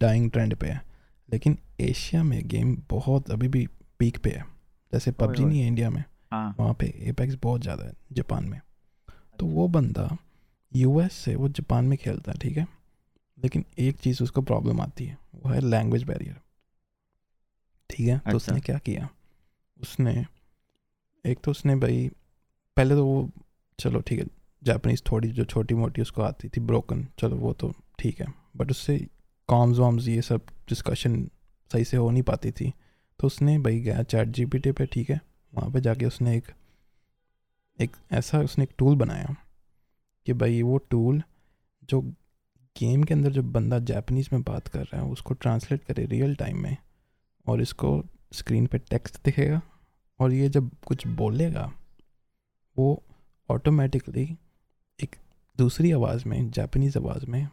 [0.00, 0.80] डाइंग ट्रेंड पे है।
[1.28, 3.66] लेकिन एशिया में गेम बहुत अभी भी
[3.98, 4.44] पीक पे है।
[4.92, 8.60] जैसे पबजी नहीं है इंडिया में हाँ। वहाँ पे एपेक्स बहुत ज़्यादा है जापान में।
[9.38, 10.16] तो वो बंदा
[10.72, 12.66] यूएस से वो जापान में खेलता है ठीक है?
[13.38, 16.40] लेकिन एक चीज़ उसको प्रॉब्लम आती है वो है लैंग्वेज बैरियर
[17.90, 18.18] ठीक है?
[18.20, 19.08] तो उसने अच्छा। क्या किया?
[19.80, 20.24] उसने
[21.26, 22.08] एक तो उसने भाई,
[22.76, 23.30] पहले तो वो,
[23.78, 24.26] चलो ठीक है
[24.62, 28.70] जापानीज थोड़ी जो छोटी मोटी उसको आती थी ब्रोकन चलो वो तो ठीक है। बट
[28.70, 28.98] उससे
[29.48, 31.24] कॉम्स वॉम्स ये सब डिस्कशन
[31.70, 32.72] सही से हो नहीं पाती थी।
[33.20, 35.20] तो उसने भाई गया चैट जी पी टी पे, ठीक है,
[35.52, 36.50] वहाँ पे जाके उसने एक
[37.78, 39.34] एक ऐसा उसने एक टूल बनाया
[40.26, 41.22] कि भाई वो टूल
[41.88, 42.00] जो
[42.76, 46.34] गेम के अंदर जो बंदा जापनीज़ में बात कर रहा है, उसको ट्रांसलेट करे रियल
[46.34, 46.76] टाइम में
[47.46, 48.02] और इसको
[48.32, 49.60] स्क्रीन पे टेक्स्ट दिखेगा।
[50.20, 51.72] और ये जब कुछ बोलेगा
[52.76, 53.02] वो
[53.48, 54.24] ऑटोमेटिकली
[54.98, 55.16] एक
[55.58, 57.46] दूसरी आवाज़ में जापानीज़ आवाज़ में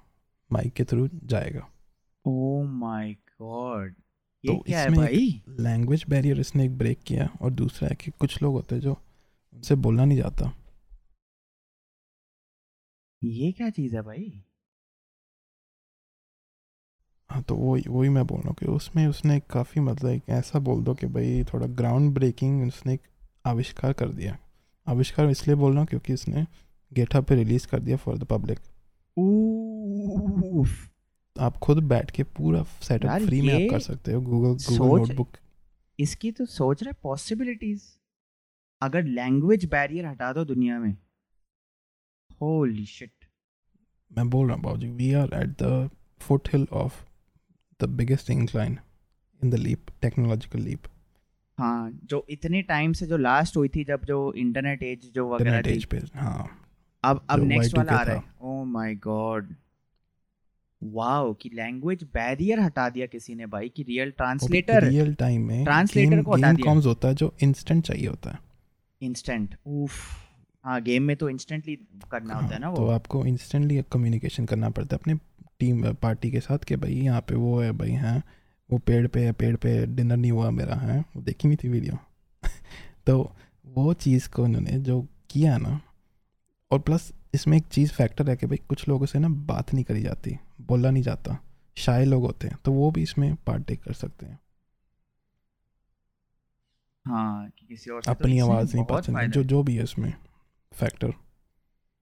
[0.51, 1.67] माइक के थ्रू जाएगा।
[2.25, 3.93] ओ माय गॉड
[4.43, 5.43] तो क्या है इसमें भाई?
[5.59, 8.93] लैंग्वेज बैरियर इसने एक ब्रेक किया और दूसरा है कि कुछ लोग होते हैं जो
[9.53, 10.51] उनसे बोलना नहीं जाता
[13.21, 14.43] ये क्या चीज़ है भाई?
[17.33, 20.59] हाँ तो वही वही मैं बोल रहा हूँ कि उसमें उसने काफ़ी मतलब एक ऐसा
[20.59, 23.01] बोल दो कि भाई थोड़ा ग्राउंड ब्रेकिंग उसने एक
[23.45, 24.37] आविष्कार कर दिया।
[24.87, 26.45] आविष्कार इसलिए बोल रहा हूँ क्योंकि इसने
[26.91, 28.59] गेटअप पे रिलीज़ कर दिया फॉर द पब्लिक
[31.35, 35.37] आप खुद बैठ के पूरा सेटअप फ्री में आप कर सकते हो गूगल गूगल नोटबुक
[35.99, 37.81] इसकी तो सोच रहे पॉसिबिलिटीज
[38.81, 40.97] अगर लैंग्वेज बैरियर हटा दो दुनिया में।
[42.41, 43.25] होली शिट
[44.11, 45.89] मैं बोल रहा हूँ बाबूजी we are at the
[46.53, 47.03] foothill of
[47.85, 48.77] the biggest incline
[49.41, 50.87] in the leap technological leap
[51.57, 55.61] हाँ जो इतने टाइम से जो लास्ट हुई थी जब जो इंटरनेट एज जो वगैरह
[55.61, 56.47] थी। एज पे हाँ।
[57.03, 59.53] अब अब नेक्स्ट वाला आ रहा है। ओह माय गॉड
[60.81, 65.63] वाओ कि लैंग्वेज बैरियर हटा दिया किसी ने भाई कि रियल ट्रांसलेटर रियल टाइम में
[65.65, 68.39] Translator गेम को हटा दिया। कॉम्स होता है जो इंस्टेंट चाहिए होता है।
[69.01, 69.91] इंस्टेंट उफ
[70.63, 71.75] हाँ गेम में तो इंस्टेंटली
[72.11, 75.13] करना होता है ना हाँ, वो। तो आपको इंस्टेंटली कम्युनिकेशन करना पड़ता है। अपने
[75.63, 78.23] टीम पार्टी के साथ कि भाई यहाँ पे वो है भाई हैं
[78.71, 81.69] वो पेड़ पे है पेड़ पे डिनर नहीं हुआ मेरा है वो देखी नहीं थी
[81.69, 81.97] वीडियो
[83.07, 83.35] तो
[83.65, 85.81] वो चीज़ को उन्होंने जो किया ना
[86.71, 89.83] और प्लस इसमें एक चीज़ फैक्टर है कि भाई कुछ लोगों से ना बात नहीं
[89.83, 91.37] करी जाती बोला नहीं जाता
[91.77, 94.39] शाये लोग होते हैं तो वो भी इसमें पार्ट टेक कर सकते हैं।
[97.07, 99.83] हाँ कि किसी और से तो अपनी इसमें आवाज़ नहीं बहुत जो जो भी है
[99.83, 100.13] इसमें
[100.71, 101.13] फैक्टर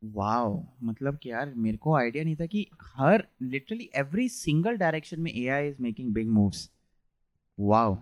[0.01, 5.21] वाओ। मतलब कि यार मेरे को आइडिया नहीं था कि हर लिटरली एवरी सिंगल डायरेक्शन
[5.21, 6.69] में AI is making big moves
[7.57, 7.95] wow.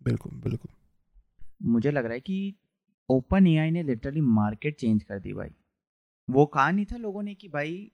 [0.00, 0.70] बिल्कुल बिल्कुल।
[1.62, 2.54] मुझे लग रहा है कि
[3.08, 5.50] ओपन एआई ने लिटरली मार्केट चेंज कर दी भाई।
[6.28, 7.90] वो कहा नहीं था लोगों ने कि भाई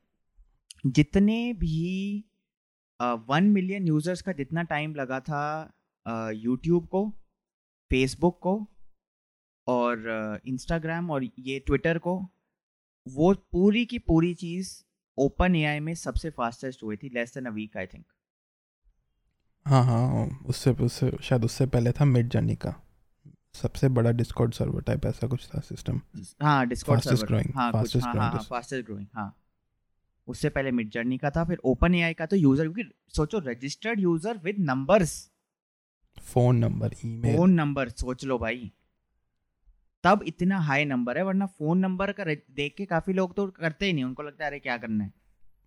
[0.86, 2.24] जितने भी
[3.00, 7.08] वन मिलियन यूज़र्स का जितना टाइम लगा था यूट्यूब को
[7.90, 8.54] फेसबुक को
[9.66, 12.20] और इंस्टाग्राम और ये ट्विटर को
[13.14, 14.84] वो पूरी की पूरी चीज़
[15.18, 18.04] ओपन एआई में सबसे फास्टेस्ट हुई थी less than a week I think
[19.66, 22.74] हाँ हाँ उससे उससे शायद उससे पहले था मिड जर्नी का।
[23.54, 26.00] सबसे बड़ा डिस्कॉर्ड सर्वर टाइप ऐसा कुछ था सिस्टम
[26.42, 29.34] हाँ डिस्कॉर्ड सर्वर growing, हाँ कुछ fastest हाँ हाँ फास्टेस्ट ग्रोइंग हाँ।
[30.28, 34.00] उससे पहले मिड जर्नी का था फिर ओपन एआई का तो यूज़र क्योंकि सोचो registered
[34.00, 35.30] user with numbers
[36.16, 38.72] phone number email phone number सोच लो भाई।
[40.04, 43.86] तब इतना हाई नंबर है वरना फ़ोन नंबर का देख के काफ़ी लोग तो करते
[43.86, 45.10] ही नहीं उनको लगता है अरे क्या करना है?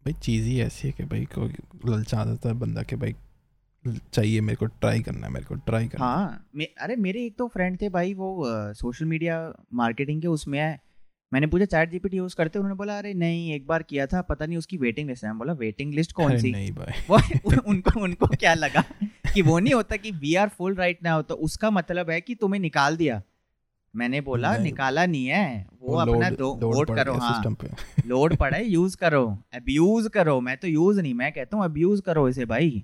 [0.05, 1.53] भाई चीज़ ही ऐसी है कि भाई कोई
[1.85, 3.15] ललचा देता है बंदा कि भाई
[4.13, 7.37] चाहिए मेरे को ट्राई करना है मेरे को ट्राई करना हाँ। मे, अरे मेरे एक
[7.37, 10.79] तो फ्रेंड थे भाई वो सोशल मीडिया मार्केटिंग के उसमें है
[11.33, 14.45] मैंने पूछा चैट जीपीटी यूज़ करते उन्होंने बोला अरे नहीं एक बार किया था पता
[14.45, 16.51] नहीं उसकी वेटिंग लिस्ट है। बोला वेटिंग लिस्ट कौन सी?
[16.51, 18.83] नहीं भाई। वो उन- उनको उनको क्या लगा
[19.33, 22.35] कि वो नहीं होता कि we are full right now तो उसका मतलब है कि
[22.35, 23.21] तुम्हें निकाल दिया।
[23.93, 27.55] मैंने बोला नहीं। निकाला नहीं है वो, वो अपना दो लोड वोट करो हाँ।
[28.05, 32.01] लोड पड़ा है यूज़ करो अब्यूज करो मैं तो यूज़ नहीं मैं कहता हूँ अब्यूज
[32.01, 32.83] करो इसे भाई।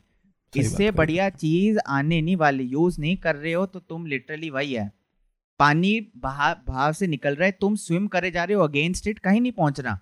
[0.54, 4.74] इससे बढ़िया चीज़ आने नहीं वाली यूज़ नहीं कर रहे हो तो तुम लिटरली वही
[4.74, 4.92] है।
[5.60, 9.20] पानी बहा भाव से निकल रहा है तुम स्विम करे जा रहे हो अगेंस्ट इट
[9.20, 10.00] कहीं नहीं पहुँचना।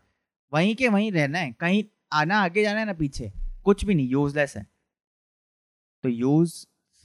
[0.53, 1.84] वहीं के वहीं रहना है कहीं
[2.14, 3.32] आना आगे जाना है ना पीछे
[3.64, 4.65] कुछ भी नहीं यूजलेस है।
[6.03, 6.53] तो यूज़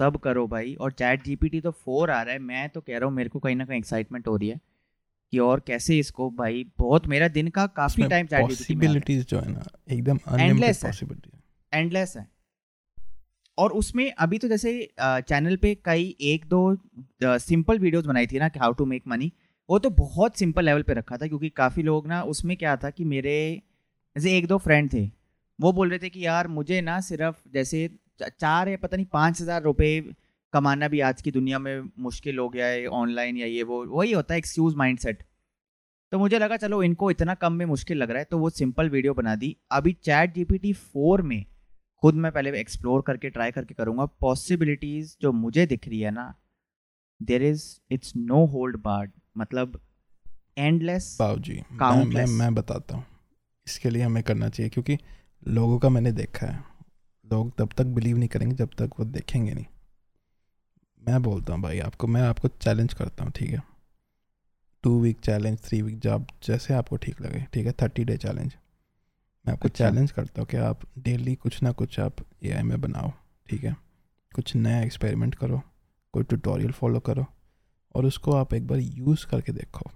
[0.00, 3.08] सब करो भाई। और चैट जीपीटी तो फोर आ रहा है। मैं तो कह रहा
[3.08, 4.60] हूँ मेरे को कहीं ना कहीं एक्साइटमेंट हो रही है
[5.32, 9.40] कि और कैसे इसको भाई बहुत मेरा दिन का काफ़ी टाइम चैट जीपीटी पॉसिबिलिटीज जो
[9.40, 10.18] है ना एकदम।
[10.82, 11.30] पॉसिबिलिटी
[11.72, 12.28] एंडलेस है।
[13.58, 16.60] और उसमें अभी तो जैसे चैनल पे कई एक दो
[17.38, 19.32] सिंपल वीडियोस बनाई थी ना कि हाउ टू मेक मनी
[19.68, 22.90] वो तो बहुत सिंपल लेवल पे रखा था क्योंकि काफ़ी लोग ना उसमें क्या था
[22.90, 23.34] कि मेरे
[24.16, 25.04] जैसे एक दो फ्रेंड थे
[25.58, 27.88] वो बोल रहे थे कि यार मुझे ना सिर्फ़ जैसे
[28.28, 30.00] चार या पता नहीं पाँच हज़ार रुपये
[30.52, 34.12] कमाना भी आज की दुनिया में मुश्किल हो गया है ऑनलाइन या ये वो वही
[34.12, 35.22] होता है एक्सक्यूज माइंडसेट
[36.12, 38.88] तो मुझे लगा चलो इनको इतना कम में मुश्किल लग रहा है तो वो सिंपल
[38.90, 41.44] वीडियो बना दी। अभी चैट जीपीटी फोर में
[42.02, 46.34] खुद मैं पहले एक्सप्लोर करके ट्राई करके करूँगा। पॉसिबिलिटीज़ जो मुझे दिख रही है ना
[47.20, 49.80] there is it's no hold barred मतलब
[50.58, 53.04] एंडलेस बाबूजी मैं, मैं मैं बताता हूँ।
[53.66, 54.98] इसके लिए हमें करना चाहिए क्योंकि
[55.48, 56.64] लोगों का मैंने देखा है।
[57.32, 59.66] लोग तब तक बिलीव नहीं करेंगे जब तक वो देखेंगे नहीं।
[61.02, 63.62] मैं बोलता हूँ भाई आपको मैं आपको चैलेंज करता हूँ ठीक है?
[64.84, 67.72] Two week challenge three week job जैसे आपको ठीक लगे ठीक है?
[67.72, 68.54] थर्टी डे चैलेंज
[69.44, 72.80] मैं आपको अच्छा। चैलेंज करता हूँ कि आप डेली कुछ ना कुछ आप ए में
[72.80, 73.12] बनाओ
[73.48, 73.76] ठीक है?
[74.32, 75.60] कुछ नया एक्सपेरिमेंट करो
[76.14, 77.24] कोई ट्यूटोरियल फॉलो करो
[77.94, 79.90] और उसको आप एक बार यूज़ करके देखो।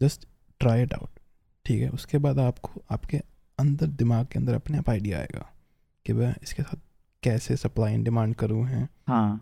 [0.00, 0.26] जस्ट
[0.60, 1.18] ट्राई इट आउट
[1.66, 1.88] ठीक है?
[1.88, 3.16] उसके बाद आपको आपके
[3.58, 5.48] अंदर दिमाग के अंदर अपने आप आइडिया आएगा।
[6.06, 6.76] कि मैं इसके साथ
[7.22, 8.88] कैसे सप्लाई एंड डिमांड करूँ हैं?
[9.06, 9.40] हाँ।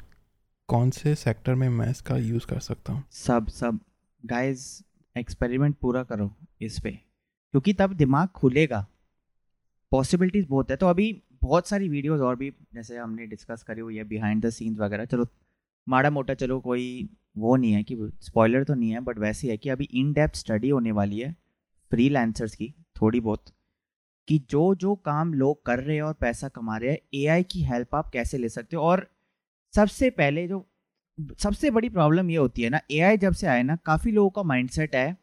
[0.69, 3.05] कौन से सेक्टर में मैं इसका यूज़ कर सकता हूँ?
[3.11, 3.81] सब सब।
[4.27, 4.85] गाइस
[5.17, 6.91] एक्सपेरिमेंट पूरा करो इस पे।
[7.51, 8.87] क्योंकि तब दिमाग खुलेगा।
[9.91, 13.97] पॉसिबिलिटीज बहुत है। तो अभी बहुत सारी वीडियोस और भी जैसे हमने डिस्कस करी हुई
[13.97, 15.27] है बिहाइंड द सीन्स वगैरह। चलो
[15.89, 17.09] माड़ा मोटा चलो कोई
[17.39, 20.35] वो नहीं है कि स्पॉइलर तो नहीं है बट वैसे है कि अभी इन डेप्थ
[20.35, 21.37] स्टडी होने वाली है
[21.91, 22.11] फ्री
[22.41, 23.45] की थोड़ी बहुत।
[24.31, 27.63] कि जो जो काम लोग कर रहे हैं और पैसा कमा रहे हैं एआई की
[27.63, 28.83] हेल्प आप कैसे ले सकते हो?
[28.83, 29.11] और
[29.75, 30.67] सबसे पहले जो,
[31.39, 34.43] सबसे बड़ी प्रॉब्लम ये होती है ना एआई जब से आए ना, काफ़ी लोगों का
[34.43, 35.17] माइंडसेट है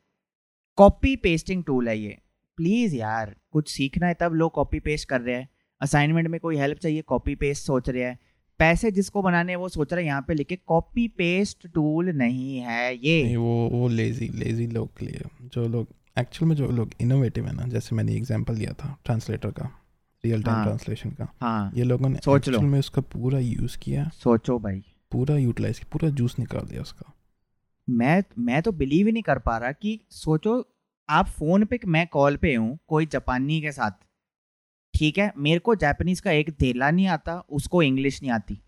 [0.78, 2.18] कॉपी पेस्टिंग टूल है ये।
[2.58, 5.50] प्लीज़ यार, कुछ सीखना है तब लोग कॉपी पेस्ट कर रहे हैं।
[5.82, 8.20] असाइनमेंट में कोई हेल्प चाहिए कॉपी पेस्ट सोच रहे हैं।
[8.60, 12.96] पैसे जिसको बनाने वो सोच रहे हैं, यहाँ पे लिखे कॉपी पेस्ट टूल नहीं है
[12.96, 16.92] ये। नहीं, वो वो लेजी लेजी लोग के लिए, जो लोग एक्चुअल में जो लोग
[17.02, 19.70] इनोवेटिव है ना जैसे मैंने एग्ज़ाम्पल दिया था ट्रांसलेटर का
[20.24, 24.10] रियल टाइम। ट्रांसलेशन का हाँ। ये लोगों ने सोच लो। में उसका पूरा यूज़ किया।
[24.14, 27.14] सोचो भाई। पूरा यूटिलाइज किया पूरा जूस निकाल दिया उसका।
[27.88, 30.64] मैं मैं तो बिलीव ही नहीं कर पा रहा कि सोचो
[31.10, 33.92] आप फ़ोन पे मैं कॉल पे हूँ कोई जापानी के साथ।
[34.94, 38.60] ठीक है मेरे को जापानीज का एक धेला नहीं आता उसको इंग्लिश नहीं आती।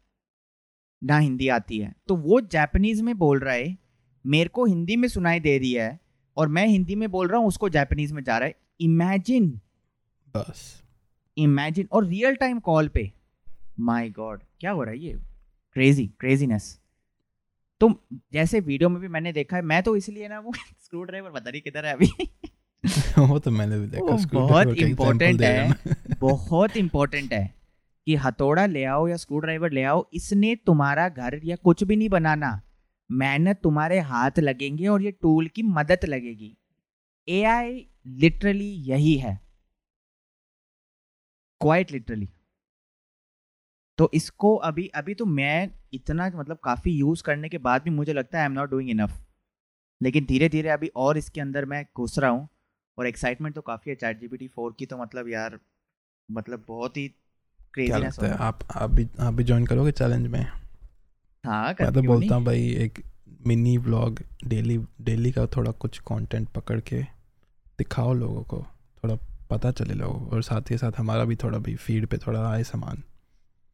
[1.01, 3.77] ना हिंदी आती है। तो वो जापानीज में बोल रहा है
[4.25, 5.99] मेरे को हिंदी में सुनाई दे रही है
[6.39, 9.61] और मैं हिंदी में बोल रहा हूँ उसको जापानीज में जा रहा है। इमेजिन
[10.35, 10.83] बस।
[11.37, 13.11] इमेजिन और रियल टाइम कॉल पे।
[13.79, 15.13] माय गॉड क्या हो रहा है ये?
[15.73, 16.79] क्रेजी क्रेजीनेस
[17.81, 20.53] तो जैसे वीडियो में भी मैंने देखा है मैं तो इसलिए ना वो
[20.83, 22.07] स्क्रू ड्राइवर पता नहीं किधर है अभी।
[23.27, 24.67] वो तो मैंने भी देखा बहुत
[25.41, 25.75] रहा है।
[26.19, 27.55] बहुत इंपॉर्टेंट है
[28.05, 31.95] कि हथौड़ा ले आओ या स्क्रू ड्राइवर ले आओ इसने तुम्हारा घर या कुछ भी
[31.95, 32.61] नहीं बनाना।
[33.09, 36.55] मेहनत तुम्हारे हाथ लगेंगे और ये टूल की मदद लगेगी।
[37.27, 39.39] एआई लिटरली यही है।
[41.61, 42.29] क्वाइट लिटरली
[43.97, 48.13] तो इसको अभी अभी तो मैं इतना मतलब काफ़ी यूज़ करने के बाद भी मुझे
[48.13, 49.17] लगता है I am not doing enough
[50.01, 52.47] लेकिन धीरे धीरे अभी और इसके अंदर मैं घुस रहा हूँ
[52.97, 55.59] और एक्साइटमेंट तो काफ़ी है। चैट जीपीटी फोर की तो मतलब यार
[56.29, 57.07] मतलब बहुत ही
[57.73, 60.45] क्रेजीनेस है आप आप भी आप भी ज्वाइन करोगे चैलेंज में?
[61.43, 63.01] हाँ मैं तो बोलता हूँ भाई एक
[63.47, 67.01] मिनी व्लॉग डेली डेली का थोड़ा कुछ कंटेंट पकड़ के
[67.79, 68.57] दिखाओ लोगों को।
[69.03, 69.15] थोड़ा
[69.49, 72.47] पता चले लोगों को और साथ ही साथ हमारा भी थोड़ा भी फ़ीड पे थोड़ा
[72.49, 73.03] आए सामान।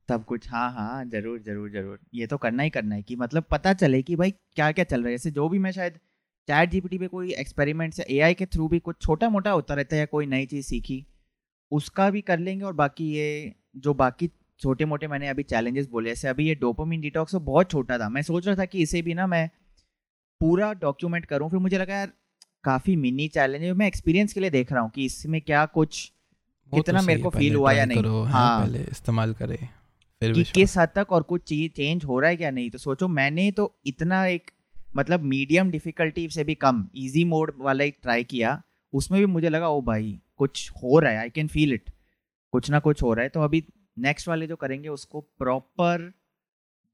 [0.10, 3.44] सब कुछ हाँ हाँ ज़रूर ज़रूर ज़रूर। ये तो करना ही करना है कि मतलब
[3.52, 5.94] पता चले कि भाई क्या क्या चल रहा है। जैसे जो भी मैं शायद
[6.48, 9.96] चैट जीपीटी पे कोई एक्सपेरिमेंट से एआई के थ्रू भी कुछ छोटा मोटा होता रहता
[9.96, 11.06] है या कोई नई चीज़ सीखी
[11.72, 14.30] उसका भी कर लेंगे और बाकी ये जो बाकी
[14.60, 18.10] छोटे मोटे मैंने अभी चैलेंजेस बोले जैसे अभी ये डोपामिन डिटॉक्स वो बहुत छोटा था
[18.10, 19.50] मैं सोच रहा था कि इसे भी ना मैं
[20.42, 22.12] पूरा डॉक्यूमेंट करूँ फिर मुझे लगा यार
[22.64, 26.12] काफ़ी मिनी चैलेंज मैं एक्सपीरियंस के लिए देख रहा हूँ कि इसमें क्या कुछ
[26.72, 29.58] तो कितना मेरे को है, पहले हुआ या नहीं। करो, हाँ। पहले इस्तेमाल करे
[30.22, 32.78] फिर कि किस हद तक और कुछ चीज़ चेंज हो रहा है क्या नहीं तो
[32.78, 34.52] सोचो मैंने तो इतना एक
[34.98, 38.62] मतलब मीडियम डिफिकल्टी से भी कम इजी मोड वाला एक ट्राई किया
[38.94, 41.90] उसमें भी मुझे लगा ओ भाई कुछ हो रहा है आई कैन फील इट
[42.54, 43.64] कुछ ना कुछ हो रहा है तो अभी
[43.98, 46.12] नेक्स्ट वाले जो करेंगे उसको प्रॉपर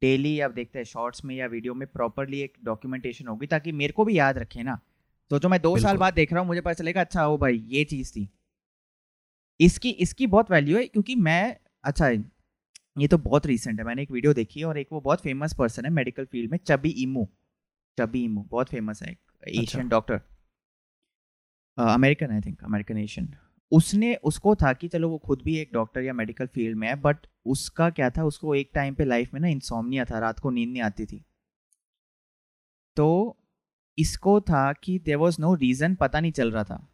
[0.02, 3.94] डेली आप देखते हैं शॉर्ट्स में या वीडियो में प्रॉपरली एक डॉक्यूमेंटेशन होगी ताकि मेरे
[3.94, 4.80] को भी याद रखे ना।
[5.32, 7.58] तो जो मैं दो साल बाद देख रहा हूँ मुझे पता चलेगा अच्छा ओ भाई
[7.68, 8.28] ये चीज़ थी।
[9.60, 12.10] इसकी इसकी बहुत वैल्यू है क्योंकि मैं अच्छा
[12.98, 15.54] ये तो बहुत रिसेंट है मैंने एक वीडियो देखी है और एक वो बहुत फ़ेमस
[15.54, 17.28] पर्सन है मेडिकल फ़ील्ड में चबी इमू
[17.98, 20.22] चबी इमू बहुत फ़ेमस है एक Asian doctor
[21.78, 23.34] American I think American Asian
[23.72, 26.96] उसने उसको था कि चलो वो खुद भी एक डॉक्टर या मेडिकल फ़ील्ड में है
[27.02, 30.50] बट उसका क्या था उसको एक टाइम पे लाइफ में ना इंसोमनिया था रात को
[30.50, 31.24] नींद नहीं आती थी।
[32.98, 33.38] तो
[33.98, 36.88] इसको था कि देर वॉज़ नो रीज़न पता नहीं चल रहा था।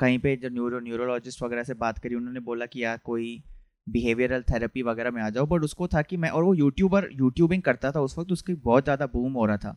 [0.00, 3.42] कहीं पे जो न्यूरो न्यूरोलॉजिस्ट वगैरह से बात करी उन्होंने बोला कि यार कोई
[3.86, 7.62] बिहेवियरल थेरेपी वगैरह में आ जाओ बट उसको था कि मैं और वो यूट्यूबर यूट्यूबिंग
[7.62, 9.76] करता था उस वक्त उसकी बहुत ज़्यादा बूम हो रहा था।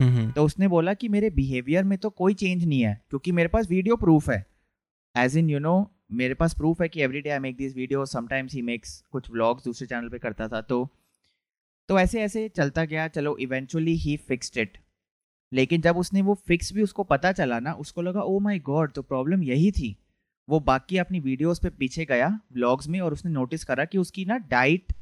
[0.00, 3.32] हम्म, हम्म, तो उसने बोला कि मेरे बिहेवियर में तो कोई चेंज नहीं है क्योंकि
[3.32, 4.44] मेरे पास वीडियो प्रूफ है।
[5.18, 5.74] एज इन यू नो
[6.12, 9.30] मेरे पास प्रूफ है कि every day I make this video sometimes he makes कुछ
[9.30, 10.88] व्लॉग्स दूसरे चैनल पे करता था तो
[11.88, 14.78] तो ऐसे ऐसे चलता गया, चलो इवेंचुअली ही फिक्स्ड इट
[15.52, 18.92] लेकिन जब उसने वो फिक्स भी उसको पता चला ना, उसको लगा ओ माई गॉड
[18.92, 19.96] तो प्रॉब्लम यही थी.
[20.48, 24.24] वो बाकी अपनी वीडियोस पे पीछे गया व्लॉग्स में, और उसने नोटिस करा कि उसकी
[24.24, 24.92] ना डाइट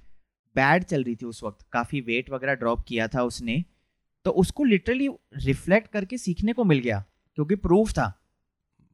[0.57, 3.65] बैड चल रही थी उस वक्त। काफ़ी वेट वगैरह ड्रॉप किया था उसने।
[4.27, 7.05] तो उसको लिटरली रिफ्लेक्ट करके सीखने को मिल गया,
[7.39, 8.07] क्योंकि प्रूफ था।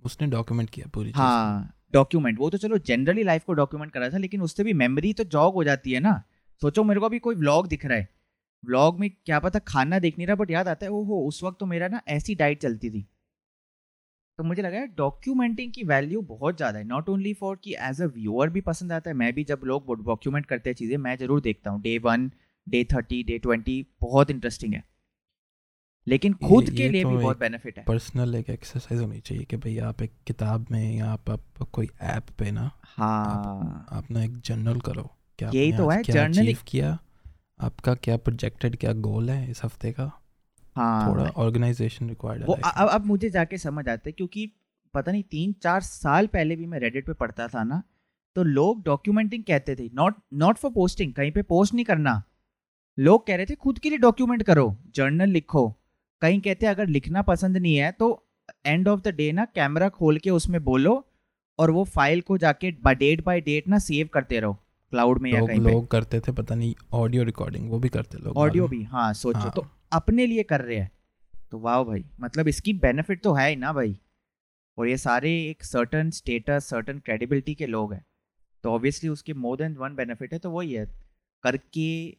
[0.05, 4.19] उसने डॉक्यूमेंट किया पूरी हाँ डॉक्यूमेंट वो तो चलो जनरली लाइफ को डॉक्यूमेंट करा था
[4.19, 6.23] लेकिन उससे भी मेमोरी तो जॉग हो जाती है ना।
[6.63, 8.09] सोचो मेरे को अभी कोई व्लॉग दिख रहा है।
[8.65, 11.59] व्लॉग में क्या पता खाना देख नहीं रहा बट याद आता है ओहो उस वक्त
[11.61, 13.07] तो मेरा ना ऐसी डाइट चलती थी।
[14.39, 18.07] तो मुझे लगा डॉक्यूमेंटिंग की वैल्यू बहुत ज़्यादा है। नॉट ओनली फॉर कि एज अ
[18.07, 21.41] व्यूअर भी पसंद आता है मैं भी जब लोग डॉक्यूमेंट करते हैं चीज़ें मैं ज़रूर
[21.41, 22.31] देखता हूँ। Day one
[22.67, 24.85] day thirty day twenty बहुत इंटरेस्टिंग है।
[26.07, 29.57] लेकिन खुद के लिए तो भी बहुत बेनिफिट है। पर्सनल एक एक्सरसाइज होनी चाहिए कि
[29.57, 34.25] भाई आप एक किताब में या आप, आप कोई ऐप पे ना हाँ। आप ना
[34.25, 35.03] एक जर्नल करो
[35.39, 36.99] कि यही तो है, क्या अचीव किया
[37.61, 40.11] आपका क्या प्रोजेक्टेड क्या गोल है इस हफ़्ते का।
[40.77, 44.51] हाँ। थोड़ा ऑर्गेनाइजेशन रिक्वायर्ड है अब अब मुझे जाके समझ आता है क्योंकि
[44.95, 47.83] पता नहीं तीन चार साल पहले भी मैं रेडिट पे पढ़ता था ना
[48.37, 52.23] तो लोग डॉक्यूमेंटिंग कहते थे नॉट नॉट फॉर पोस्टिंग कहीं पे पोस्ट नहीं करना।
[52.99, 54.65] लोग कह रहे थे खुद के लिए डॉक्यूमेंट करो
[54.95, 55.65] जर्नल लिखो।
[56.23, 58.09] कहीं कहते हैं अगर लिखना पसंद नहीं है तो
[58.67, 61.05] एंड ऑफ़ द डे ना कैमरा खोल के उसमें बोलो
[61.59, 64.53] और वो फ़ाइल को जाके डेट बाय डेट ना सेव करते रहो
[64.93, 68.37] क्लाउड में या कहीं लोग करते थे पता नहीं ऑडियो रिकॉर्डिंग वो भी करते लोग
[68.37, 70.91] ऑडियो भी हाँ सोचो हाँ। तो अपने लिए कर रहे हैं।
[71.51, 73.97] तो वाह भाई मतलब इसकी बेनिफिट तो है ही ना भाई।
[74.79, 78.05] और ये सारे एक सर्टन स्टेटस सर्टन क्रेडिबिलिटी के लोग हैं।
[78.65, 80.87] तो ऑब्वियसली उसके मोर देन वन बेनिफिट है तो वही है।
[81.45, 82.17] करके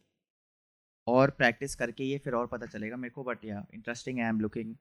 [1.06, 4.40] और प्रैक्टिस करके ये फिर और पता चलेगा मेरे को बट या इंटरेस्टिंग आई एम
[4.40, 4.74] लुकिंग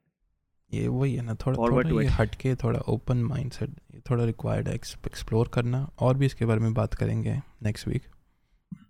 [0.73, 4.67] ये वही है ना थोड़ा Forward थोड़ा ये हटके थोड़ा ओपन माइंडसेट ये थोड़ा रिक्वायर्ड
[4.67, 8.03] है एक्सप्लोर करना और भी इसके बारे में बात करेंगे नेक्स्ट वीक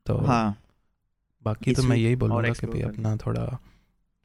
[0.05, 0.57] तो हाँ।
[1.43, 3.59] बाकी तो मैं यही बोलूँगा कि भाई अपना थोड़ा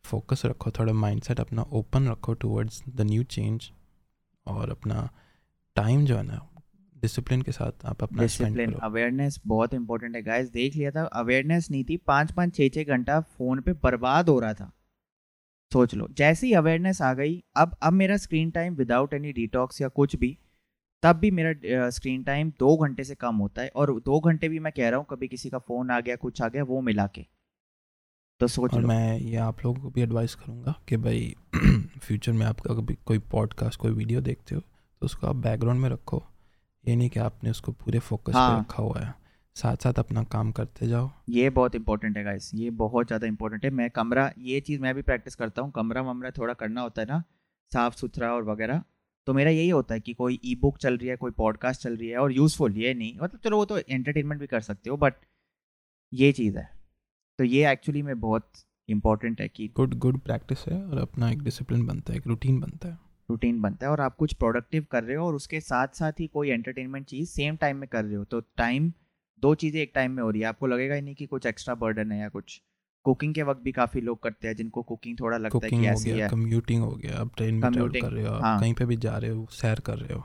[0.05, 3.71] फोकस रखो थोड़ा माइंडसेट अपना ओपन रखो टुवर्ड्स द न्यू चेंज
[4.47, 5.09] और अपना
[5.77, 6.49] टाइम जो है ना
[7.03, 11.71] डिसिप्लिन के साथ आप अपना डिसिप्लिन अवेयरनेस बहुत इंपॉर्टेंट है। गाइस देख लिया था अवेयरनेस
[11.71, 14.73] नहीं थी। पाँच पाँच छः छः घंटा फ़ोन पे बर्बाद हो रहा था।
[15.73, 19.81] सोच लो जैसे ही अवेयरनेस आ गई अब अब मेरा screen time without any detox
[19.81, 20.37] या कुछ भी
[21.03, 24.59] तब भी मेरा स्क्रीन टाइम दो घंटे से कम होता है और दो घंटे भी
[24.59, 27.07] मैं कह रहा हूँ कभी किसी का फ़ोन आ गया कुछ आ गया वो मिला
[27.07, 27.27] के।
[28.41, 31.35] तो सोच और लो। मैं ये आप लोगों को भी एडवाइस करूँगा कि भाई
[32.03, 35.89] फ्यूचर में आपका कभी कोई पॉडकास्ट कोई वीडियो देखते हो तो उसको आप बैकग्राउंड में
[35.91, 36.23] रखो।
[36.85, 38.51] ये नहीं कि आपने उसको पूरे फोकस हाँ.
[38.51, 39.15] पे। रखा हुआ है।
[39.57, 43.65] साथ साथ अपना काम करते जाओ। ये बहुत इंपॉर्टेंट है गाइस ये बहुत ज़्यादा इंपॉर्टेंट
[43.65, 47.03] है। मैं कमरा ये चीज़ मैं भी प्रैक्टिस करता हूँ। कमरा वमरा थोड़ा करना होता
[47.03, 47.23] है ना
[47.73, 48.83] साफ़ सुथरा और वगैरह।
[49.27, 51.97] तो मेरा यही होता है कि कोई ई बुक चल रही है कोई पॉडकास्ट चल
[51.97, 54.97] रही है और यूज़फुल ये नहीं। मतलब चलो वो तो एंटरटेनमेंट भी कर सकते हो
[54.97, 55.15] बट
[56.13, 56.69] ये चीज़ है।
[57.39, 58.53] तो ये एक्चुअली में बहुत
[58.89, 62.61] इंपॉर्टेंट है कि गुड गुड प्रैक्टिस है और अपना एक डिसिप्लिन बनता है एक रूटीन
[62.61, 62.99] बनता है।
[63.31, 66.27] रूटीन बनता है और आप कुछ प्रोडक्टिव कर रहे हो और उसके साथ साथ ही
[66.27, 68.93] कोई एंटरटेनमेंट चीज़ सेम टाइम में कर रहे हो तो टाइम
[69.43, 71.75] दो चीज़ें एक टाइम में हो रही है। आपको लगेगा ही नहीं कि कुछ एक्स्ट्रा
[71.75, 72.61] बर्डन है या कुछ।
[73.05, 76.11] कुकिंग के वक्त भी काफ़ी लोग करते हैं जिनको कुकिंग थोड़ा लगता है कि ऐसी
[76.11, 78.85] गया है। कम्यूटिंग हो गया आप ट्रेन में ट्रैवल कर रहे हो हाँ। कहीं पे
[78.85, 80.25] भी जा रहे हो सैर कर रहे हो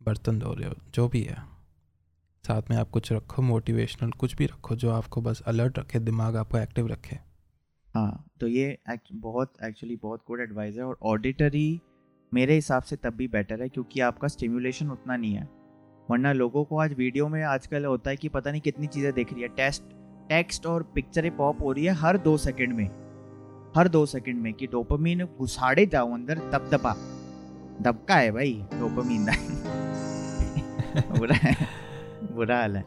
[0.00, 1.36] बर्तन धो रहे हो जो भी है।
[2.44, 6.36] साथ में आप कुछ रखो मोटिवेशनल कुछ भी रखो जो आपको बस अलर्ट रखे दिमाग
[6.36, 7.16] आपको एक्टिव रखे।
[7.94, 8.78] हाँ तो ये
[9.12, 11.80] बहुत एक्चुअली बहुत गुड एडवाइस है और ऑडिटरी
[12.32, 15.48] मेरे हिसाब से तब भी बेटर है क्योंकि आपका स्टिम्युलेशन उतना नहीं है।
[16.10, 19.32] वरना लोगों को आज वीडियो में आजकल होता है कि पता नहीं कितनी चीज़ें देख
[19.32, 19.82] रही है। टेस्ट
[20.28, 22.86] टेक्स्ट और पिक्चरें पॉप हो रही है हर दो सेकंड में।
[23.76, 26.94] हर दो सेकंड में कि डोपामीन घुसाड़े जाओ अंदर दब दबा
[27.82, 29.26] दबका है भाई डोपामीन
[31.18, 31.56] बुरा है,
[32.32, 32.84] बुरा हाल है।